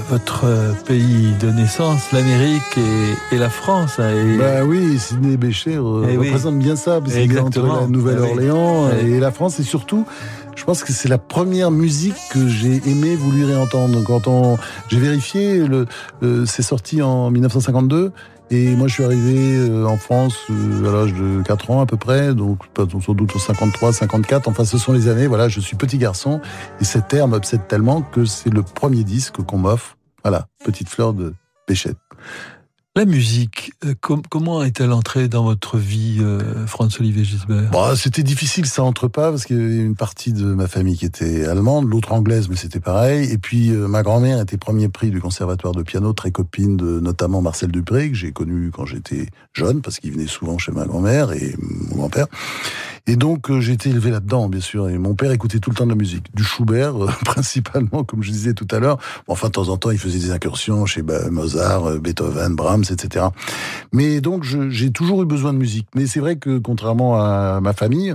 votre 0.09 0.45
pays 0.85 1.33
de 1.41 1.51
naissance, 1.51 2.11
l'Amérique 2.13 2.77
et, 3.31 3.37
la 3.37 3.49
France. 3.49 3.99
Hein, 3.99 4.11
et... 4.11 4.37
Bah 4.37 4.63
oui, 4.65 4.97
Sidney 4.97 5.35
Bécher 5.35 5.73
eh 5.73 5.77
représente 6.17 6.57
bien 6.57 6.75
ça, 6.75 7.01
parce 7.01 7.13
qu'il 7.13 7.37
entre 7.39 7.61
la 7.61 7.87
Nouvelle-Orléans 7.87 8.89
eh 8.91 9.15
et 9.15 9.19
la 9.19 9.31
France, 9.31 9.59
et 9.59 9.63
surtout, 9.63 10.05
je 10.55 10.63
pense 10.63 10.83
que 10.83 10.93
c'est 10.93 11.09
la 11.09 11.17
première 11.17 11.71
musique 11.71 12.15
que 12.31 12.47
j'ai 12.47 12.81
aimé, 12.89 13.15
voulu 13.15 13.45
réentendre. 13.45 14.03
Quand 14.05 14.27
on, 14.27 14.57
j'ai 14.87 14.99
vérifié, 14.99 15.59
le, 15.65 15.85
c'est 16.45 16.63
sorti 16.63 17.01
en 17.01 17.31
1952. 17.31 18.11
Et 18.51 18.75
moi, 18.75 18.87
je 18.87 18.93
suis 18.93 19.03
arrivé 19.03 19.57
euh, 19.57 19.85
en 19.85 19.97
France 19.97 20.35
euh, 20.49 20.89
à 20.89 20.91
l'âge 20.91 21.13
de 21.13 21.43
4 21.43 21.69
ans 21.69 21.81
à 21.81 21.85
peu 21.85 21.97
près, 21.97 22.33
donc 22.33 22.63
sans 22.75 23.13
doute 23.13 23.35
en 23.35 23.39
53, 23.39 23.93
54. 23.93 24.47
Enfin, 24.47 24.65
ce 24.65 24.79
sont 24.79 24.91
les 24.91 25.07
années. 25.07 25.27
Voilà, 25.27 25.49
je 25.49 25.59
suis 25.59 25.75
petit 25.75 25.99
garçon 25.99 26.41
et 26.81 26.83
cette 26.83 27.13
air 27.13 27.27
m'obsède 27.27 27.67
tellement 27.67 28.01
que 28.01 28.25
c'est 28.25 28.49
le 28.49 28.63
premier 28.63 29.03
disque 29.03 29.41
qu'on 29.43 29.59
m'offre. 29.59 29.97
Voilà, 30.23 30.47
petite 30.65 30.89
fleur 30.89 31.13
de 31.13 31.35
pêchette. 31.67 31.97
La 32.95 33.05
musique, 33.05 33.71
euh, 33.85 33.93
comment 34.01 34.63
est-elle 34.63 34.91
entrée 34.91 35.27
dans 35.27 35.43
votre 35.43 35.77
vie, 35.77 36.17
euh, 36.21 36.65
François-Olivier 36.65 37.23
Gisbert? 37.23 37.69
Bah, 37.69 37.93
C'était 37.95 38.23
difficile, 38.23 38.65
ça 38.65 38.83
entre 38.83 39.07
pas, 39.07 39.29
parce 39.29 39.45
qu'il 39.45 39.57
y 39.57 39.63
avait 39.63 39.77
une 39.77 39.95
partie 39.95 40.33
de 40.33 40.43
ma 40.43 40.67
famille 40.67 40.97
qui 40.97 41.05
était 41.05 41.45
allemande, 41.45 41.87
l'autre 41.87 42.11
anglaise, 42.13 42.49
mais 42.49 42.55
c'était 42.55 42.79
pareil. 42.79 43.31
Et 43.31 43.37
puis, 43.37 43.69
euh, 43.69 43.87
ma 43.87 44.01
grand-mère 44.01 44.41
était 44.41 44.57
premier 44.57 44.89
prix 44.89 45.11
du 45.11 45.21
conservatoire 45.21 45.73
de 45.73 45.83
piano, 45.83 46.13
très 46.13 46.31
copine 46.31 46.77
de 46.77 46.99
notamment 46.99 47.43
Marcel 47.43 47.71
Dupré, 47.71 48.09
que 48.09 48.15
j'ai 48.15 48.31
connu 48.31 48.71
quand 48.71 48.85
j'étais 48.85 49.27
jeune, 49.53 49.81
parce 49.81 49.99
qu'il 49.99 50.11
venait 50.11 50.27
souvent 50.27 50.57
chez 50.57 50.71
ma 50.71 50.85
grand-mère 50.85 51.31
et 51.31 51.55
mon 51.59 51.95
grand-père. 51.95 52.25
Et 53.09 53.15
donc, 53.15 53.49
euh, 53.49 53.59
j'ai 53.59 53.73
été 53.73 53.89
élevé 53.89 54.11
là-dedans, 54.11 54.49
bien 54.49 54.61
sûr. 54.61 54.87
Et 54.87 54.99
mon 54.99 55.15
père 55.15 55.31
écoutait 55.31 55.57
tout 55.57 55.71
le 55.71 55.75
temps 55.75 55.85
de 55.85 55.89
la 55.89 55.95
musique. 55.95 56.27
Du 56.35 56.43
Schubert, 56.43 57.05
euh, 57.05 57.09
principalement, 57.25 58.03
comme 58.03 58.21
je 58.21 58.29
disais 58.29 58.53
tout 58.53 58.67
à 58.69 58.77
l'heure. 58.77 58.99
Enfin, 59.27 59.47
de 59.47 59.53
temps 59.53 59.69
en 59.69 59.77
temps, 59.77 59.89
il 59.89 59.97
faisait 59.97 60.19
des 60.19 60.29
incursions 60.29 60.85
chez 60.85 61.01
bah, 61.01 61.27
Mozart, 61.31 61.89
euh, 61.89 61.97
Beethoven, 61.97 62.55
Brahms, 62.55 62.83
etc. 62.91 63.25
Mais 63.93 64.21
donc, 64.21 64.43
j'ai 64.43 64.91
toujours 64.91 65.23
eu 65.23 65.25
besoin 65.25 65.53
de 65.53 65.57
musique. 65.57 65.87
Mais 65.95 66.05
c'est 66.05 66.19
vrai 66.19 66.35
que, 66.35 66.59
contrairement 66.59 67.19
à 67.19 67.59
ma 67.61 67.73
famille, 67.73 68.13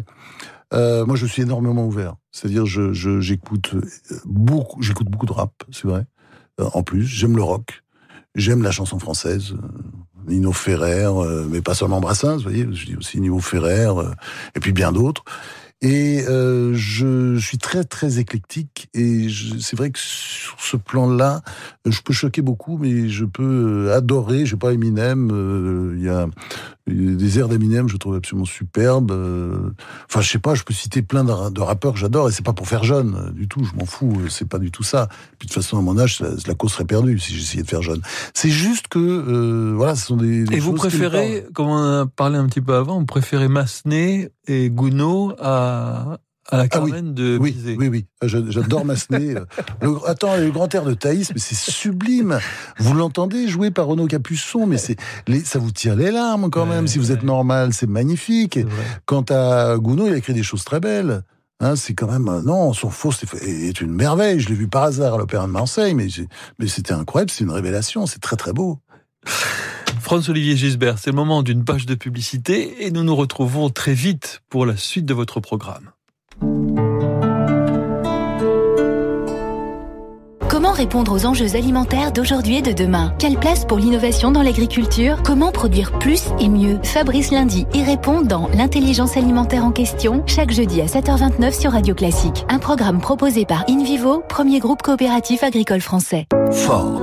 moi, 0.72 1.16
je 1.16 1.26
suis 1.26 1.42
énormément 1.42 1.86
ouvert. 1.86 2.14
C'est-à-dire, 2.30 2.64
je, 2.64 2.92
j'écoute 3.20 3.74
beaucoup, 4.24 4.80
j'écoute 4.80 5.08
beaucoup 5.08 5.26
de 5.26 5.32
rap, 5.32 5.52
c'est 5.72 5.86
vrai. 5.86 6.04
en 6.58 6.82
plus, 6.84 7.04
j'aime 7.04 7.36
le 7.36 7.42
rock. 7.42 7.83
J'aime 8.34 8.62
la 8.62 8.72
chanson 8.72 8.98
française. 8.98 9.54
Nino 10.26 10.52
Ferrer, 10.52 11.04
euh, 11.04 11.46
mais 11.48 11.60
pas 11.60 11.74
seulement 11.74 12.00
Brassens, 12.00 12.36
vous 12.36 12.42
voyez, 12.44 12.66
je 12.72 12.86
dis 12.86 12.96
aussi 12.96 13.20
Nino 13.20 13.38
Ferrer, 13.40 13.88
euh, 13.88 14.10
et 14.54 14.60
puis 14.60 14.72
bien 14.72 14.90
d'autres. 14.90 15.22
Et 15.84 16.24
euh, 16.26 16.72
je 16.74 17.36
suis 17.36 17.58
très 17.58 17.84
très 17.84 18.18
éclectique 18.18 18.88
et 18.94 19.28
c'est 19.60 19.76
vrai 19.76 19.90
que 19.90 19.98
sur 19.98 20.56
ce 20.58 20.78
plan-là, 20.78 21.42
je 21.84 22.00
peux 22.00 22.14
choquer 22.14 22.40
beaucoup, 22.40 22.78
mais 22.78 23.10
je 23.10 23.26
peux 23.26 23.92
adorer. 23.92 24.46
Je 24.46 24.52
sais 24.52 24.56
pas 24.56 24.72
Eminem. 24.72 25.28
Il 25.96 26.02
y 26.02 26.08
a 26.08 26.26
des 26.86 27.38
airs 27.38 27.48
d'Eminem, 27.48 27.88
je 27.88 27.96
trouve 27.96 28.14
absolument 28.14 28.44
superbes. 28.44 29.10
Euh, 29.10 29.70
enfin, 30.08 30.20
je 30.20 30.30
sais 30.30 30.38
pas, 30.38 30.54
je 30.54 30.64
peux 30.64 30.74
citer 30.74 31.02
plein 31.02 31.24
de, 31.24 31.60
rappeurs 31.60 31.94
que 31.94 31.98
j'adore, 31.98 32.28
et 32.28 32.32
c'est 32.32 32.44
pas 32.44 32.52
pour 32.52 32.68
faire 32.68 32.84
jeune 32.84 33.14
euh, 33.14 33.30
du 33.30 33.48
tout, 33.48 33.64
je 33.64 33.74
m'en 33.74 33.86
fous, 33.86 34.20
euh, 34.20 34.28
c'est 34.28 34.48
pas 34.48 34.58
du 34.58 34.70
tout 34.70 34.82
ça. 34.82 35.08
Puis 35.38 35.48
de 35.48 35.52
toute 35.52 35.62
façon, 35.62 35.78
à 35.78 35.80
mon 35.80 35.98
âge, 35.98 36.22
la 36.46 36.54
cause 36.54 36.72
serait 36.72 36.84
perdue 36.84 37.18
si 37.18 37.34
j'essayais 37.34 37.62
de 37.62 37.68
faire 37.68 37.82
jeune. 37.82 38.02
C'est 38.34 38.50
juste 38.50 38.88
que, 38.88 39.72
voilà, 39.74 39.94
ce 39.96 40.06
sont 40.06 40.16
des, 40.16 40.44
Et 40.52 40.60
vous 40.60 40.74
préférez, 40.74 41.46
comme 41.54 41.68
on 41.68 42.00
a 42.02 42.06
parlé 42.06 42.36
un 42.36 42.46
petit 42.46 42.60
peu 42.60 42.74
avant, 42.74 42.98
vous 42.98 43.06
préférez 43.06 43.48
Massenet 43.48 44.30
et 44.46 44.68
Gounod 44.68 45.36
à, 45.40 45.73
à 46.50 46.58
la 46.58 46.68
Carmen 46.68 46.92
ah 46.94 47.00
oui, 47.02 47.12
de 47.14 47.38
oui, 47.38 47.76
Oui, 47.78 47.88
oui, 47.88 48.06
j'adore 48.22 48.84
Massenet. 48.84 49.34
le, 49.80 49.96
attends, 50.06 50.36
le 50.36 50.50
grand 50.50 50.72
air 50.74 50.84
de 50.84 50.92
Thaïs, 50.92 51.32
mais 51.32 51.40
c'est 51.40 51.54
sublime. 51.54 52.38
Vous 52.78 52.94
l'entendez 52.94 53.48
jouer 53.48 53.70
par 53.70 53.86
Renaud 53.86 54.06
Capuçon, 54.06 54.66
mais 54.66 54.76
c'est 54.76 54.96
ça 55.44 55.58
vous 55.58 55.70
tire 55.70 55.96
les 55.96 56.10
larmes 56.10 56.50
quand 56.50 56.66
même. 56.66 56.86
si 56.86 56.98
vous 56.98 57.12
êtes 57.12 57.22
normal, 57.22 57.72
c'est 57.72 57.88
magnifique. 57.88 58.58
Quant 59.06 59.24
à 59.30 59.76
Gounod, 59.78 60.08
il 60.08 60.14
a 60.14 60.16
écrit 60.16 60.34
des 60.34 60.42
choses 60.42 60.64
très 60.64 60.80
belles. 60.80 61.22
Hein, 61.60 61.76
c'est 61.76 61.94
quand 61.94 62.10
même 62.10 62.42
non, 62.44 62.72
son 62.72 62.90
faux 62.90 63.12
est 63.40 63.80
une 63.80 63.92
merveille. 63.92 64.40
Je 64.40 64.48
l'ai 64.48 64.54
vu 64.54 64.68
par 64.68 64.82
hasard 64.82 65.14
à 65.14 65.18
l'Opéra 65.18 65.46
de 65.46 65.52
Marseille, 65.52 65.94
mais 65.94 66.08
mais 66.58 66.66
c'était 66.66 66.92
incroyable, 66.92 67.30
c'est 67.30 67.44
une 67.44 67.50
révélation, 67.50 68.06
c'est 68.06 68.18
très 68.18 68.36
très 68.36 68.52
beau. 68.52 68.80
François-Olivier 70.00 70.56
Gisbert, 70.56 70.98
c'est 70.98 71.10
le 71.10 71.16
moment 71.16 71.42
d'une 71.42 71.64
page 71.64 71.86
de 71.86 71.94
publicité 71.94 72.84
et 72.84 72.90
nous 72.90 73.04
nous 73.04 73.16
retrouvons 73.16 73.70
très 73.70 73.94
vite 73.94 74.42
pour 74.50 74.66
la 74.66 74.76
suite 74.76 75.06
de 75.06 75.14
votre 75.14 75.40
programme. 75.40 75.90
Comment 80.54 80.72
répondre 80.72 81.12
aux 81.12 81.26
enjeux 81.26 81.56
alimentaires 81.56 82.12
d'aujourd'hui 82.12 82.56
et 82.58 82.62
de 82.62 82.70
demain? 82.70 83.12
Quelle 83.18 83.38
place 83.38 83.64
pour 83.64 83.78
l'innovation 83.78 84.30
dans 84.30 84.42
l'agriculture? 84.42 85.20
Comment 85.24 85.50
produire 85.50 85.98
plus 85.98 86.22
et 86.38 86.48
mieux? 86.48 86.78
Fabrice 86.84 87.32
Lundi 87.32 87.66
y 87.74 87.82
répond 87.82 88.22
dans 88.22 88.48
L'intelligence 88.54 89.16
alimentaire 89.16 89.64
en 89.64 89.72
question, 89.72 90.22
chaque 90.26 90.52
jeudi 90.52 90.80
à 90.80 90.86
7h29 90.86 91.58
sur 91.58 91.72
Radio 91.72 91.94
Classique. 91.94 92.44
Un 92.48 92.60
programme 92.60 93.00
proposé 93.00 93.46
par 93.46 93.64
InVivo, 93.68 94.22
premier 94.28 94.60
groupe 94.60 94.82
coopératif 94.82 95.42
agricole 95.42 95.80
français. 95.80 96.26
Ford. 96.52 97.02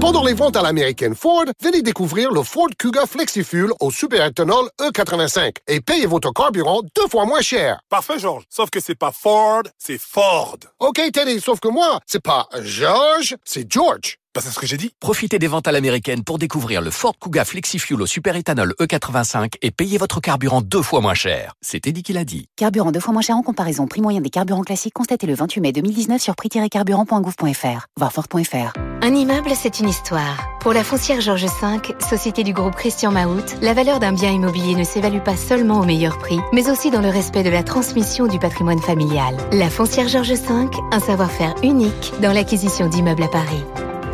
Pendant 0.00 0.22
les 0.22 0.32
ventes 0.32 0.56
à 0.56 0.62
l'américaine 0.62 1.16
Ford, 1.16 1.46
venez 1.60 1.82
découvrir 1.82 2.30
le 2.30 2.44
Ford 2.44 2.68
Kuga 2.78 3.04
FlexiFuel 3.04 3.70
au 3.80 3.90
superéthanol 3.90 4.70
E85 4.80 5.56
et 5.66 5.80
payez 5.80 6.06
votre 6.06 6.32
carburant 6.32 6.82
deux 6.94 7.08
fois 7.08 7.26
moins 7.26 7.40
cher. 7.40 7.80
Parfait, 7.88 8.16
George. 8.20 8.44
Sauf 8.48 8.70
que 8.70 8.78
c'est 8.78 8.94
pas 8.94 9.10
Ford, 9.10 9.64
c'est 9.76 9.98
Ford. 9.98 10.58
OK, 10.78 11.00
Teddy, 11.12 11.40
sauf 11.40 11.58
que 11.58 11.66
moi, 11.66 11.98
c'est 12.06 12.22
pas 12.22 12.46
George, 12.62 13.34
c'est 13.44 13.70
George. 13.70 14.18
Bah, 14.38 14.44
c'est 14.44 14.54
ce 14.54 14.60
que 14.60 14.68
j'ai 14.68 14.76
dit. 14.76 14.92
Profitez 15.00 15.40
des 15.40 15.48
ventes 15.48 15.66
à 15.66 15.72
l'américaine 15.72 16.22
pour 16.22 16.38
découvrir 16.38 16.80
le 16.80 16.92
Ford 16.92 17.12
Kuga 17.18 17.44
FlexiFuel 17.44 18.00
au 18.00 18.06
superéthanol 18.06 18.72
E85 18.78 19.54
et 19.62 19.72
payez 19.72 19.98
votre 19.98 20.20
carburant 20.20 20.60
deux 20.60 20.80
fois 20.80 21.00
moins 21.00 21.14
cher. 21.14 21.54
C'était 21.60 21.90
dit 21.90 22.04
qu'il 22.04 22.16
a 22.16 22.24
dit. 22.24 22.46
Carburant 22.54 22.92
deux 22.92 23.00
fois 23.00 23.12
moins 23.12 23.20
cher 23.20 23.34
en 23.34 23.42
comparaison. 23.42 23.88
Prix 23.88 24.00
moyen 24.00 24.20
des 24.20 24.30
carburants 24.30 24.62
classiques 24.62 24.94
constaté 24.94 25.26
le 25.26 25.34
28 25.34 25.60
mai 25.60 25.72
2019 25.72 26.22
sur 26.22 26.36
prix-carburant.gouv.fr. 26.36 27.86
Voir 27.96 28.12
Ford.fr. 28.12 28.78
Un 29.02 29.12
immeuble, 29.12 29.50
c'est 29.60 29.80
une 29.80 29.88
histoire. 29.88 30.48
Pour 30.60 30.72
la 30.72 30.84
foncière 30.84 31.20
Georges 31.20 31.46
V, 31.60 31.96
société 32.08 32.44
du 32.44 32.52
groupe 32.52 32.76
Christian 32.76 33.10
Mahout, 33.10 33.56
la 33.60 33.74
valeur 33.74 33.98
d'un 33.98 34.12
bien 34.12 34.30
immobilier 34.30 34.76
ne 34.76 34.84
s'évalue 34.84 35.18
pas 35.18 35.36
seulement 35.36 35.80
au 35.80 35.84
meilleur 35.84 36.16
prix, 36.16 36.38
mais 36.52 36.70
aussi 36.70 36.92
dans 36.92 37.00
le 37.00 37.10
respect 37.10 37.42
de 37.42 37.50
la 37.50 37.64
transmission 37.64 38.28
du 38.28 38.38
patrimoine 38.38 38.80
familial. 38.80 39.36
La 39.50 39.68
foncière 39.68 40.06
Georges 40.06 40.34
V, 40.34 40.68
un 40.92 41.00
savoir-faire 41.00 41.56
unique 41.64 42.12
dans 42.22 42.32
l'acquisition 42.32 42.88
d'immeubles 42.88 43.24
à 43.24 43.28
Paris. 43.28 43.64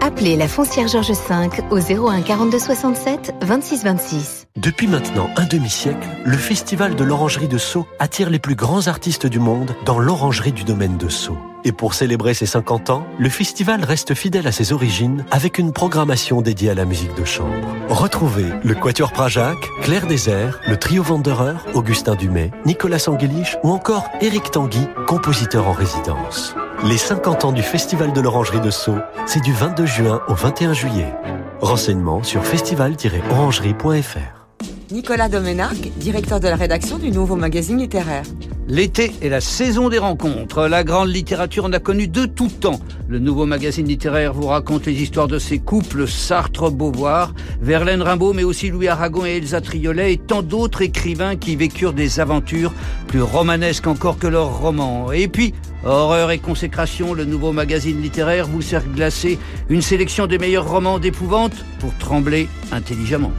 Appelez 0.05 0.37
la 0.37 0.49
foncière 0.49 0.87
Georges 0.87 1.13
V 1.13 1.63
au 1.71 1.79
01 1.79 2.21
42 2.21 2.59
67 2.59 3.37
26 3.41 3.85
26. 3.85 4.47
Depuis 4.55 4.87
maintenant 4.87 5.31
un 5.39 5.47
demi-siècle, 5.47 6.07
le 6.27 6.37
Festival 6.37 6.95
de 6.95 7.03
l'Orangerie 7.03 7.49
de 7.49 7.57
Sceaux 7.57 7.87
attire 7.99 8.29
les 8.29 8.39
plus 8.39 8.55
grands 8.55 8.87
artistes 8.87 9.25
du 9.25 9.39
monde 9.39 9.75
dans 9.87 9.99
l'orangerie 9.99 10.53
du 10.53 10.63
domaine 10.65 10.99
de 10.99 11.09
Sceaux. 11.09 11.39
Et 11.65 11.73
pour 11.73 11.95
célébrer 11.95 12.35
ses 12.35 12.45
50 12.45 12.91
ans, 12.91 13.07
le 13.19 13.31
festival 13.31 13.83
reste 13.83 14.13
fidèle 14.13 14.47
à 14.47 14.53
ses 14.53 14.75
origines 14.75 15.25
avec 15.31 15.57
une 15.57 15.73
programmation 15.73 16.43
dédiée 16.43 16.69
à 16.69 16.75
la 16.75 16.85
musique 16.85 17.15
de 17.15 17.25
chambre. 17.25 17.67
Retrouvez 17.89 18.53
le 18.63 18.75
Quatuor 18.75 19.11
Prajac, 19.11 19.57
Claire 19.81 20.07
Désert, 20.07 20.61
le 20.69 20.77
Trio 20.77 21.03
Wanderer, 21.03 21.55
Augustin 21.73 22.15
Dumay, 22.15 22.51
Nicolas 22.67 22.99
Sanguilich 22.99 23.57
ou 23.63 23.71
encore 23.71 24.11
Éric 24.21 24.51
Tanguy, 24.51 24.87
compositeur 25.07 25.67
en 25.67 25.73
résidence. 25.73 26.55
Les 26.85 26.99
50 26.99 27.47
ans 27.47 27.53
du 27.53 27.63
Festival 27.63 28.13
de 28.13 28.21
l'Orangerie 28.21 28.61
de 28.61 28.69
Sceaux, 28.69 28.99
c'est 29.25 29.43
du 29.43 29.55
22 29.55 29.87
juin 29.87 30.21
au 30.29 30.35
21 30.35 30.75
juillet. 30.75 31.15
Renseignements 31.63 32.23
sur 32.23 32.45
festival-orangerie.fr. 32.45 34.47
Nicolas 34.91 35.31
Domenac, 35.31 35.93
directeur 35.97 36.41
de 36.41 36.49
la 36.49 36.57
rédaction 36.57 36.99
du 36.99 37.11
nouveau 37.11 37.37
magazine 37.37 37.79
littéraire. 37.79 38.25
L'été 38.69 39.15
est 39.23 39.31
la 39.31 39.41
saison 39.41 39.89
des 39.89 39.97
rencontres. 39.97 40.69
La 40.69 40.85
grande 40.85 41.09
littérature 41.09 41.65
en 41.65 41.73
a 41.73 41.79
connu 41.79 42.07
de 42.07 42.27
tout 42.27 42.49
temps. 42.49 42.81
Le 43.09 43.19
nouveau 43.19 43.47
magazine 43.47 43.87
littéraire 43.87 44.35
vous 44.35 44.49
raconte 44.49 44.85
les 44.85 44.93
histoires 44.93 45.29
de 45.29 45.39
ces 45.39 45.61
couples 45.61 46.07
Sartre-Beauvoir, 46.07 47.33
Verlaine 47.63 48.03
Rimbaud, 48.03 48.35
mais 48.35 48.45
aussi 48.45 48.69
Louis 48.69 48.89
Aragon 48.89 49.25
et 49.25 49.39
Elsa 49.39 49.63
Triolet 49.63 50.13
et 50.13 50.19
tant 50.19 50.43
d'autres 50.43 50.83
écrivains 50.83 51.37
qui 51.37 51.57
vécurent 51.57 51.95
des 51.95 52.21
aventures 52.21 52.75
plus 53.07 53.23
romanesques 53.23 53.87
encore 53.87 54.19
que 54.19 54.27
leurs 54.27 54.59
romans. 54.59 55.13
Et 55.13 55.29
puis, 55.29 55.55
Horreur 55.87 56.31
et 56.31 56.39
consécration, 56.39 57.13
le 57.13 57.27
nouveau 57.27 57.53
magazine 57.53 58.01
littéraire 58.01 58.47
vous 58.47 58.63
sert 58.63 58.85
glacé 58.87 59.39
une 59.69 59.83
sélection 59.83 60.27
des 60.27 60.39
meilleurs 60.39 60.67
romans 60.67 60.99
d'épouvante 60.99 61.53
pour 61.79 61.95
trembler 61.99 62.49
intelligemment. 62.73 63.33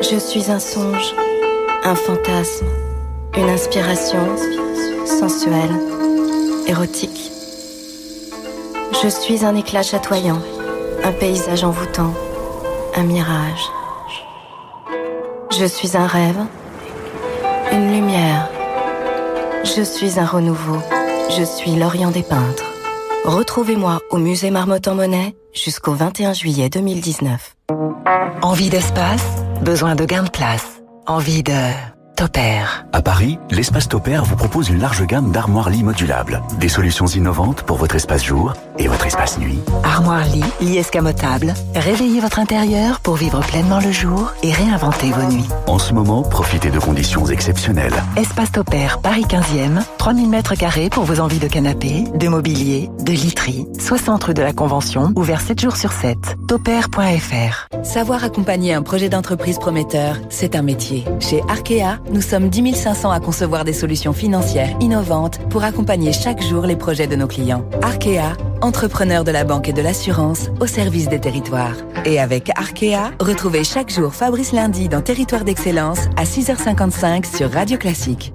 Je 0.00 0.18
suis 0.18 0.50
un 0.50 0.58
songe, 0.58 1.14
un 1.84 1.94
fantasme, 1.94 2.66
une 3.36 3.48
inspiration 3.48 4.36
sensuelle, 5.06 5.76
érotique. 6.66 7.30
Je 9.00 9.08
suis 9.08 9.44
un 9.44 9.54
éclat 9.54 9.82
chatoyant, 9.82 10.42
un 11.04 11.12
paysage 11.12 11.62
envoûtant, 11.62 12.14
un 12.96 13.04
mirage. 13.04 13.62
Je 15.56 15.66
suis 15.66 15.96
un 15.96 16.06
rêve, 16.06 16.40
une 17.70 17.92
lumière. 17.92 18.57
Je 19.64 19.82
suis 19.82 20.18
un 20.18 20.26
renouveau, 20.26 20.78
je 21.30 21.42
suis 21.42 21.72
l'Orient 21.76 22.10
des 22.10 22.22
peintres. 22.22 22.64
Retrouvez-moi 23.24 24.00
au 24.10 24.18
musée 24.18 24.50
Marmottan 24.50 24.94
Monet 24.94 25.34
jusqu'au 25.52 25.92
21 25.92 26.32
juillet 26.32 26.68
2019. 26.68 27.56
Envie 28.42 28.70
d'espace? 28.70 29.24
Besoin 29.62 29.94
de 29.94 30.04
gain 30.04 30.22
de 30.22 30.30
place 30.30 30.80
Envie 31.06 31.42
de... 31.42 31.52
Topair. 32.18 32.84
À 32.92 33.00
Paris, 33.00 33.38
l'espace 33.48 33.86
Topair 33.86 34.24
vous 34.24 34.34
propose 34.34 34.70
une 34.70 34.80
large 34.80 35.06
gamme 35.06 35.30
d'armoires 35.30 35.70
lits 35.70 35.84
modulables. 35.84 36.42
Des 36.58 36.68
solutions 36.68 37.06
innovantes 37.06 37.62
pour 37.62 37.76
votre 37.76 37.94
espace 37.94 38.24
jour 38.24 38.54
et 38.78 38.88
votre 38.88 39.06
espace 39.06 39.38
nuit. 39.38 39.58
Armoire 39.84 40.24
lit, 40.26 40.44
lit 40.60 40.78
escamotable. 40.78 41.54
Réveillez 41.74 42.20
votre 42.20 42.38
intérieur 42.38 43.00
pour 43.00 43.16
vivre 43.16 43.40
pleinement 43.40 43.80
le 43.80 43.92
jour 43.92 44.32
et 44.42 44.52
réinventer 44.52 45.10
vos 45.10 45.32
nuits. 45.32 45.48
En 45.66 45.78
ce 45.78 45.92
moment, 45.92 46.22
profitez 46.22 46.70
de 46.70 46.78
conditions 46.78 47.26
exceptionnelles. 47.26 47.94
Espace 48.16 48.52
Topair, 48.52 49.00
Paris 49.00 49.24
15e, 49.28 49.82
3000 49.98 50.28
mètres 50.28 50.54
carrés 50.54 50.90
pour 50.90 51.04
vos 51.04 51.20
envies 51.20 51.38
de 51.38 51.48
canapé, 51.48 52.04
de 52.14 52.28
mobilier, 52.28 52.90
de 53.00 53.12
literie. 53.12 53.66
60 53.78 54.24
rue 54.24 54.34
de 54.34 54.42
la 54.42 54.52
Convention, 54.52 55.12
ouvert 55.16 55.40
7 55.40 55.60
jours 55.60 55.76
sur 55.76 55.92
7. 55.92 56.18
Topair.fr. 56.46 57.68
Savoir 57.82 58.24
accompagner 58.24 58.74
un 58.74 58.82
projet 58.82 59.08
d'entreprise 59.08 59.58
prometteur, 59.58 60.16
c'est 60.30 60.56
un 60.56 60.62
métier. 60.62 61.04
Chez 61.20 61.42
Arkea, 61.48 61.98
nous 62.12 62.22
sommes 62.22 62.48
10 62.48 62.74
500 62.74 63.10
à 63.10 63.20
concevoir 63.20 63.64
des 63.64 63.72
solutions 63.72 64.12
financières 64.12 64.76
innovantes 64.80 65.38
pour 65.50 65.64
accompagner 65.64 66.12
chaque 66.12 66.42
jour 66.42 66.66
les 66.66 66.76
projets 66.76 67.06
de 67.06 67.16
nos 67.16 67.26
clients. 67.26 67.64
Arkea, 67.82 68.36
entrepreneur 68.68 69.24
de 69.24 69.30
la 69.30 69.44
banque 69.44 69.66
et 69.68 69.72
de 69.72 69.80
l'assurance 69.80 70.48
au 70.60 70.66
service 70.66 71.08
des 71.08 71.18
territoires. 71.18 71.74
Et 72.04 72.20
avec 72.20 72.50
Arkea, 72.50 73.12
retrouvez 73.18 73.64
chaque 73.64 73.90
jour 73.90 74.14
Fabrice 74.14 74.52
Lundi 74.52 74.90
dans 74.90 75.00
Territoire 75.00 75.44
d'Excellence 75.44 76.00
à 76.18 76.24
6h55 76.24 77.34
sur 77.34 77.50
Radio 77.50 77.78
Classique. 77.78 78.34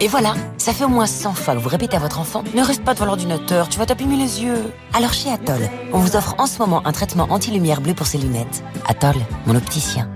Et 0.00 0.08
voilà, 0.08 0.34
ça 0.56 0.72
fait 0.72 0.84
au 0.84 0.88
moins 0.88 1.06
100 1.06 1.34
fois 1.34 1.54
que 1.54 1.58
vous 1.58 1.68
répétez 1.68 1.96
à 1.96 2.00
votre 2.00 2.18
enfant 2.18 2.44
Ne 2.54 2.62
reste 2.62 2.82
pas 2.82 2.94
devant 2.94 3.04
l'ordinateur, 3.04 3.68
tu 3.68 3.78
vas 3.78 3.84
t'abîmer 3.84 4.16
les 4.16 4.42
yeux. 4.42 4.72
Alors 4.94 5.12
chez 5.12 5.30
Atoll, 5.30 5.68
on 5.92 5.98
vous 5.98 6.16
offre 6.16 6.34
en 6.38 6.46
ce 6.46 6.58
moment 6.58 6.80
un 6.86 6.92
traitement 6.92 7.26
anti-lumière 7.28 7.82
bleue 7.82 7.94
pour 7.94 8.06
ses 8.06 8.18
lunettes. 8.18 8.64
Atoll, 8.88 9.16
mon 9.46 9.54
opticien. 9.54 10.08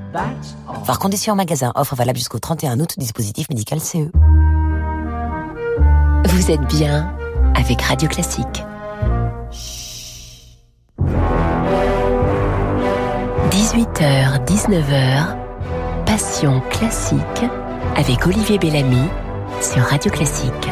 Voir 0.84 0.98
conditions 0.98 1.34
en 1.34 1.36
magasin, 1.36 1.72
offre 1.74 1.94
valable 1.94 2.18
jusqu'au 2.18 2.38
31 2.38 2.80
août, 2.80 2.94
dispositif 2.96 3.50
médical 3.50 3.80
CE. 3.80 4.10
Vous 6.26 6.50
êtes 6.50 6.66
bien 6.74 7.14
avec 7.54 7.82
Radio 7.82 8.08
Classique. 8.08 8.64
18h, 13.70 14.44
19h, 14.46 15.36
Passion 16.04 16.60
classique 16.70 17.44
avec 17.94 18.26
Olivier 18.26 18.58
Bellamy 18.58 19.06
sur 19.60 19.82
Radio 19.82 20.10
Classique. 20.10 20.68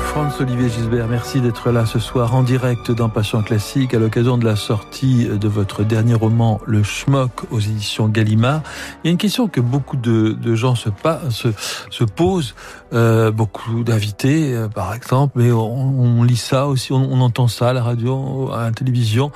Franz-Olivier 0.00 0.70
Gisbert, 0.70 1.08
merci 1.08 1.42
d'être 1.42 1.70
là 1.70 1.84
ce 1.84 1.98
soir 1.98 2.34
en 2.34 2.42
direct 2.42 2.90
dans 2.90 3.10
Passion 3.10 3.42
Classique 3.42 3.92
à 3.92 3.98
l'occasion 3.98 4.38
de 4.38 4.46
la 4.46 4.56
sortie 4.56 5.26
de 5.26 5.46
votre 5.46 5.84
dernier 5.84 6.14
roman 6.14 6.58
Le 6.64 6.82
Schmock 6.82 7.42
aux 7.50 7.60
éditions 7.60 8.08
Gallimard. 8.08 8.62
Il 9.04 9.08
y 9.08 9.10
a 9.10 9.12
une 9.12 9.18
question 9.18 9.46
que 9.46 9.60
beaucoup 9.60 9.98
de, 9.98 10.54
gens 10.54 10.76
se 10.76 10.88
posent, 12.04 12.54
euh, 12.94 13.30
beaucoup 13.30 13.84
d'invités 13.84 14.54
euh, 14.54 14.68
par 14.68 14.94
exemple, 14.94 15.34
mais 15.36 15.52
on, 15.52 16.22
lit 16.22 16.38
ça 16.38 16.66
aussi, 16.66 16.94
on, 16.94 17.20
entend 17.20 17.46
ça 17.46 17.68
à 17.68 17.72
la 17.74 17.82
radio, 17.82 18.50
à 18.54 18.64
la 18.64 18.70
télévision. 18.70 19.32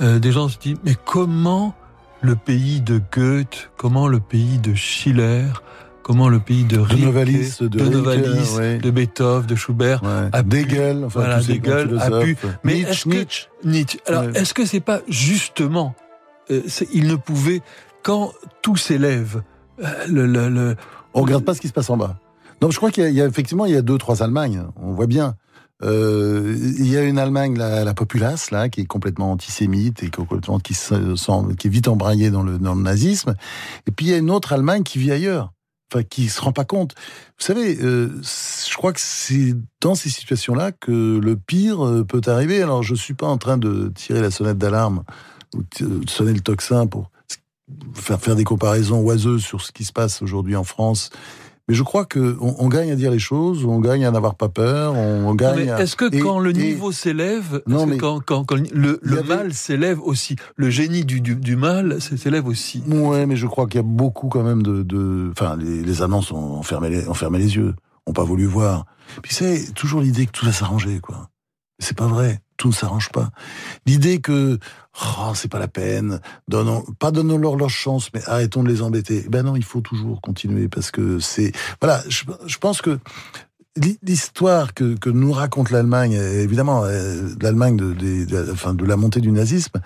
Euh, 0.00 0.18
des 0.18 0.32
gens 0.32 0.48
se 0.48 0.58
disent 0.58 0.78
mais 0.84 0.96
comment 1.04 1.76
le 2.20 2.36
pays 2.36 2.80
de 2.80 3.00
Goethe, 3.12 3.70
comment 3.76 4.08
le 4.08 4.20
pays 4.20 4.58
de 4.58 4.74
Schiller, 4.74 5.44
comment 6.02 6.28
le 6.28 6.40
pays 6.40 6.64
de, 6.64 6.78
de 6.78 6.96
Novalis, 6.96 7.58
de, 7.60 7.68
de, 7.68 8.78
de 8.78 8.90
Beethoven, 8.90 9.46
de 9.46 9.54
Schubert, 9.54 10.02
a 10.04 10.40
Hegel, 10.40 11.04
enfin 11.04 11.20
voilà, 11.20 11.38
tous 11.38 11.50
Hegel 11.50 11.98
a 12.00 12.20
pu. 12.20 12.36
Mais 12.64 12.80
est-ce 12.80 13.04
que 13.04 13.26
Nietzsche. 13.64 13.98
Alors, 14.06 14.24
est-ce 14.34 14.54
que 14.54 14.64
c'est 14.64 14.80
pas 14.80 15.00
justement, 15.08 15.94
euh, 16.50 16.62
il 16.92 17.06
ne 17.06 17.16
pouvait 17.16 17.62
quand 18.02 18.32
tout 18.62 18.76
s'élève, 18.76 19.42
euh, 19.82 19.86
le, 20.08 20.26
le, 20.26 20.48
le, 20.48 20.76
on 21.14 21.22
regarde 21.22 21.44
pas 21.44 21.54
ce 21.54 21.60
qui 21.60 21.68
se 21.68 21.72
passe 21.72 21.90
en 21.90 21.96
bas. 21.96 22.18
Non, 22.62 22.70
je 22.70 22.76
crois 22.76 22.90
qu'il 22.90 23.12
y, 23.12 23.20
a 23.20 23.26
effectivement 23.26 23.66
il 23.66 23.72
y 23.72 23.76
a 23.76 23.82
deux 23.82 23.98
trois 23.98 24.22
Allemagnes. 24.22 24.64
On 24.82 24.92
voit 24.92 25.06
bien. 25.06 25.36
Euh, 25.82 26.56
il 26.78 26.88
y 26.88 26.96
a 26.96 27.02
une 27.02 27.18
Allemagne, 27.18 27.56
la, 27.56 27.84
la, 27.84 27.94
populace, 27.94 28.50
là, 28.50 28.68
qui 28.68 28.80
est 28.80 28.86
complètement 28.86 29.32
antisémite 29.32 30.02
et 30.02 30.10
complètement 30.10 30.58
qui, 30.58 30.74
qui 30.74 31.66
est 31.66 31.70
vite 31.70 31.88
embrayée 31.88 32.30
dans 32.30 32.42
le, 32.42 32.58
dans 32.58 32.74
le 32.74 32.82
nazisme. 32.82 33.34
Et 33.86 33.90
puis 33.90 34.06
il 34.06 34.08
y 34.10 34.14
a 34.14 34.18
une 34.18 34.30
autre 34.30 34.52
Allemagne 34.52 34.82
qui 34.82 34.98
vit 34.98 35.12
ailleurs 35.12 35.52
enfin 35.90 36.02
qui 36.02 36.28
se 36.28 36.40
rend 36.40 36.52
pas 36.52 36.64
compte. 36.64 36.94
Vous 37.38 37.46
savez, 37.46 37.78
euh, 37.82 38.10
je 38.22 38.74
crois 38.76 38.92
que 38.92 39.00
c'est 39.00 39.54
dans 39.80 39.94
ces 39.94 40.10
situations-là 40.10 40.72
que 40.72 41.18
le 41.18 41.36
pire 41.36 41.84
euh, 41.84 42.04
peut 42.04 42.20
arriver. 42.26 42.62
Alors 42.62 42.82
je 42.82 42.94
suis 42.94 43.14
pas 43.14 43.26
en 43.26 43.38
train 43.38 43.58
de 43.58 43.90
tirer 43.94 44.20
la 44.20 44.30
sonnette 44.30 44.58
d'alarme 44.58 45.04
ou 45.54 45.62
de 45.80 46.08
sonner 46.08 46.34
le 46.34 46.40
tocsin 46.40 46.86
pour 46.86 47.10
faire 47.94 48.20
faire 48.20 48.36
des 48.36 48.44
comparaisons 48.44 49.00
oiseuses 49.00 49.42
sur 49.42 49.62
ce 49.62 49.72
qui 49.72 49.84
se 49.84 49.92
passe 49.92 50.22
aujourd'hui 50.22 50.56
en 50.56 50.64
France 50.64 51.10
mais 51.68 51.74
je 51.74 51.82
crois 51.82 52.06
que 52.06 52.36
on, 52.40 52.68
gagne 52.68 52.90
à 52.90 52.94
dire 52.94 53.10
les 53.10 53.18
choses, 53.18 53.64
on 53.66 53.78
gagne 53.78 54.06
à 54.06 54.10
n'avoir 54.10 54.34
pas 54.34 54.48
peur, 54.48 54.94
on, 54.94 55.34
gagne. 55.34 55.68
Est-ce 55.78 55.96
que 55.96 56.06
quand 56.20 56.38
le 56.38 56.52
niveau 56.52 56.92
s'élève, 56.92 57.62
quand, 57.68 58.22
quand, 58.24 58.44
quand, 58.44 58.56
le, 58.72 58.98
le 59.02 59.22
mal 59.22 59.52
s'élève 59.52 60.00
aussi, 60.00 60.36
le 60.56 60.70
génie 60.70 61.04
du, 61.04 61.20
du, 61.20 61.36
du 61.36 61.56
mal 61.56 62.00
s'élève 62.00 62.46
aussi? 62.46 62.82
Ouais, 62.88 63.26
mais 63.26 63.36
je 63.36 63.46
crois 63.46 63.66
qu'il 63.66 63.76
y 63.76 63.80
a 63.80 63.86
beaucoup 63.86 64.28
quand 64.28 64.42
même 64.42 64.62
de, 64.62 64.82
de... 64.82 65.30
enfin, 65.32 65.56
les, 65.56 65.82
les 65.82 66.02
annonces 66.02 66.32
ont 66.32 66.56
enfermé 66.56 66.88
les, 66.88 67.06
enfermé 67.06 67.38
les 67.38 67.56
yeux, 67.56 67.74
ont 68.06 68.14
pas 68.14 68.24
voulu 68.24 68.46
voir. 68.46 68.86
Puis 69.22 69.34
c'est 69.34 69.74
toujours 69.74 70.00
l'idée 70.00 70.26
que 70.26 70.32
tout 70.32 70.46
va 70.46 70.52
s'arranger, 70.52 71.00
quoi. 71.00 71.28
C'est 71.78 71.96
pas 71.96 72.06
vrai 72.06 72.40
tout 72.58 72.68
ne 72.68 72.74
s'arrange 72.74 73.08
pas. 73.10 73.30
L'idée 73.86 74.20
que 74.20 74.58
oh, 75.00 75.32
c'est 75.34 75.50
pas 75.50 75.60
la 75.60 75.68
peine, 75.68 76.20
donnons, 76.48 76.84
pas 76.98 77.10
donnons-leur 77.10 77.56
leur 77.56 77.70
chance, 77.70 78.10
mais 78.12 78.20
arrêtons 78.26 78.62
de 78.62 78.68
les 78.68 78.82
embêter. 78.82 79.24
Ben 79.30 79.44
non, 79.44 79.56
il 79.56 79.64
faut 79.64 79.80
toujours 79.80 80.20
continuer 80.20 80.68
parce 80.68 80.90
que 80.90 81.20
c'est 81.20 81.52
voilà. 81.80 82.02
Je, 82.08 82.24
je 82.46 82.58
pense 82.58 82.82
que 82.82 82.98
l'histoire 84.02 84.74
que, 84.74 84.96
que, 84.96 85.08
nous 85.08 85.32
raconte 85.32 85.70
l'Allemagne, 85.70 86.14
évidemment, 86.14 86.84
euh, 86.84 87.28
l'Allemagne 87.40 87.76
de, 87.76 87.94
de, 87.94 88.50
enfin, 88.50 88.74
de 88.74 88.84
la 88.84 88.96
montée 88.96 89.20
du 89.20 89.30
nazisme, 89.30 89.80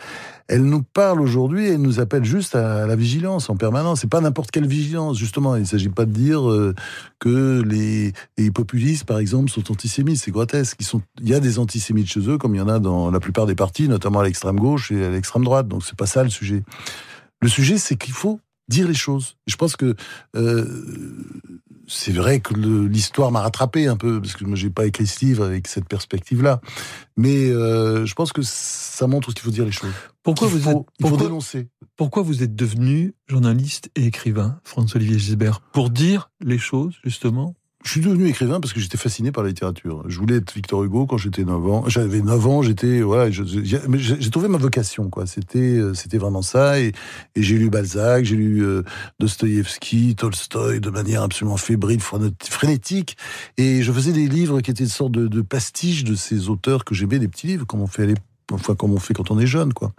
elle 0.48 0.64
nous 0.64 0.82
parle 0.82 1.20
aujourd'hui 1.20 1.66
et 1.66 1.72
elle 1.72 1.82
nous 1.82 2.00
appelle 2.00 2.24
juste 2.24 2.54
à 2.54 2.86
la 2.86 2.96
vigilance 2.96 3.50
en 3.50 3.56
permanence. 3.56 4.00
C'est 4.00 4.10
pas 4.10 4.20
n'importe 4.20 4.50
quelle 4.50 4.66
vigilance, 4.66 5.18
justement. 5.18 5.56
Il 5.56 5.66
s'agit 5.66 5.88
pas 5.88 6.04
de 6.04 6.12
dire 6.12 6.48
euh, 6.50 6.74
que 7.18 7.62
les, 7.62 8.12
populistes, 8.50 9.04
par 9.04 9.18
exemple, 9.18 9.50
sont 9.50 9.70
antisémites. 9.70 10.18
C'est 10.18 10.30
grotesque. 10.30 10.80
Il 11.20 11.28
y 11.28 11.34
a 11.34 11.40
des 11.40 11.58
antisémites 11.58 12.08
chez 12.08 12.20
eux, 12.28 12.38
comme 12.38 12.54
il 12.54 12.58
y 12.58 12.62
en 12.62 12.68
a 12.68 12.78
dans 12.78 13.10
la 13.10 13.20
plupart 13.20 13.46
des 13.46 13.54
partis, 13.54 13.88
notamment 13.88 14.20
à 14.20 14.24
l'extrême 14.24 14.58
gauche 14.58 14.90
et 14.92 15.04
à 15.04 15.10
l'extrême 15.10 15.44
droite. 15.44 15.68
Donc 15.68 15.84
c'est 15.84 15.96
pas 15.96 16.06
ça 16.06 16.22
le 16.22 16.30
sujet. 16.30 16.62
Le 17.40 17.48
sujet, 17.48 17.78
c'est 17.78 17.96
qu'il 17.96 18.14
faut 18.14 18.40
dire 18.68 18.88
les 18.88 18.94
choses. 18.94 19.36
je 19.46 19.56
pense 19.56 19.76
que 19.76 19.94
euh, 20.36 20.64
c'est 21.86 22.12
vrai 22.12 22.40
que 22.40 22.54
l'histoire 22.54 23.32
m'a 23.32 23.40
rattrapé 23.40 23.86
un 23.86 23.96
peu 23.96 24.20
parce 24.20 24.34
que 24.34 24.44
moi 24.44 24.56
j'ai 24.56 24.70
pas 24.70 24.86
écrit 24.86 25.06
ce 25.06 25.24
livre 25.24 25.44
avec 25.44 25.66
cette 25.66 25.86
perspective-là, 25.86 26.60
mais 27.16 27.50
euh, 27.50 28.06
je 28.06 28.14
pense 28.14 28.32
que 28.32 28.42
ça 28.42 29.06
montre 29.06 29.32
qu'il 29.32 29.42
faut 29.42 29.50
dire 29.50 29.64
les 29.64 29.72
choses. 29.72 29.92
Pourquoi 30.22 30.48
vous 30.48 30.68
êtes, 30.68 30.76
il 31.00 31.08
faut 31.08 31.16
dénoncer. 31.16 31.68
Pourquoi 31.96 32.22
vous 32.22 32.42
êtes 32.42 32.54
devenu 32.54 33.14
journaliste 33.26 33.90
et 33.96 34.06
écrivain, 34.06 34.60
François-Olivier 34.64 35.18
Gisbert, 35.18 35.60
pour 35.72 35.90
dire 35.90 36.30
les 36.40 36.58
choses 36.58 36.94
justement 37.04 37.54
je 37.84 37.90
suis 37.90 38.00
devenu 38.00 38.28
écrivain 38.28 38.60
parce 38.60 38.72
que 38.72 38.80
j'étais 38.80 38.98
fasciné 38.98 39.32
par 39.32 39.42
la 39.42 39.48
littérature. 39.48 40.04
Je 40.06 40.18
voulais 40.18 40.36
être 40.36 40.52
Victor 40.54 40.84
Hugo 40.84 41.06
quand 41.06 41.16
j'étais 41.16 41.44
9 41.44 41.66
ans. 41.66 41.84
J'avais 41.88 42.20
9 42.20 42.46
ans, 42.46 42.62
j'étais 42.62 43.00
voilà, 43.00 43.30
j'ai 43.30 44.30
trouvé 44.30 44.48
ma 44.48 44.58
vocation 44.58 45.10
quoi. 45.10 45.26
C'était 45.26 45.58
euh, 45.58 45.94
c'était 45.94 46.18
vraiment 46.18 46.42
ça 46.42 46.80
et, 46.80 46.92
j'ai 47.36 47.56
lu 47.58 47.70
Balzac, 47.70 48.24
j'ai 48.24 48.36
lu 48.36 48.64
euh, 48.64 48.82
Dostoïevski, 49.18 50.14
de 50.14 50.90
manière 50.90 51.22
absolument 51.22 51.56
fébrile, 51.56 52.00
frénétique 52.00 53.16
et 53.56 53.82
je 53.82 53.92
faisais 53.92 54.12
des 54.12 54.28
livres 54.28 54.60
qui 54.60 54.70
étaient 54.70 54.84
une 54.84 54.90
sorte 54.90 55.12
de, 55.12 55.26
de 55.26 55.42
pastiche 55.42 56.04
de 56.04 56.14
ces 56.14 56.48
auteurs 56.48 56.84
que 56.84 56.94
j'aimais, 56.94 57.18
des 57.18 57.28
petits 57.28 57.46
livres 57.46 57.66
comme 57.66 57.80
on 57.80 57.86
fait 57.86 58.04
à 58.04 58.06
l'époque 58.06 58.31
enfin 58.52 58.74
comme 58.74 58.92
on 58.92 58.98
fait 58.98 59.14
quand 59.14 59.30
on 59.30 59.38
est 59.38 59.46
jeune, 59.46 59.72
quoi. 59.72 59.92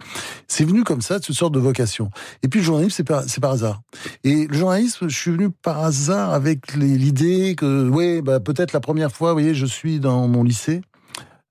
C'est 0.48 0.64
venu 0.64 0.84
comme 0.84 1.00
ça, 1.00 1.18
de 1.18 1.24
cette 1.24 1.36
sorte 1.36 1.54
de 1.54 1.60
vocation. 1.60 2.10
Et 2.42 2.48
puis 2.48 2.60
le 2.60 2.66
journalisme, 2.66 2.94
c'est 2.96 3.04
par, 3.04 3.24
par 3.40 3.50
hasard. 3.50 3.82
Et 4.22 4.46
le 4.46 4.56
journalisme, 4.56 5.08
je 5.08 5.16
suis 5.16 5.30
venu 5.30 5.50
par 5.50 5.80
hasard 5.80 6.32
avec 6.32 6.74
l'idée 6.74 7.54
que, 7.56 7.88
ouais, 7.88 8.22
bah, 8.22 8.40
peut-être 8.40 8.72
la 8.72 8.80
première 8.80 9.12
fois, 9.12 9.30
vous 9.30 9.40
voyez, 9.40 9.54
je 9.54 9.66
suis 9.66 10.00
dans 10.00 10.28
mon 10.28 10.42
lycée, 10.42 10.82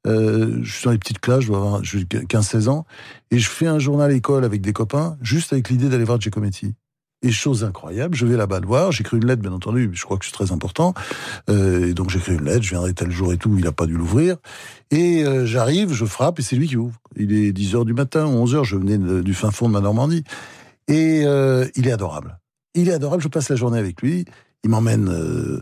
euh, 0.06 0.60
je 0.64 0.74
suis 0.74 0.86
dans 0.86 0.92
les 0.92 0.98
petites 0.98 1.20
classes, 1.20 1.42
je 1.42 1.48
dois 1.48 1.58
avoir 1.58 1.82
15-16 1.82 2.70
ans, 2.70 2.86
et 3.32 3.40
je 3.40 3.50
fais 3.50 3.68
un 3.68 3.80
journal 3.80 4.12
école 4.12 4.44
avec 4.44 4.62
des 4.62 4.74
copains, 4.74 5.18
juste 5.22 5.54
avec 5.54 5.70
l'idée 5.70 5.90
d'aller 5.90 6.04
voir 6.04 6.20
Giacometti. 6.20 6.76
Et 7.26 7.32
chose 7.32 7.64
incroyable, 7.64 8.16
je 8.16 8.26
vais 8.26 8.36
là-bas 8.36 8.60
le 8.60 8.68
voir, 8.68 8.92
j'écris 8.92 9.16
une 9.16 9.26
lettre, 9.26 9.42
bien 9.42 9.54
entendu, 9.54 9.90
je 9.94 10.04
crois 10.04 10.18
que 10.18 10.26
c'est 10.26 10.34
très 10.34 10.52
important. 10.52 10.94
Euh, 11.50 11.88
et 11.88 11.94
donc 11.94 12.10
j'écris 12.10 12.34
une 12.34 12.44
lettre, 12.44 12.64
je 12.64 12.72
viendrai 12.72 12.94
tel 12.94 13.12
jour 13.12 13.32
et 13.32 13.38
tout, 13.38 13.56
il 13.58 13.64
n'a 13.64 13.72
pas 13.72 13.86
dû 13.86 13.94
l'ouvrir. 13.94 14.36
Et 14.92 15.24
euh, 15.24 15.46
j'arrive, 15.46 15.94
je 15.94 16.04
frappe, 16.04 16.40
et 16.40 16.42
c'est 16.42 16.58
lui 16.58 16.68
qui 16.68 16.76
ouvre. 16.76 17.00
Il 17.16 17.34
est 17.34 17.54
10 17.54 17.76
heures 17.76 17.86
du 17.86 17.94
matin, 17.94 18.26
11 18.26 18.56
heures, 18.56 18.66
je 18.66 18.76
venais 18.76 18.98
du 18.98 19.34
fin 19.34 19.52
fond 19.52 19.70
de 19.70 19.74
ma 19.74 19.80
Normandie. 19.80 20.26
Et 20.90 21.22
euh, 21.24 21.66
il 21.76 21.88
est 21.88 21.94
adorable. 21.94 22.40
Il 22.76 22.90
est 22.90 22.94
adorable, 22.94 23.24
je 23.24 23.30
passe 23.30 23.48
la 23.48 23.56
journée 23.56 23.80
avec 23.80 24.02
lui. 24.02 24.26
Il 24.64 24.70
m'emmène 24.70 25.10
euh, 25.10 25.62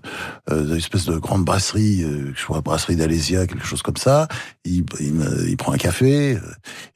euh, 0.52 0.64
dans 0.64 0.72
une 0.74 0.78
espèce 0.78 1.06
de 1.06 1.18
grande 1.18 1.44
brasserie, 1.44 2.04
euh, 2.04 2.32
je 2.36 2.44
crois 2.44 2.62
brasserie 2.62 2.96
d'Alésia, 2.96 3.48
quelque 3.48 3.66
chose 3.66 3.82
comme 3.82 3.98
ça. 3.98 4.28
Il, 4.64 4.84
il, 5.00 5.14
me- 5.14 5.50
il 5.50 5.58
prend 5.58 5.72
un 5.74 5.78
café, 5.78 6.36
euh, 6.36 6.40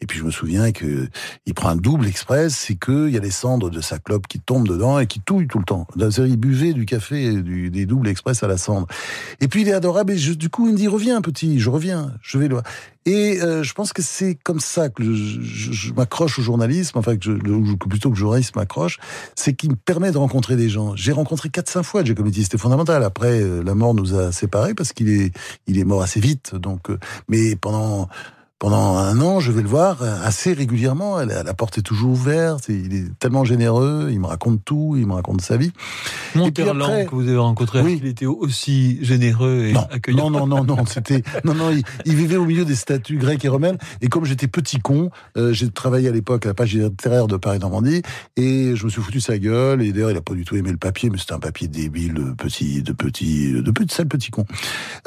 et 0.02 0.06
puis 0.06 0.20
je 0.20 0.24
me 0.24 0.30
souviens 0.32 0.72
que 0.72 1.08
il 1.48 1.54
prend 1.56 1.70
un 1.70 1.76
double 1.76 2.06
express, 2.08 2.56
c'est 2.56 2.76
que 2.76 3.08
il 3.08 3.14
y 3.14 3.18
a 3.18 3.22
les 3.22 3.32
cendres 3.32 3.70
de 3.72 3.82
sa 3.82 3.98
clope 3.98 4.28
qui 4.28 4.40
tombent 4.40 4.68
dedans 4.68 5.00
et 5.00 5.08
qui 5.08 5.20
touillent 5.20 5.48
tout 5.48 5.60
le 5.60 5.66
temps. 5.66 5.88
Il 5.98 6.38
buvait 6.38 6.74
du 6.74 6.86
café, 6.86 7.42
du, 7.42 7.72
des 7.72 7.86
doubles 7.88 8.08
express 8.08 8.44
à 8.44 8.48
la 8.48 8.58
cendre. 8.58 8.88
Et 9.42 9.48
puis 9.48 9.62
il 9.62 9.68
est 9.70 9.74
adorable, 9.74 10.14
et 10.14 10.18
je- 10.18 10.34
du 10.34 10.50
coup 10.50 10.68
il 10.68 10.74
me 10.74 10.78
dit 10.78 10.88
reviens 10.88 11.22
petit, 11.22 11.60
je 11.60 11.70
reviens, 11.72 12.14
je 12.22 12.38
vais 12.38 12.48
le. 12.48 12.58
Et 13.08 13.40
euh, 13.42 13.62
je 13.62 13.74
pense 13.74 13.94
que 13.94 14.02
c'est 14.02 14.36
comme 14.44 14.60
ça 14.60 14.90
que 14.90 15.04
je, 15.04 15.40
je- 15.42 15.72
je 15.72 15.94
m'accroche 15.94 16.40
au 16.40 16.42
journalisme, 16.42 16.98
enfin 16.98 17.16
que, 17.18 17.24
je, 17.26 17.32
le- 17.32 17.78
plutôt 17.78 18.10
que 18.10 18.16
le 18.16 18.20
journalisme 18.20 18.54
m'accroche, 18.56 18.98
c'est 19.36 19.54
qu'il 19.54 19.70
me 19.72 19.76
permet 19.76 20.12
de 20.12 20.18
rencontrer 20.18 20.56
des 20.56 20.70
gens. 20.70 20.96
J'ai 20.96 21.12
rencontré 21.12 21.50
4-5 21.50 21.84
fois 21.84 22.04
Giacometti, 22.04 22.44
c'était 22.44 22.58
fondamental. 22.58 23.04
Après, 23.04 23.42
euh, 23.42 23.62
la 23.64 23.76
mort 23.76 23.94
nous 23.94 24.16
a 24.16 24.32
séparés 24.32 24.74
parce 24.74 24.92
qu'il 24.92 25.10
est, 25.10 25.32
il 25.68 25.78
est 25.78 25.84
mort 25.84 26.02
assez 26.02 26.20
vite. 26.20 26.56
Donc, 26.56 26.90
euh, 26.90 26.98
mais 27.30 27.56
pendant 27.56 28.10
pendant 28.58 28.96
un 28.98 29.20
an, 29.22 29.40
je 29.42 29.52
vais 29.52 29.62
le 29.62 29.68
voir 29.68 30.02
assez 30.02 30.54
régulièrement. 30.54 31.18
La, 31.18 31.54
porte 31.54 31.78
est 31.78 31.82
toujours 31.82 32.12
ouverte. 32.12 32.70
Il 32.70 32.94
est 32.96 33.20
tellement 33.20 33.44
généreux. 33.44 34.10
Il 34.12 34.20
me 34.20 34.28
raconte 34.28 34.64
tout. 34.64 34.96
Il 34.98 35.06
me 35.08 35.14
raconte 35.14 35.42
sa 35.42 35.58
vie. 35.58 35.72
Monterland, 36.36 36.82
après- 36.82 37.06
que 37.06 37.16
vous 37.16 37.28
avez 37.28 37.38
rencontré, 37.38 37.82
Oui. 37.82 38.00
il 38.02 38.08
était 38.08 38.26
aussi 38.26 38.98
généreux 39.04 39.66
et 39.68 39.74
Non, 39.74 39.86
accueillant. 39.92 40.30
non, 40.30 40.48
non, 40.48 40.64
non, 40.64 40.76
non, 40.78 40.86
c'était, 40.86 41.22
non, 41.44 41.54
non, 41.54 41.70
il, 41.70 41.84
il 42.06 42.16
vivait 42.16 42.38
au 42.38 42.46
milieu 42.46 42.64
des 42.66 42.76
statues 42.76 43.18
grecques 43.18 43.44
et 43.46 43.50
romaines. 43.50 43.78
Et 44.02 44.08
comme 44.08 44.24
j'étais 44.26 44.48
petit 44.48 44.80
con, 44.80 45.10
euh, 45.38 45.52
j'ai 45.54 45.70
travaillé 45.70 46.08
à 46.08 46.12
l'époque 46.12 46.46
à 46.46 46.50
la 46.50 46.54
page 46.54 46.74
littéraire 46.74 47.28
de 47.28 47.36
Paris 47.38 47.60
Normandie 47.60 48.02
et 48.38 48.76
je 48.76 48.86
me 48.86 48.90
suis 48.90 49.02
foutu 49.02 49.20
sa 49.20 49.38
gueule. 49.38 49.82
Et 49.82 49.92
d'ailleurs, 49.92 50.12
il 50.12 50.18
a 50.18 50.22
pas 50.22 50.34
du 50.34 50.46
tout 50.46 50.56
aimé 50.56 50.72
le 50.72 50.78
papier, 50.78 51.10
mais 51.10 51.18
c'était 51.18 51.34
un 51.34 51.40
papier 51.40 51.68
débile, 51.68 52.14
de 52.14 52.32
petit, 52.32 52.82
de 52.84 52.94
petit, 52.94 53.52
de 53.52 53.72
petit, 53.72 53.94
sale 53.94 54.08
petit 54.08 54.32
con. 54.32 54.46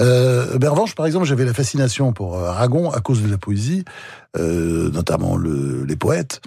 Euh, 0.00 0.58
ben, 0.58 0.68
en 0.68 0.72
revanche, 0.72 0.94
par 0.94 1.06
exemple, 1.06 1.24
j'avais 1.26 1.44
la 1.46 1.54
fascination 1.54 2.12
pour 2.12 2.36
euh, 2.38 2.48
Aragon 2.48 2.90
à 2.90 3.00
cause 3.00 3.22
de 3.22 3.28
la 3.30 3.37
poésie, 3.38 3.84
euh, 4.36 4.90
notamment 4.90 5.36
le, 5.36 5.84
les 5.84 5.96
poètes. 5.96 6.40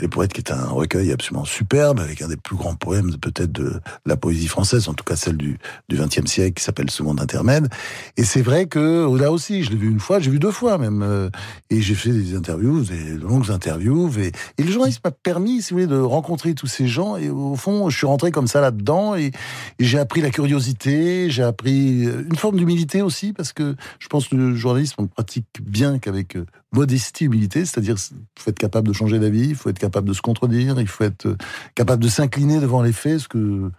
Les 0.00 0.08
poètes 0.08 0.32
qui 0.32 0.40
est 0.40 0.52
un 0.52 0.66
recueil 0.66 1.12
absolument 1.12 1.44
superbe, 1.44 2.00
avec 2.00 2.22
un 2.22 2.28
des 2.28 2.36
plus 2.36 2.56
grands 2.56 2.74
poèmes 2.74 3.16
peut-être 3.16 3.52
de 3.52 3.80
la 4.06 4.16
poésie 4.16 4.46
française, 4.46 4.88
en 4.88 4.94
tout 4.94 5.04
cas 5.04 5.16
celle 5.16 5.36
du 5.36 5.58
XXe 5.90 6.26
siècle, 6.26 6.54
qui 6.54 6.64
s'appelle 6.64 6.90
Second 6.90 7.18
Intermède. 7.18 7.68
Et 8.16 8.24
c'est 8.24 8.42
vrai 8.42 8.66
que 8.66 9.16
là 9.18 9.32
aussi, 9.32 9.64
je 9.64 9.70
l'ai 9.70 9.76
vu 9.76 9.90
une 9.90 10.00
fois, 10.00 10.20
j'ai 10.20 10.30
vu 10.30 10.38
deux 10.38 10.50
fois 10.50 10.78
même, 10.78 11.02
euh, 11.02 11.30
et 11.70 11.80
j'ai 11.80 11.94
fait 11.94 12.10
des 12.10 12.34
interviews, 12.34 12.82
des 12.82 13.14
longues 13.14 13.50
interviews, 13.50 14.10
et, 14.18 14.32
le 14.62 14.70
journalisme 14.70 15.00
m'a 15.04 15.10
permis, 15.10 15.62
si 15.62 15.70
vous 15.70 15.80
voulez, 15.80 15.86
de 15.86 15.98
rencontrer 15.98 16.54
tous 16.54 16.66
ces 16.66 16.86
gens. 16.86 17.16
Et 17.16 17.30
au 17.30 17.56
fond, 17.56 17.88
je 17.90 17.96
suis 17.96 18.06
rentré 18.06 18.30
comme 18.30 18.46
ça 18.46 18.60
là-dedans, 18.60 19.14
et, 19.16 19.32
et 19.78 19.84
j'ai 19.84 19.98
appris 19.98 20.20
la 20.20 20.30
curiosité, 20.30 21.30
j'ai 21.30 21.42
appris 21.42 22.06
euh, 22.06 22.24
une 22.28 22.36
forme 22.36 22.56
d'humilité 22.56 23.02
aussi, 23.02 23.32
parce 23.32 23.52
que 23.52 23.74
je 23.98 24.08
pense 24.08 24.28
que 24.28 24.36
le 24.36 24.54
journalisme, 24.54 24.96
on 24.98 25.02
le 25.02 25.08
pratique 25.08 25.46
bien 25.62 25.98
qu'avec 25.98 26.36
euh, 26.36 26.44
modestie, 26.72 27.24
humilité, 27.24 27.64
c'est-à-dire 27.64 27.96
il 28.10 28.42
faut 28.42 28.50
être 28.50 28.58
capable 28.58 28.88
de 28.88 28.92
changer 28.92 29.18
d'avis, 29.18 29.48
il 29.48 29.54
faut 29.54 29.70
être 29.70 29.78
capable 29.78 30.08
de 30.08 30.12
se 30.12 30.20
contredire, 30.20 30.78
il 30.78 30.86
faut 30.86 31.04
être 31.04 31.26
euh, 31.26 31.36
capable 31.74 32.02
de 32.02 32.08
s'incliner 32.08 32.60
devant 32.60 32.82
les 32.82 32.92
faits, 32.92 33.20
ce 33.20 33.28
que 33.28 33.70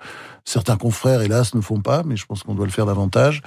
certains 0.43 0.77
confrères, 0.77 1.21
hélas, 1.21 1.53
ne 1.53 1.61
font 1.61 1.81
pas, 1.81 2.03
mais 2.03 2.17
je 2.17 2.25
pense 2.25 2.43
qu'on 2.43 2.55
doit 2.55 2.65
le 2.65 2.71
faire 2.71 2.87
davantage. 2.87 3.41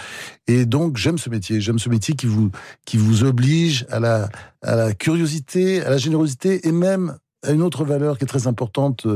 Et 0.46 0.64
donc, 0.64 0.96
j'aime 0.96 1.18
ce 1.18 1.28
métier. 1.28 1.60
J'aime 1.60 1.80
ce 1.80 1.88
métier 1.88 2.14
qui 2.14 2.26
vous, 2.26 2.50
qui 2.84 2.96
vous 2.96 3.24
oblige 3.24 3.84
à 3.90 3.98
la, 3.98 4.28
à 4.62 4.76
la 4.76 4.94
curiosité, 4.94 5.82
à 5.82 5.90
la 5.90 5.98
générosité 5.98 6.66
et 6.68 6.72
même 6.72 7.16
à 7.44 7.50
une 7.50 7.62
autre 7.62 7.84
valeur 7.84 8.18
qui 8.18 8.24
est 8.24 8.28
très 8.28 8.46
importante. 8.46 9.06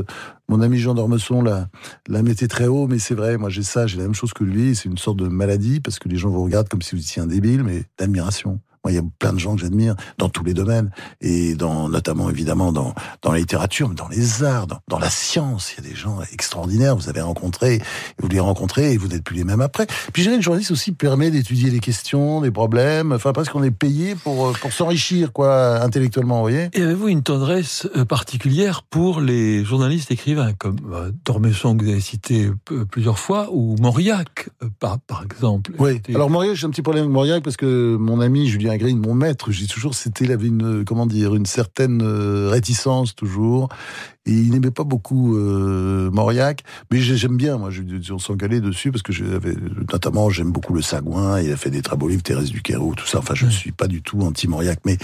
Mon 0.49 0.59
ami 0.61 0.79
Jean 0.79 0.93
d'Ormesson 0.93 1.41
la, 1.41 1.69
la 2.09 2.21
mettait 2.21 2.49
très 2.49 2.67
haut, 2.67 2.87
mais 2.87 2.99
c'est 2.99 3.15
vrai, 3.15 3.37
moi 3.37 3.49
j'ai 3.49 3.63
ça, 3.63 3.87
j'ai 3.87 3.97
la 3.97 4.03
même 4.03 4.13
chose 4.13 4.33
que 4.33 4.43
lui. 4.43 4.75
C'est 4.75 4.89
une 4.89 4.97
sorte 4.97 5.17
de 5.17 5.29
maladie 5.29 5.79
parce 5.79 5.97
que 5.97 6.09
les 6.09 6.17
gens 6.17 6.29
vous 6.29 6.43
regardent 6.43 6.67
comme 6.67 6.81
si 6.81 6.95
vous 6.95 7.01
étiez 7.01 7.21
un 7.21 7.27
débile, 7.27 7.63
mais 7.63 7.85
d'admiration. 7.97 8.59
Moi, 8.87 8.93
il 8.93 8.95
y 8.95 8.99
a 8.99 9.03
plein 9.19 9.33
de 9.33 9.37
gens 9.37 9.53
que 9.53 9.59
j'admire 9.59 9.97
dans 10.17 10.29
tous 10.29 10.45
les 10.45 10.53
domaines 10.53 10.91
et 11.19 11.55
dans, 11.55 11.89
notamment 11.89 12.29
évidemment 12.29 12.71
dans, 12.71 12.95
dans 13.21 13.33
la 13.33 13.39
littérature, 13.39 13.89
mais 13.89 13.95
dans 13.95 14.07
les 14.07 14.45
arts, 14.45 14.65
dans, 14.65 14.79
dans 14.87 14.97
la 14.97 15.09
science. 15.09 15.73
Il 15.73 15.83
y 15.83 15.87
a 15.87 15.89
des 15.89 15.95
gens 15.95 16.19
extraordinaires. 16.31 16.95
Vous 16.95 17.09
avez 17.09 17.19
rencontré, 17.19 17.81
vous 18.17 18.29
les 18.29 18.39
rencontrez 18.39 18.93
et 18.93 18.97
vous 18.97 19.09
n'êtes 19.09 19.25
plus 19.25 19.35
les 19.35 19.43
mêmes 19.43 19.59
après. 19.59 19.87
Puis, 20.13 20.23
dirais, 20.23 20.37
le 20.37 20.41
journaliste 20.41 20.71
aussi 20.71 20.93
permet 20.93 21.31
d'étudier 21.31 21.69
les 21.69 21.81
questions, 21.81 22.39
des 22.39 22.49
problèmes. 22.49 23.11
Enfin, 23.11 23.33
parce 23.33 23.49
qu'on 23.49 23.61
est 23.61 23.71
payé 23.71 24.15
pour, 24.15 24.47
euh, 24.47 24.53
pour 24.61 24.71
s'enrichir, 24.71 25.33
quoi, 25.33 25.81
intellectuellement, 25.81 26.35
vous 26.35 26.43
voyez. 26.43 26.69
Et 26.71 26.81
avez-vous 26.81 27.09
une 27.09 27.23
tendresse 27.23 27.89
euh, 27.97 28.05
particulière 28.05 28.83
pour 28.83 29.19
les 29.19 29.65
journalistes 29.65 30.11
écrivains 30.11 30.53
comme 30.53 30.77
euh, 30.93 31.11
Dormesson 31.25 31.75
que 31.75 31.83
vous 31.83 31.91
avez 31.91 31.99
cité 31.99 32.49
plusieurs 32.89 33.19
fois 33.19 33.49
ou 33.51 33.75
Mauriac 33.81 34.47
par, 34.79 34.97
par 34.99 35.25
exemple? 35.25 35.73
Oui. 35.77 36.01
Alors 36.15 36.29
Mauriac, 36.29 36.55
j'ai 36.55 36.67
un 36.67 36.69
petit 36.69 36.81
problème 36.81 37.03
avec 37.03 37.13
Mauriac 37.13 37.43
parce 37.43 37.57
que 37.57 37.97
mon 37.99 38.21
ami 38.21 38.47
Julien 38.47 38.76
Green, 38.77 38.99
mon 38.99 39.13
maître, 39.13 39.51
je 39.51 39.59
dis 39.59 39.67
toujours, 39.67 39.95
c'était, 39.95 40.25
il 40.25 40.31
avait 40.31 40.47
une, 40.47 40.83
comment 40.85 41.05
dire, 41.05 41.35
une 41.35 41.45
certaine 41.45 42.01
euh, 42.03 42.49
réticence 42.49 43.15
toujours. 43.15 43.69
Et 44.25 44.31
il 44.33 44.49
n'aimait 44.51 44.71
pas 44.71 44.83
beaucoup 44.83 45.37
euh, 45.37 46.11
Mauriac, 46.11 46.63
mais 46.91 46.99
j'ai- 46.99 47.15
j'aime 47.15 47.37
bien. 47.37 47.57
Moi, 47.57 47.69
je, 47.71 47.81
on 48.11 48.19
s'engueulait 48.19 48.59
dessus 48.59 48.91
parce 48.91 49.01
que 49.01 49.13
j'avais, 49.13 49.55
notamment, 49.89 50.29
j'aime 50.29 50.51
beaucoup 50.51 50.73
le 50.73 50.81
Sagouin. 50.81 51.39
Il 51.39 51.49
a 51.49 51.55
fait 51.55 51.69
des 51.69 51.81
très 51.81 51.95
beaux 51.95 52.09
livres, 52.09 52.23
Thérèse 52.23 52.51
Duquerot, 52.51 52.93
tout 52.95 53.05
ça. 53.07 53.19
Enfin, 53.19 53.35
je 53.35 53.45
ne 53.45 53.51
suis 53.51 53.71
pas 53.71 53.87
du 53.87 54.01
tout 54.01 54.19
anti-Mauriac, 54.19 54.79
mais 54.85 54.97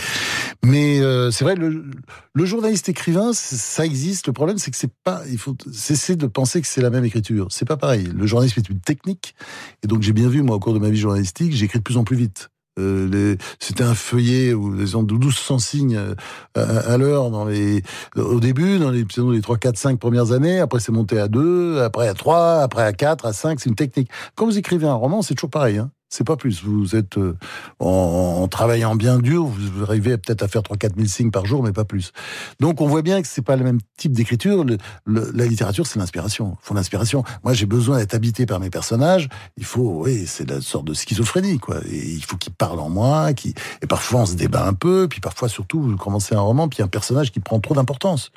mais 0.65 0.99
euh, 0.99 1.32
c'est 1.32 1.45
vrai, 1.45 1.55
le, 1.55 1.86
le 2.34 2.45
journaliste 2.45 2.89
écrivain, 2.89 3.32
ça 3.34 3.86
existe. 3.86 4.28
Le 4.28 4.34
problème, 4.34 4.57
c'est 4.57 4.71
que 4.71 4.78
c'est 4.78 4.91
pas. 5.05 5.21
Il 5.32 5.38
faut 5.38 5.55
cesser 5.71 6.17
de 6.17 6.28
penser 6.28 6.59
que 6.61 6.67
c'est 6.67 6.82
la 6.82 6.89
même 6.89 7.05
écriture. 7.05 7.47
C'est 7.49 7.65
pas 7.67 7.78
pareil. 7.78 8.09
Le 8.13 8.26
journalisme 8.28 8.59
est 8.59 8.69
une 8.69 8.82
technique, 8.82 9.36
et 9.84 9.88
donc 9.88 10.01
j'ai 10.01 10.13
bien 10.13 10.28
vu 10.28 10.41
moi 10.41 10.57
au 10.57 10.59
cours 10.59 10.74
de 10.74 10.80
ma 10.80 10.89
vie 10.89 10.99
journalistique, 10.99 11.53
j'écris 11.53 11.80
de 11.80 11.84
plus 11.84 11.95
en 11.95 12.03
plus 12.03 12.17
vite. 12.17 12.49
Euh, 12.80 13.36
C'était 13.59 13.84
un 13.84 13.93
feuillet 13.93 14.53
où 14.53 14.74
les 14.74 14.88
gens 14.88 15.03
de 15.03 15.13
1200 15.13 15.59
signes 15.59 15.95
euh, 15.95 16.15
à, 16.55 16.93
à 16.93 16.97
l'heure 16.97 17.30
dans 17.30 17.45
les 17.45 17.84
au 18.15 18.39
début 18.39 18.80
dans 18.80 18.89
les 18.89 19.03
dans 19.03 19.30
les 19.30 19.41
3 19.41 19.57
4 19.57 19.78
5 19.78 19.99
premières 19.99 20.32
années 20.32 20.59
après 20.59 20.80
c'est 20.80 20.91
monté 20.91 21.19
à 21.19 21.28
2 21.28 21.82
après 21.82 22.07
à 22.07 22.15
3 22.15 22.61
après 22.61 22.84
à 22.84 22.91
4 22.93 23.28
à 23.28 23.34
5 23.34 23.59
c'est 23.59 23.69
une 23.69 23.76
technique 23.76 24.09
quand 24.36 24.45
vous 24.45 24.57
écrivez 24.57 24.88
un 24.88 24.95
roman 24.95 25.21
c'est 25.21 25.36
toujours 25.36 25.51
pareil 25.51 25.78
hein. 25.78 25.91
C'est 26.14 26.24
pas 26.24 26.38
plus. 26.38 26.64
Vous 26.64 26.95
êtes 26.95 27.18
euh, 27.18 27.36
en, 27.80 28.47
travaillant 28.47 28.95
bien 28.95 29.18
dur 29.18 29.45
vous 29.45 29.84
arrivez 29.84 30.18
peut-être 30.18 30.43
à 30.43 30.47
faire 30.47 30.61
3 30.61 30.78
4 30.78 30.95
000 30.95 31.07
signes 31.07 31.32
par 31.32 31.45
jour 31.45 31.64
mais 31.64 31.74
pas 31.74 31.86
plus. 31.86 32.11
Donc 32.59 32.82
on 32.82 32.88
voit 32.88 33.01
bien 33.01 33.22
que 33.22 33.28
c'est 33.28 33.41
pas 33.41 33.55
le 33.55 33.64
même 33.64 33.80
type 33.97 34.11
d'écriture. 34.11 34.64
La 35.07 35.45
littérature 35.45 35.88
c'est 35.88 35.97
l'inspiration. 35.97 36.55
Faut 36.61 36.76
l'inspiration. 36.76 37.24
Moi 37.43 37.53
j'ai 37.53 37.66
besoin 37.66 37.97
d'être 37.97 38.14
habité 38.14 38.45
par 38.45 38.59
mes 38.59 38.70
personnages. 38.70 39.28
Il 39.57 39.66
faut 39.66 40.03
oui 40.03 40.26
c'est 40.28 40.47
la 40.47 40.61
sorte 40.61 40.86
de 40.86 40.93
schizophrénie 40.93 41.57
quoi. 41.57 41.78
Et 41.89 42.11
il 42.11 42.24
faut 42.24 42.38
qu'ils 42.38 42.53
parlent 42.53 42.80
en 42.80 42.89
moi 42.89 43.34
qui 43.34 43.55
et 43.82 43.88
parfois 43.88 44.22
on 44.22 44.26
se 44.28 44.36
débat 44.36 44.68
un 44.68 44.74
peu 44.74 45.07
puis 45.09 45.20
parfois 45.20 45.49
surtout 45.49 45.82
vous 45.82 45.97
commencez 45.97 46.36
un 46.36 46.41
roman 46.41 46.68
puis 46.68 46.84
un 46.84 46.88
personnage 46.88 47.32
qui 47.32 47.39
prend 47.39 47.59
trop 47.59 47.74
d'importance 47.74 48.32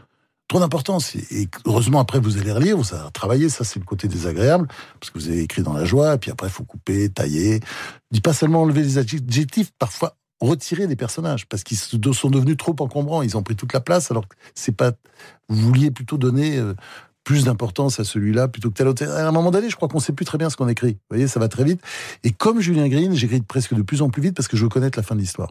trop 0.48 0.60
d'importance 0.60 1.14
et, 1.14 1.48
heureusement 1.64 2.00
après 2.00 2.20
vous 2.20 2.38
allez 2.38 2.52
relire 2.52 2.76
vous 2.76 2.94
allez 2.94 3.10
travailler 3.12 3.48
ça 3.48 3.64
c'est 3.64 3.78
le 3.78 3.84
côté 3.84 4.08
désagréable 4.08 4.68
parce 5.00 5.10
que 5.10 5.18
vous 5.18 5.28
avez 5.28 5.40
écrit 5.40 5.62
dans 5.62 5.72
la 5.72 5.84
joie 5.84 6.14
et 6.14 6.18
puis 6.18 6.30
après 6.30 6.46
il 6.46 6.52
faut 6.52 6.64
couper 6.64 7.08
tailler 7.08 7.60
dis 8.10 8.20
pas 8.20 8.32
seulement 8.32 8.62
enlever 8.62 8.82
les 8.82 8.98
adjectifs 8.98 9.72
parfois 9.78 10.16
retirer 10.40 10.86
des 10.86 10.96
personnages 10.96 11.46
parce 11.48 11.64
qu'ils 11.64 11.78
sont 11.78 12.30
devenus 12.30 12.56
trop 12.56 12.76
encombrants 12.78 13.22
ils 13.22 13.36
ont 13.36 13.42
pris 13.42 13.56
toute 13.56 13.72
la 13.72 13.80
place 13.80 14.10
alors 14.10 14.28
que 14.28 14.36
c'est 14.54 14.76
pas 14.76 14.92
vous 15.48 15.56
vouliez 15.56 15.90
plutôt 15.90 16.18
donner 16.18 16.58
euh, 16.58 16.74
plus 17.26 17.44
d'importance 17.44 17.98
à 17.98 18.04
celui-là 18.04 18.46
plutôt 18.46 18.70
que 18.70 18.74
tel 18.74 18.86
autre. 18.86 19.04
À 19.04 19.26
un 19.26 19.32
moment 19.32 19.50
donné, 19.50 19.68
je 19.68 19.74
crois 19.74 19.88
qu'on 19.88 19.98
sait 19.98 20.12
plus 20.12 20.24
très 20.24 20.38
bien 20.38 20.48
ce 20.48 20.56
qu'on 20.56 20.68
écrit. 20.68 20.92
Vous 20.92 21.16
voyez, 21.16 21.26
ça 21.26 21.40
va 21.40 21.48
très 21.48 21.64
vite. 21.64 21.80
Et 22.22 22.30
comme 22.30 22.60
Julien 22.60 22.88
Green, 22.88 23.14
j'écris 23.14 23.40
presque 23.40 23.74
de 23.74 23.82
plus 23.82 24.00
en 24.00 24.10
plus 24.10 24.22
vite 24.22 24.36
parce 24.36 24.46
que 24.46 24.56
je 24.56 24.62
veux 24.62 24.68
connaître 24.68 24.96
la 24.96 25.02
fin 25.02 25.16
de 25.16 25.20
l'histoire. 25.20 25.50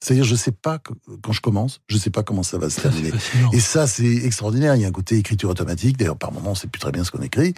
C'est-à-dire, 0.00 0.24
je 0.24 0.34
sais 0.34 0.52
pas 0.52 0.78
quand 0.78 1.32
je 1.32 1.40
commence, 1.40 1.80
je 1.88 1.96
sais 1.96 2.10
pas 2.10 2.22
comment 2.22 2.42
ça 2.42 2.58
va 2.58 2.68
se 2.68 2.80
terminer. 2.80 3.12
Et 3.52 3.60
ça, 3.60 3.86
c'est 3.86 4.04
extraordinaire. 4.04 4.74
Il 4.76 4.82
y 4.82 4.84
a 4.84 4.88
un 4.88 4.92
côté 4.92 5.16
écriture 5.16 5.48
automatique. 5.48 5.96
D'ailleurs, 5.96 6.18
par 6.18 6.32
moments, 6.32 6.50
on 6.50 6.54
sait 6.54 6.68
plus 6.68 6.80
très 6.80 6.92
bien 6.92 7.02
ce 7.02 7.10
qu'on 7.10 7.22
écrit. 7.22 7.54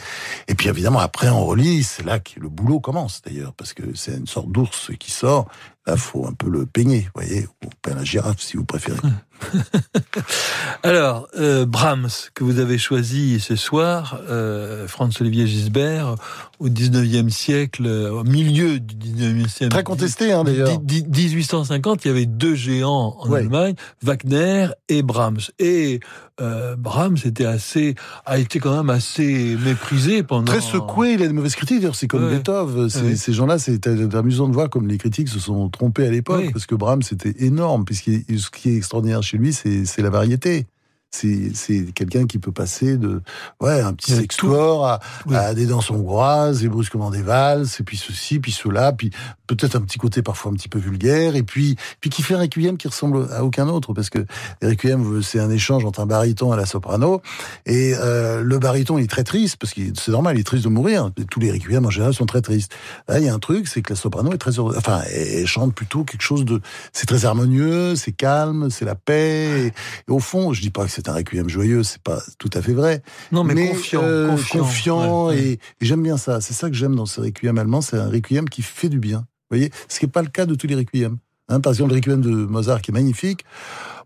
Et 0.46 0.54
puis, 0.54 0.68
évidemment, 0.68 1.00
après, 1.00 1.28
on 1.28 1.44
relit. 1.44 1.82
C'est 1.82 2.04
là 2.04 2.20
que 2.20 2.38
le 2.38 2.48
boulot 2.48 2.80
commence, 2.80 3.22
d'ailleurs, 3.22 3.54
parce 3.54 3.74
que 3.74 3.94
c'est 3.94 4.16
une 4.16 4.26
sorte 4.26 4.50
d'ours 4.50 4.92
qui 4.98 5.10
sort. 5.10 5.48
Là, 5.88 5.96
faut 5.96 6.26
un 6.26 6.32
peu 6.34 6.50
le 6.50 6.66
peigner, 6.66 7.08
vous 7.14 7.22
voyez, 7.22 7.46
ou 7.64 7.68
peindre 7.80 7.96
la 7.98 8.04
girafe, 8.04 8.40
si 8.40 8.58
vous 8.58 8.64
préférez. 8.64 8.98
Alors, 10.82 11.28
euh, 11.38 11.64
Brahms, 11.64 12.08
que 12.34 12.44
vous 12.44 12.58
avez 12.58 12.76
choisi 12.78 13.40
ce 13.40 13.56
soir, 13.56 14.20
euh, 14.28 14.86
Franz-Olivier 14.86 15.46
Gisbert, 15.46 16.14
au 16.58 16.68
19e 16.68 17.30
siècle, 17.30 17.86
euh, 17.86 18.10
au 18.12 18.24
milieu 18.24 18.80
du 18.80 18.94
19e 18.96 19.48
siècle. 19.48 19.70
Très 19.72 19.82
contesté, 19.84 20.32
hein, 20.32 20.44
d'ailleurs. 20.44 20.78
Dix- 20.80 21.04
dix- 21.04 21.34
1850, 21.34 22.04
il 22.04 22.08
y 22.08 22.10
avait 22.10 22.26
deux 22.26 22.54
géants 22.54 23.16
en 23.18 23.28
Ouais. 23.28 23.40
Allemagne, 23.40 23.74
Wagner 24.02 24.68
et 24.88 25.02
Brahms. 25.02 25.40
Et 25.58 26.00
euh, 26.40 26.76
Brahms 26.76 27.16
était 27.24 27.44
assez, 27.44 27.94
a 28.26 28.38
été 28.38 28.58
quand 28.60 28.76
même 28.76 28.90
assez 28.90 29.56
méprisé 29.64 30.22
pendant. 30.22 30.44
Très 30.44 30.60
secoué, 30.60 31.14
il 31.14 31.22
a 31.22 31.28
de 31.28 31.32
mauvaises 31.32 31.54
critiques. 31.56 31.80
D'ailleurs, 31.80 31.94
c'est 31.96 32.06
comme 32.08 32.24
Ouais. 32.24 32.36
Beethoven. 32.36 32.88
Ces, 32.88 33.00
Ouais. 33.02 33.16
ces 33.16 33.32
gens-là, 33.32 33.58
c'est 33.58 33.86
amusant 34.14 34.48
de 34.48 34.54
voir 34.54 34.70
comme 34.70 34.86
les 34.88 34.98
critiques 34.98 35.28
se 35.28 35.38
sont 35.40 35.68
trompés 35.68 36.06
à 36.06 36.10
l'époque, 36.10 36.50
parce 36.52 36.66
que 36.66 36.74
Brahms 36.74 37.02
c'était 37.02 37.34
énorme. 37.44 37.84
Puisque 37.84 38.04
ce 38.10 38.50
qui 38.50 38.70
est 38.70 38.76
extraordinaire 38.76 39.22
chez 39.22 39.38
lui, 39.38 39.52
c'est 39.52 39.98
la 40.02 40.10
variété. 40.10 40.66
C'est 41.10 41.86
quelqu'un 41.94 42.26
qui 42.26 42.38
peut 42.38 42.52
passer 42.52 42.98
de 42.98 43.22
ouais 43.60 43.80
un 43.80 43.94
petit 43.94 44.12
sexplore 44.12 44.86
à, 44.86 45.00
à 45.32 45.54
des 45.54 45.64
danses 45.64 45.90
hongroises 45.90 46.64
et 46.64 46.68
brusquement 46.68 47.10
des 47.10 47.22
valses 47.22 47.80
et 47.80 47.82
puis 47.82 47.96
ceci 47.96 48.38
puis 48.38 48.52
cela 48.52 48.92
puis 48.92 49.10
peut-être 49.46 49.74
un 49.76 49.80
petit 49.80 49.98
côté 49.98 50.20
parfois 50.20 50.52
un 50.52 50.54
petit 50.54 50.68
peu 50.68 50.78
vulgaire 50.78 51.34
et 51.34 51.42
puis 51.42 51.76
puis 52.00 52.10
qui 52.10 52.22
fait 52.22 52.34
un 52.34 52.40
requiem 52.40 52.76
qui 52.76 52.88
ressemble 52.88 53.26
à 53.32 53.42
aucun 53.42 53.68
autre 53.68 53.94
parce 53.94 54.10
que 54.10 54.26
requiem 54.62 55.22
c'est 55.22 55.40
un 55.40 55.50
échange 55.50 55.86
entre 55.86 56.00
un 56.00 56.06
baryton 56.06 56.52
et 56.52 56.56
la 56.58 56.66
soprano 56.66 57.22
et 57.64 57.94
euh, 57.96 58.42
le 58.42 58.58
baryton 58.58 58.98
il 58.98 59.04
est 59.04 59.10
très 59.10 59.24
triste 59.24 59.56
parce 59.56 59.72
que 59.72 59.80
c'est 59.98 60.12
normal 60.12 60.36
il 60.36 60.40
est 60.40 60.44
triste 60.44 60.64
de 60.64 60.68
mourir 60.68 61.10
tous 61.30 61.40
les 61.40 61.50
requiems 61.50 61.86
en 61.86 61.90
général 61.90 62.12
sont 62.12 62.26
très 62.26 62.42
tristes. 62.42 62.72
Là 63.08 63.18
il 63.18 63.24
y 63.24 63.28
a 63.30 63.34
un 63.34 63.38
truc 63.38 63.66
c'est 63.66 63.80
que 63.80 63.94
la 63.94 63.96
soprano 63.96 64.30
est 64.32 64.38
très 64.38 64.58
heureuse 64.58 64.76
enfin 64.76 65.00
elle 65.10 65.46
chante 65.46 65.74
plutôt 65.74 66.04
quelque 66.04 66.22
chose 66.22 66.44
de 66.44 66.60
c'est 66.92 67.06
très 67.06 67.24
harmonieux 67.24 67.96
c'est 67.96 68.12
calme 68.12 68.68
c'est 68.68 68.84
la 68.84 68.94
paix 68.94 69.72
et, 70.06 70.12
au 70.12 70.18
fond 70.18 70.52
je 70.52 70.60
dis 70.60 70.70
pas 70.70 70.84
que 70.84 70.97
c'est 70.98 71.08
un 71.08 71.14
requiem 71.14 71.48
joyeux 71.48 71.84
c'est 71.84 72.02
pas 72.02 72.20
tout 72.38 72.50
à 72.52 72.60
fait 72.60 72.72
vrai 72.72 73.02
non 73.30 73.44
mais, 73.44 73.68
confiant 73.68 74.02
euh, 74.02 74.28
confiant, 74.30 74.64
confiant 74.64 75.30
et, 75.30 75.58
et 75.80 75.84
j'aime 75.86 76.02
bien 76.02 76.16
ça 76.16 76.40
c'est 76.40 76.54
ça 76.54 76.68
que 76.68 76.74
j'aime 76.74 76.96
dans 76.96 77.06
ce 77.06 77.20
requiem 77.20 77.56
allemand 77.56 77.80
c'est 77.80 77.98
un 77.98 78.08
requiem 78.08 78.48
qui 78.48 78.62
fait 78.62 78.88
du 78.88 78.98
bien 78.98 79.26
vous 79.50 79.56
voyez 79.56 79.70
Ce 79.88 79.98
qui 79.98 80.04
n'est 80.04 80.10
pas 80.10 80.22
le 80.22 80.28
cas 80.28 80.44
de 80.44 80.54
tous 80.54 80.66
les 80.66 80.74
requiems. 80.74 81.16
Hein, 81.48 81.60
par 81.60 81.72
exemple, 81.72 81.90
le 81.90 81.96
requiem 81.96 82.20
de 82.20 82.30
Mozart 82.30 82.82
qui 82.82 82.90
est 82.90 82.94
magnifique. 82.94 83.44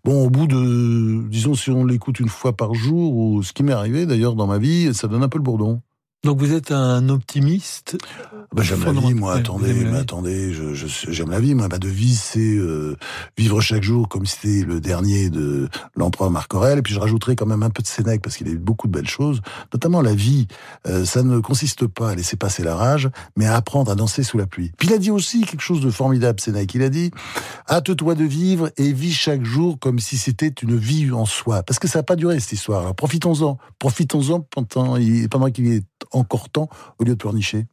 Bon, 0.05 0.24
au 0.24 0.30
bout 0.30 0.47
de, 0.47 1.28
disons, 1.28 1.55
si 1.55 1.70
on 1.70 1.84
l'écoute 1.84 2.20
une 2.20 2.28
fois 2.28 2.57
par 2.57 2.74
jour, 2.74 3.16
ou 3.16 3.43
ce 3.43 3.53
qui 3.53 3.64
m'est 3.64 3.72
arrivé 3.72 4.07
d'ailleurs 4.07 4.36
dans 4.36 4.47
ma 4.47 4.59
vie, 4.59 4.95
ça 4.95 5.09
donne 5.09 5.22
un 5.24 5.28
peu 5.28 5.38
le 5.38 5.43
bourdon. 5.43 5.80
Donc 6.24 6.38
vous 6.38 6.52
êtes 6.52 6.70
un 6.70 7.08
optimiste? 7.08 7.96
Bah, 8.52 8.62
J'aime 8.62 8.84
la 8.84 8.92
vie, 8.92 9.12
moi. 9.12 9.34
Attendez, 9.34 9.72
mais 9.72 9.98
attendez, 9.98 10.52
je, 10.52 10.86
j'aime 11.10 11.30
la 11.30 11.40
vie. 11.40 11.56
Moi, 11.56 11.66
ma 11.66 11.78
devise, 11.78 12.20
c'est 12.20 12.38
euh, 12.38 12.96
vivre 13.36 13.60
chaque 13.60 13.82
jour 13.82 14.08
comme 14.08 14.24
si 14.24 14.36
c'était 14.40 14.64
le 14.64 14.80
dernier 14.80 15.30
de 15.30 15.68
l'empereur 15.96 16.30
Marc 16.30 16.54
Aurèle. 16.54 16.78
Et 16.78 16.82
puis 16.82 16.94
je 16.94 17.00
rajouterai 17.00 17.34
quand 17.34 17.46
même 17.46 17.64
un 17.64 17.70
peu 17.70 17.82
de 17.82 17.88
Sénèque 17.88 18.22
parce 18.22 18.36
qu'il 18.36 18.46
a 18.46 18.52
eu 18.52 18.58
beaucoup 18.58 18.86
de 18.86 18.92
belles 18.92 19.08
choses, 19.08 19.40
notamment 19.72 20.00
la 20.00 20.14
vie. 20.14 20.46
Euh, 20.86 21.04
ça 21.04 21.24
ne 21.24 21.40
consiste 21.40 21.88
pas 21.88 22.10
à 22.10 22.14
laisser 22.14 22.36
passer 22.36 22.62
la 22.62 22.76
rage, 22.76 23.10
mais 23.36 23.46
à 23.46 23.56
apprendre 23.56 23.90
à 23.90 23.96
danser 23.96 24.22
sous 24.22 24.38
la 24.38 24.46
pluie. 24.46 24.70
Puis 24.78 24.86
il 24.86 24.94
a 24.94 24.98
dit 24.98 25.10
aussi 25.10 25.40
quelque 25.40 25.60
chose 25.60 25.80
de 25.80 25.90
formidable, 25.90 26.38
Sénèque. 26.38 26.72
Il 26.74 26.82
a 26.84 26.88
dit 26.88 27.10
hâte-toi 27.68 28.14
de 28.14 28.24
vivre 28.24 28.70
et 28.76 28.92
vis 28.92 29.12
chaque 29.12 29.44
jour 29.44 29.76
comme 29.80 29.98
si 29.98 30.16
c'était 30.18 30.54
une 30.62 30.76
vie 30.76 31.10
en 31.10 31.26
soi, 31.26 31.64
parce 31.64 31.80
que 31.80 31.88
ça 31.88 31.98
n'a 31.98 32.02
pas 32.04 32.14
duré 32.14 32.38
cette 32.38 32.52
histoire. 32.52 32.94
profitons-en, 32.94 33.58
profitons-en 33.80 34.40
pendant, 34.42 34.98
pendant 35.28 35.50
qu'il 35.50 35.66
est 35.66 35.84
encore 36.12 36.48
temps 36.50 36.68
au 36.98 37.04
lieu 37.04 37.12
de 37.12 37.18
pleurnicher. 37.18 37.66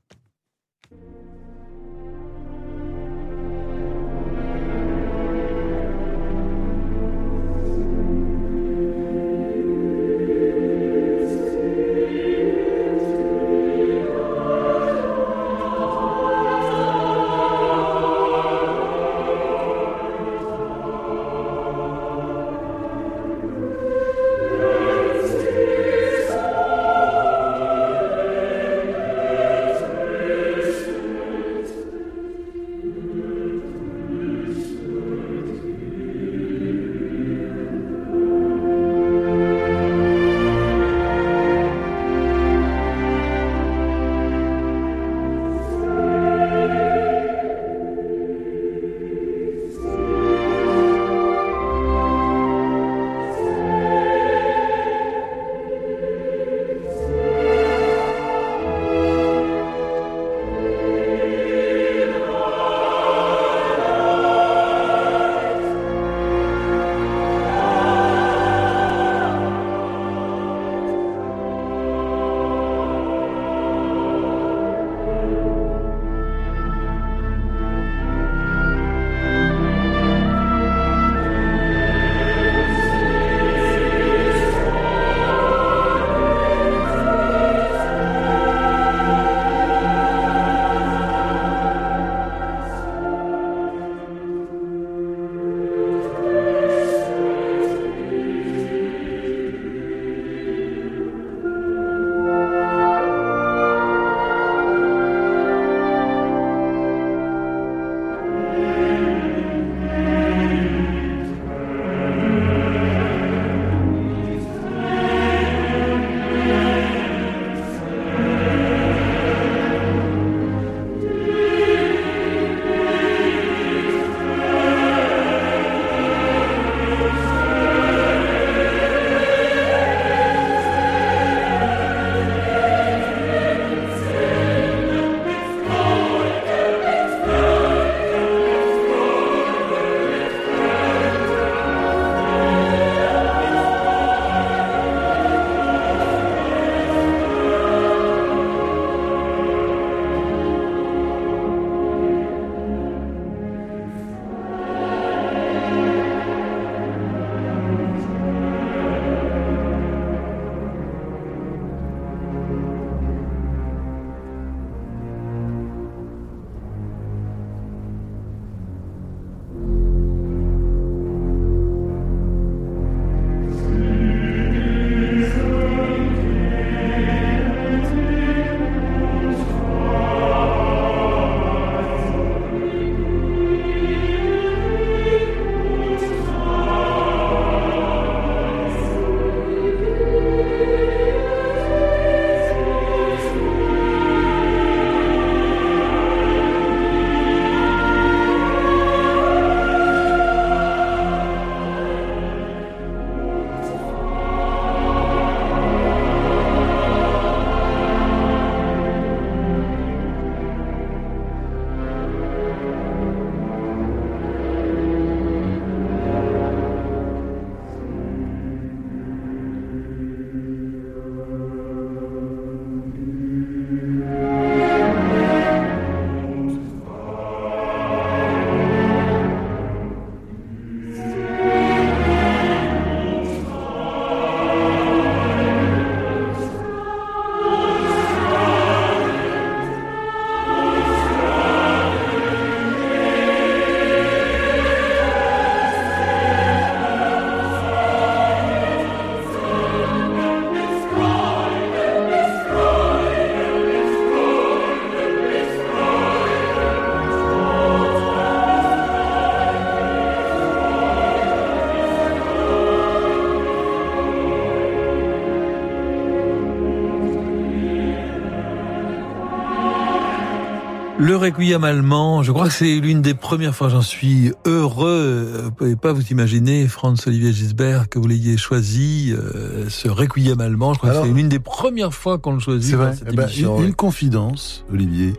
Requiem 271.19 271.63
allemand, 271.63 272.23
je 272.23 272.31
crois 272.31 272.47
que 272.47 272.53
c'est 272.53 272.79
l'une 272.79 273.01
des 273.03 273.13
premières 273.13 273.53
fois, 273.53 273.69
j'en 273.69 273.81
suis 273.81 274.31
heureux. 274.45 275.41
Vous 275.43 275.51
pouvez 275.51 275.75
pas 275.75 275.93
vous 275.93 276.07
imaginer, 276.07 276.67
Franz 276.67 277.03
Olivier 277.07 277.31
Gisbert, 277.31 277.89
que 277.89 277.99
vous 277.99 278.07
l'ayez 278.07 278.37
choisi, 278.37 279.13
euh, 279.13 279.69
ce 279.69 279.87
requiem 279.87 280.41
allemand. 280.41 280.73
Je 280.73 280.79
crois 280.79 280.91
que 280.91 281.07
c'est 281.07 281.13
l'une 281.13 281.29
des 281.29 281.39
premières 281.39 281.93
fois 281.93 282.17
qu'on 282.17 282.33
le 282.33 282.39
choisit. 282.39 282.71
C'est 282.71 282.75
vrai. 282.75 282.95
cette 282.95 283.09
Eh 283.11 283.15
ben, 283.15 283.29
une, 283.37 283.65
une 283.65 283.75
confidence, 283.75 284.65
Olivier. 284.71 285.13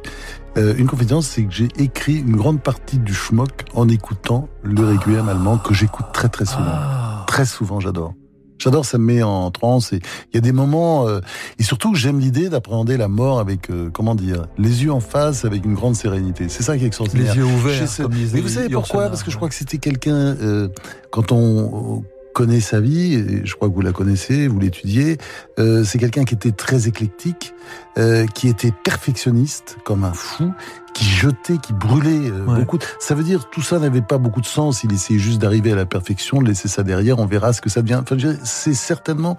Euh, 0.57 0.75
une 0.77 0.89
confidence, 0.89 1.29
c'est 1.29 1.45
que 1.45 1.53
j'ai 1.53 1.69
écrit 1.79 2.17
une 2.17 2.35
grande 2.35 2.61
partie 2.61 2.99
du 2.99 3.15
schmock 3.15 3.65
en 3.75 3.89
écoutant 3.89 4.49
le 4.65 4.85
requiem 4.85 5.29
allemand 5.29 5.59
que 5.59 5.75
j'écoute 5.75 6.07
très 6.13 6.29
très 6.29 6.45
souvent. 6.45 6.65
Ah. 6.67 7.25
Très 7.29 7.45
souvent, 7.45 7.79
j'adore. 7.79 8.15
J'adore, 8.61 8.85
ça 8.85 8.99
me 8.99 9.05
met 9.05 9.23
en 9.23 9.51
transe. 9.51 9.93
Et 9.95 10.01
il 10.33 10.35
y 10.35 10.39
a 10.39 10.41
des 10.43 10.53
moments, 10.53 11.09
euh, 11.09 11.21
et 11.59 11.63
surtout, 11.63 11.95
j'aime 11.95 12.21
l'idée 12.21 12.51
d'appréhender 12.51 12.99
la 12.99 13.09
mort 13.09 13.41
avec, 13.41 13.71
euh, 13.71 13.89
comment 13.91 14.15
dire, 14.15 14.45
les 14.59 14.85
yeux 14.85 14.93
en 14.93 15.01
face, 15.01 15.45
avec 15.47 15.65
une 15.65 15.75
grande 15.75 15.97
sérénité. 15.97 16.49
C'est 16.49 16.63
ça 16.63 16.77
qui 16.77 16.85
est 16.85 16.87
extraordinaire. 16.87 17.35
Les 17.35 17.41
yeux 17.41 17.47
ouverts, 17.47 17.89
comme 17.97 18.13
Mais 18.15 18.41
vous 18.41 18.49
savez 18.49 18.69
pourquoi? 18.69 19.09
Parce 19.09 19.23
que 19.23 19.31
je 19.31 19.37
crois 19.37 19.49
que 19.49 19.55
c'était 19.55 19.79
quelqu'un, 19.79 20.37
euh, 20.43 20.69
quand 21.11 21.33
on 21.33 22.05
connaît 22.41 22.61
sa 22.61 22.81
vie, 22.81 23.17
et 23.17 23.45
je 23.45 23.55
crois 23.55 23.69
que 23.69 23.75
vous 23.75 23.83
la 23.83 23.93
connaissez, 23.93 24.49
vous 24.49 24.59
l'étudiez, 24.59 25.19
euh, 25.59 25.85
c'est 25.85 25.99
quelqu'un 25.99 26.25
qui 26.25 26.33
était 26.33 26.53
très 26.53 26.89
éclectique, 26.89 27.53
euh, 27.99 28.27
qui 28.29 28.49
était 28.49 28.73
perfectionniste 28.73 29.77
comme 29.85 30.05
un 30.05 30.15
fou, 30.15 30.51
qui 30.95 31.05
jetait, 31.05 31.59
qui 31.59 31.75
brûlait 31.75 32.31
euh, 32.31 32.47
beaucoup. 32.47 32.79
Ça 32.99 33.15
veut 33.15 33.25
dire 33.25 33.51
tout 33.51 33.61
ça 33.61 33.79
n'avait 33.79 34.01
pas 34.01 34.17
beaucoup 34.17 34.41
de 34.41 34.47
sens. 34.47 34.85
Il 34.85 34.93
essayait 34.95 35.21
juste 35.21 35.39
d'arriver 35.39 35.73
à 35.73 35.75
la 35.75 35.85
perfection, 35.85 36.41
de 36.41 36.49
laisser 36.49 36.69
ça 36.69 36.83
derrière. 36.83 37.19
On 37.19 37.27
verra 37.27 37.53
ce 37.53 37.61
que 37.61 37.69
ça 37.69 37.83
devient. 37.83 38.01
Enfin, 38.01 38.17
c'est 38.43 38.73
certainement 38.73 39.37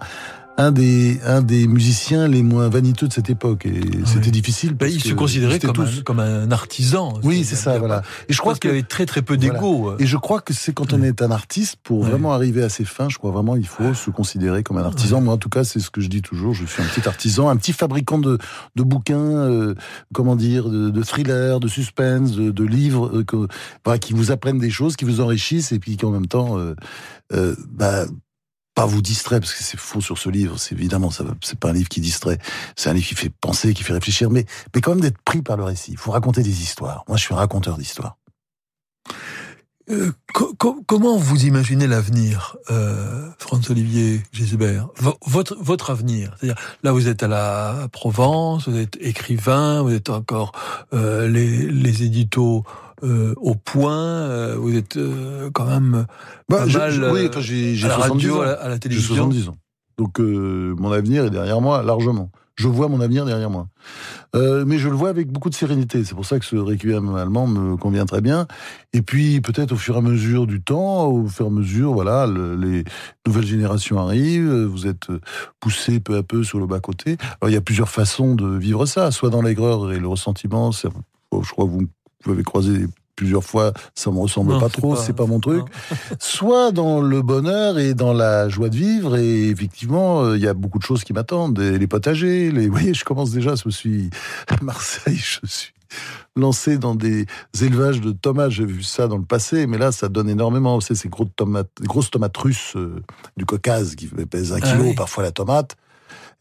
un 0.58 0.70
des 0.70 1.18
un 1.24 1.40
des 1.42 1.66
musiciens 1.66 2.28
les 2.28 2.42
moins 2.42 2.68
vaniteux 2.68 3.08
de 3.08 3.12
cette 3.12 3.30
époque. 3.30 3.64
Et 3.66 3.80
c'était 4.04 4.30
difficile. 4.30 4.70
Ben, 4.74 4.78
parce 4.80 4.92
il 4.94 5.00
se 5.02 5.14
considérait 5.14 5.58
comme 5.58 5.72
tous- 5.72 5.98
un, 6.00 6.02
comme 6.02 6.20
un 6.20 6.50
artisan. 6.50 7.14
oui, 7.24 7.44
c'est 7.44 7.56
ça, 7.56 7.78
voilà. 7.78 8.02
Et 8.28 8.32
je 8.32 8.38
crois 8.38 8.54
qu'il 8.54 8.70
avait 8.70 8.82
très 8.82 9.06
très 9.06 9.22
peu 9.22 9.36
d'ego. 9.36 9.76
voilà. 9.78 9.96
Et 10.00 10.06
je 10.06 10.16
crois 10.16 10.40
que 10.40 10.52
c'est 10.52 10.72
quand 10.74 10.92
on 10.92 11.02
est 11.02 11.22
un 11.22 11.30
artiste, 11.30 11.76
pour 11.82 12.04
vraiment 12.04 12.32
arriver 12.32 12.62
à 12.62 12.68
ses 12.68 12.84
fins, 12.84 13.08
je 13.08 13.16
crois 13.18 13.30
vraiment 13.30 13.56
il 13.56 13.66
faut 13.66 13.94
se 13.94 14.10
considérer 14.10 14.62
comme 14.62 14.76
un 14.78 14.84
artisan. 14.84 15.20
Moi, 15.20 15.34
en 15.34 15.38
tout 15.38 15.48
cas, 15.48 15.64
c'est 15.64 15.80
ce 15.80 15.90
que 15.90 16.00
je 16.00 16.08
dis 16.08 16.22
toujours. 16.22 16.54
Je 16.54 16.66
suis 16.66 16.82
un 16.82 16.86
petit 16.86 17.08
artisan, 17.08 17.48
un 17.48 17.56
petit 17.56 17.72
fabricant 17.72 18.18
de, 18.18 18.38
de 18.76 18.82
bouquins, 18.82 19.18
euh, 19.18 19.74
comment 20.12 20.36
dire, 20.36 20.68
de, 20.68 20.90
de 20.90 21.02
thrillers, 21.02 21.60
de 21.60 21.68
suspense, 21.68 22.32
de, 22.32 22.50
de 22.50 22.64
livres, 22.64 23.10
euh, 23.18 23.24
que, 23.24 23.96
qui 23.96 24.12
vous 24.12 24.30
apprennent 24.30 24.58
des 24.58 24.70
choses, 24.70 24.96
qui 24.96 25.04
vous 25.06 25.20
enrichissent, 25.20 25.72
et 25.72 25.78
puis 25.78 25.96
qui 25.96 26.04
en 26.04 26.10
même 26.10 26.26
temps, 26.26 26.58
euh, 26.58 26.74
euh, 27.32 27.56
bah, 27.70 28.04
pas 28.74 28.86
vous 28.86 29.02
distrait 29.02 29.38
parce 29.40 29.52
que 29.54 29.62
c'est 29.62 29.78
faux 29.78 30.00
sur 30.00 30.18
ce 30.18 30.28
livre. 30.30 30.58
C'est 30.58 30.74
évidemment, 30.74 31.10
c'est 31.42 31.58
pas 31.58 31.70
un 31.70 31.72
livre 31.74 31.88
qui 31.88 32.00
distrait. 32.00 32.38
C'est 32.76 32.88
un 32.90 32.94
livre 32.94 33.06
qui 33.06 33.14
fait 33.14 33.30
penser, 33.40 33.74
qui 33.74 33.82
fait 33.82 33.92
réfléchir, 33.92 34.30
mais, 34.30 34.46
mais 34.74 34.80
quand 34.80 34.92
même 34.92 35.00
d'être 35.02 35.18
pris 35.22 35.42
par 35.42 35.56
le 35.56 35.64
récit. 35.64 35.92
Il 35.92 35.98
faut 35.98 36.10
raconter 36.12 36.42
des 36.42 36.62
histoires. 36.62 37.04
Moi, 37.08 37.16
je 37.16 37.22
suis 37.24 37.34
un 37.34 37.38
raconteur 37.38 37.76
d'histoires. 37.76 38.16
Euh, 39.90 40.12
co- 40.32 40.54
co- 40.54 40.82
comment 40.86 41.16
vous 41.16 41.44
imaginez 41.44 41.88
l'avenir, 41.88 42.56
euh, 42.70 43.28
François-Olivier 43.38 44.22
Gisbert? 44.32 44.88
Vo- 44.96 45.18
votre, 45.26 45.56
votre 45.60 45.90
avenir 45.90 46.36
C'est-à-dire, 46.38 46.62
là, 46.84 46.92
vous 46.92 47.08
êtes 47.08 47.24
à 47.24 47.28
la 47.28 47.88
Provence, 47.90 48.68
vous 48.68 48.76
êtes 48.78 48.96
écrivain, 49.00 49.82
vous 49.82 49.92
êtes 49.92 50.08
encore 50.08 50.52
euh, 50.94 51.26
les, 51.28 51.66
les 51.66 52.04
éditos 52.04 52.62
euh, 53.02 53.34
au 53.38 53.54
point, 53.54 53.98
euh, 53.98 54.56
vous 54.58 54.74
êtes 54.76 54.96
euh, 54.96 55.50
quand 55.52 55.66
même 55.66 56.06
Bah, 56.48 56.58
pas 56.58 56.66
je- 56.68 56.78
mal 56.78 56.90
je- 56.92 57.02
oui, 57.02 57.26
enfin, 57.28 57.40
j'ai 57.40 57.74
j'ai 57.74 57.86
à 57.86 57.90
la 57.90 57.94
70 57.96 58.26
radio, 58.26 58.38
ans. 58.38 58.42
à 58.42 58.46
la, 58.46 58.52
à 58.52 58.68
la 58.68 58.74
J'ai 58.74 58.80
télévision. 58.80 59.14
70 59.16 59.48
ans. 59.48 59.56
Donc 59.98 60.18
mon 60.20 60.90
avenir 60.92 61.24
est 61.26 61.30
derrière 61.30 61.60
moi 61.60 61.82
largement. 61.82 62.30
Je 62.56 62.68
vois 62.68 62.88
mon 62.88 63.00
avenir 63.00 63.24
derrière 63.24 63.48
moi. 63.50 63.68
Euh, 64.36 64.64
mais 64.66 64.78
je 64.78 64.88
le 64.88 64.94
vois 64.94 65.08
avec 65.08 65.32
beaucoup 65.32 65.48
de 65.48 65.54
sérénité. 65.54 66.04
C'est 66.04 66.14
pour 66.14 66.26
ça 66.26 66.38
que 66.38 66.44
ce 66.44 66.54
requiem 66.56 67.14
allemand 67.14 67.46
me 67.46 67.76
convient 67.76 68.04
très 68.04 68.20
bien. 68.20 68.46
Et 68.92 69.00
puis 69.02 69.40
peut-être 69.40 69.72
au 69.72 69.76
fur 69.76 69.94
et 69.94 69.98
à 69.98 70.00
mesure 70.02 70.46
du 70.46 70.60
temps, 70.62 71.06
au 71.06 71.26
fur 71.28 71.46
et 71.46 71.48
à 71.48 71.52
mesure, 71.52 71.92
voilà, 71.94 72.26
le- 72.26 72.54
les 72.56 72.84
nouvelles 73.26 73.46
générations 73.46 73.98
arrivent. 73.98 74.52
Vous 74.64 74.86
êtes 74.86 75.06
poussé 75.60 75.98
peu 76.00 76.16
à 76.16 76.22
peu 76.22 76.44
sur 76.44 76.58
le 76.58 76.66
bas 76.66 76.80
côté. 76.80 77.16
Alors 77.40 77.50
il 77.50 77.54
y 77.54 77.56
a 77.56 77.62
plusieurs 77.62 77.88
façons 77.88 78.34
de 78.34 78.46
vivre 78.58 78.84
ça, 78.86 79.10
soit 79.10 79.30
dans 79.30 79.42
l'aigreur 79.42 79.90
et 79.92 79.98
le 79.98 80.08
ressentiment. 80.08 80.72
Je 80.72 80.88
crois 81.50 81.64
que 81.64 81.70
vous 81.70 81.86
m'avez 82.30 82.42
croisé 82.44 82.86
plusieurs 83.14 83.44
fois, 83.44 83.72
ça 83.94 84.10
me 84.10 84.18
ressemble 84.18 84.52
Non, 84.52 84.60
pas 84.60 84.68
c'est 84.68 84.80
trop, 84.80 84.96
c'est 84.96 85.12
pas 85.12 85.26
mon 85.26 85.38
truc. 85.38 85.64
Soit 86.18 86.72
dans 86.72 87.00
le 87.00 87.22
bonheur 87.22 87.78
et 87.78 87.94
dans 87.94 88.12
la 88.12 88.48
joie 88.48 88.68
de 88.68 88.76
vivre, 88.76 89.16
et 89.16 89.48
effectivement, 89.48 90.22
euh, 90.24 90.36
il 90.36 90.42
y 90.42 90.48
a 90.48 90.54
beaucoup 90.54 90.78
de 90.78 90.84
choses 90.84 91.04
qui 91.04 91.12
m'attendent, 91.12 91.58
les 91.58 91.86
potagers, 91.86 92.50
les, 92.50 92.66
vous 92.68 92.72
voyez, 92.72 92.94
je 92.94 93.04
commence 93.04 93.30
déjà, 93.30 93.54
je 93.54 93.62
me 93.66 93.70
suis 93.70 94.10
à 94.48 94.56
Marseille, 94.62 95.16
je 95.18 95.46
suis 95.46 95.72
lancé 96.36 96.78
dans 96.78 96.94
des 96.94 97.26
élevages 97.60 98.00
de 98.00 98.12
tomates, 98.12 98.50
j'ai 98.50 98.64
vu 98.64 98.82
ça 98.82 99.06
dans 99.08 99.18
le 99.18 99.24
passé, 99.24 99.66
mais 99.66 99.76
là, 99.76 99.92
ça 99.92 100.08
donne 100.08 100.30
énormément, 100.30 100.76
vous 100.76 100.80
savez, 100.80 100.98
ces 100.98 101.10
grosses 101.10 101.28
tomates, 101.36 101.68
grosses 101.82 102.10
tomates 102.10 102.36
russes 102.38 102.72
euh, 102.76 103.02
du 103.36 103.44
Caucase 103.44 103.94
qui 103.94 104.06
pèsent 104.06 104.52
un 104.54 104.58
Ah 104.62 104.72
kilo, 104.72 104.84
oui. 104.84 104.94
parfois 104.94 105.22
la 105.22 105.32
tomate. 105.32 105.76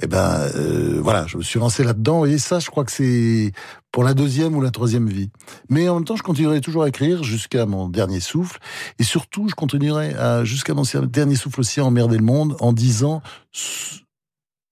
Eh 0.02 0.08
ben, 0.08 0.50
euh, 0.56 1.00
voilà, 1.02 1.28
je 1.28 1.38
me 1.38 1.44
suis 1.44 1.60
lancé 1.60 1.84
là-dedans, 1.84 2.26
et 2.26 2.38
ça, 2.38 2.60
je 2.60 2.70
crois 2.70 2.84
que 2.84 2.92
c'est 2.92 3.52
pour 3.92 4.04
la 4.04 4.14
deuxième 4.14 4.56
ou 4.56 4.62
la 4.62 4.72
troisième 4.72 5.08
vie. 5.08 5.30
Mais 5.70 5.88
en 5.90 5.96
même 5.96 6.06
temps, 6.06 6.16
je 6.16 6.24
continuerai 6.24 6.62
toujours 6.62 6.84
à 6.84 6.90
écrire 6.90 7.24
jusqu'à 7.24 7.66
mon 7.66 7.90
dernier 7.90 8.20
souffle. 8.20 8.60
Et 9.00 9.04
surtout, 9.04 9.48
je 9.50 9.56
continuerai 9.56 10.16
jusqu'à 10.46 10.74
mon 10.74 10.84
dernier 11.06 11.36
souffle 11.36 11.60
aussi 11.60 11.80
à 11.80 11.86
emmerder 11.86 12.18
le 12.18 12.24
monde 12.24 12.56
en 12.60 12.74
disant 12.74 13.22
ce, 13.52 14.02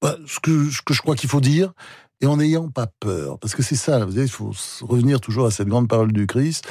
bah, 0.01 0.15
ce 0.25 0.39
que, 0.39 0.69
je 0.69 1.01
crois 1.01 1.15
qu'il 1.15 1.30
faut 1.30 1.41
dire 1.41 1.73
et 2.21 2.25
en 2.25 2.38
n'ayant 2.38 2.69
pas 2.69 2.88
peur. 2.99 3.39
Parce 3.39 3.55
que 3.55 3.63
c'est 3.63 3.75
ça, 3.75 4.03
vous 4.05 4.11
savez, 4.11 4.25
il 4.25 4.32
faut 4.32 4.51
revenir 4.82 5.21
toujours 5.21 5.45
à 5.45 5.51
cette 5.51 5.67
grande 5.67 5.88
parole 5.88 6.11
du 6.11 6.27
Christ. 6.27 6.67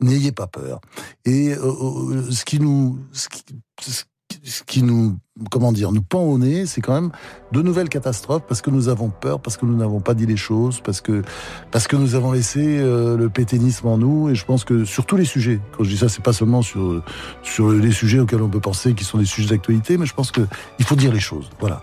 N'ayez 0.00 0.32
pas 0.32 0.46
peur. 0.46 0.80
Et 1.24 1.54
euh, 1.54 1.66
euh, 1.66 2.30
ce 2.30 2.44
qui 2.44 2.58
nous, 2.58 2.98
ce 4.42 4.62
qui 4.62 4.82
nous, 4.82 5.16
comment 5.50 5.72
dire, 5.72 5.92
nous 5.92 6.02
pend 6.02 6.22
au 6.22 6.38
nez, 6.38 6.66
c'est 6.66 6.80
quand 6.80 6.94
même 6.94 7.10
de 7.52 7.62
nouvelles 7.62 7.88
catastrophes 7.88 8.44
parce 8.48 8.60
que 8.60 8.70
nous 8.70 8.88
avons 8.88 9.10
peur, 9.10 9.40
parce 9.40 9.56
que 9.56 9.66
nous 9.66 9.76
n'avons 9.76 10.00
pas 10.00 10.14
dit 10.14 10.26
les 10.26 10.36
choses, 10.36 10.80
parce 10.80 11.00
que, 11.00 11.22
parce 11.70 11.86
que 11.86 11.96
nous 11.96 12.14
avons 12.14 12.32
laissé 12.32 12.78
euh, 12.78 13.16
le 13.16 13.28
pétainisme 13.28 13.88
en 13.88 13.98
nous. 13.98 14.30
Et 14.30 14.34
je 14.34 14.44
pense 14.44 14.64
que 14.64 14.84
sur 14.84 15.06
tous 15.06 15.16
les 15.16 15.24
sujets, 15.24 15.60
quand 15.76 15.84
je 15.84 15.90
dis 15.90 15.98
ça, 15.98 16.08
c'est 16.08 16.22
pas 16.22 16.32
seulement 16.32 16.62
sur, 16.62 17.02
sur 17.42 17.70
les 17.70 17.92
sujets 17.92 18.18
auxquels 18.18 18.42
on 18.42 18.48
peut 18.48 18.60
penser 18.60 18.94
qui 18.94 19.04
sont 19.04 19.18
des 19.18 19.24
sujets 19.24 19.50
d'actualité, 19.50 19.98
mais 19.98 20.06
je 20.06 20.14
pense 20.14 20.30
que 20.30 20.42
il 20.78 20.84
faut 20.84 20.96
dire 20.96 21.12
les 21.12 21.20
choses. 21.20 21.50
Voilà. 21.60 21.82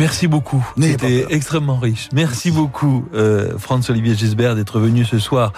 Merci 0.00 0.28
beaucoup. 0.28 0.66
C'était 0.80 1.26
extrêmement 1.28 1.78
riche. 1.78 2.08
Merci 2.14 2.50
beaucoup, 2.50 3.04
euh, 3.12 3.58
Franz-Olivier 3.58 4.14
Gisbert, 4.14 4.54
d'être 4.54 4.80
venu 4.80 5.04
ce 5.04 5.18
soir 5.18 5.52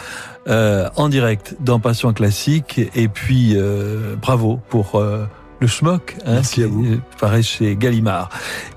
euh, 0.48 0.88
en 0.96 1.08
direct 1.08 1.56
dans 1.60 1.78
Passion 1.78 2.12
Classique. 2.12 2.80
Et 2.96 3.06
puis, 3.06 3.52
euh, 3.54 4.16
bravo 4.20 4.58
pour 4.68 4.96
euh, 4.96 5.26
le 5.62 5.68
schmock 5.68 6.16
hein, 6.26 6.34
Merci 6.34 6.54
qui 6.56 6.62
à 6.64 6.66
vous. 6.66 6.84
euh, 6.84 7.00
paraît 7.20 7.42
chez 7.42 7.76
Gallimard. 7.76 8.28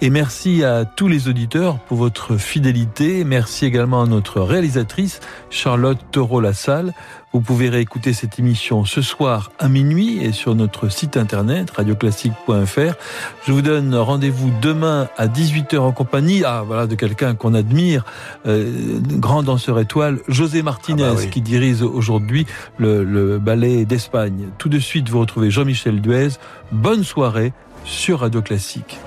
Et 0.01 0.11
merci 0.11 0.63
à 0.63 0.85
tous 0.85 1.07
les 1.07 1.27
auditeurs 1.27 1.79
pour 1.79 1.97
votre 1.97 2.37
fidélité. 2.37 3.23
Merci 3.23 3.65
également 3.65 4.03
à 4.03 4.05
notre 4.05 4.39
réalisatrice, 4.39 5.19
Charlotte 5.49 5.97
Taureau-Lassalle. 6.11 6.93
Vous 7.35 7.41
pouvez 7.41 7.67
réécouter 7.67 8.13
cette 8.13 8.39
émission 8.39 8.85
ce 8.85 9.01
soir 9.01 9.51
à 9.59 9.67
minuit 9.67 10.23
et 10.23 10.31
sur 10.31 10.55
notre 10.55 10.87
site 10.87 11.17
internet 11.17 11.69
radioclassique.fr. 11.69 12.93
Je 13.45 13.51
vous 13.51 13.61
donne 13.61 13.93
rendez-vous 13.93 14.53
demain 14.61 15.09
à 15.17 15.27
18h 15.27 15.79
en 15.79 15.91
compagnie 15.91 16.45
ah, 16.45 16.63
voilà, 16.65 16.87
de 16.87 16.95
quelqu'un 16.95 17.35
qu'on 17.35 17.53
admire, 17.53 18.05
euh, 18.47 19.01
grand 19.01 19.43
danseur 19.43 19.81
étoile, 19.81 20.19
José 20.29 20.63
Martinez, 20.63 21.03
Ah 21.03 21.13
bah 21.13 21.19
oui. 21.19 21.29
qui 21.29 21.41
dirige 21.41 21.81
aujourd'hui 21.81 22.47
le, 22.77 23.03
le 23.03 23.37
ballet 23.37 23.83
d'Espagne. 23.83 24.47
Tout 24.57 24.69
de 24.69 24.79
suite, 24.79 25.09
vous 25.09 25.19
retrouvez 25.19 25.51
Jean-Michel 25.51 25.99
Duez. 25.99 26.29
Bonne 26.71 27.03
soirée 27.03 27.51
sur 27.83 28.21
Radio 28.21 28.41
Classique. 28.41 28.97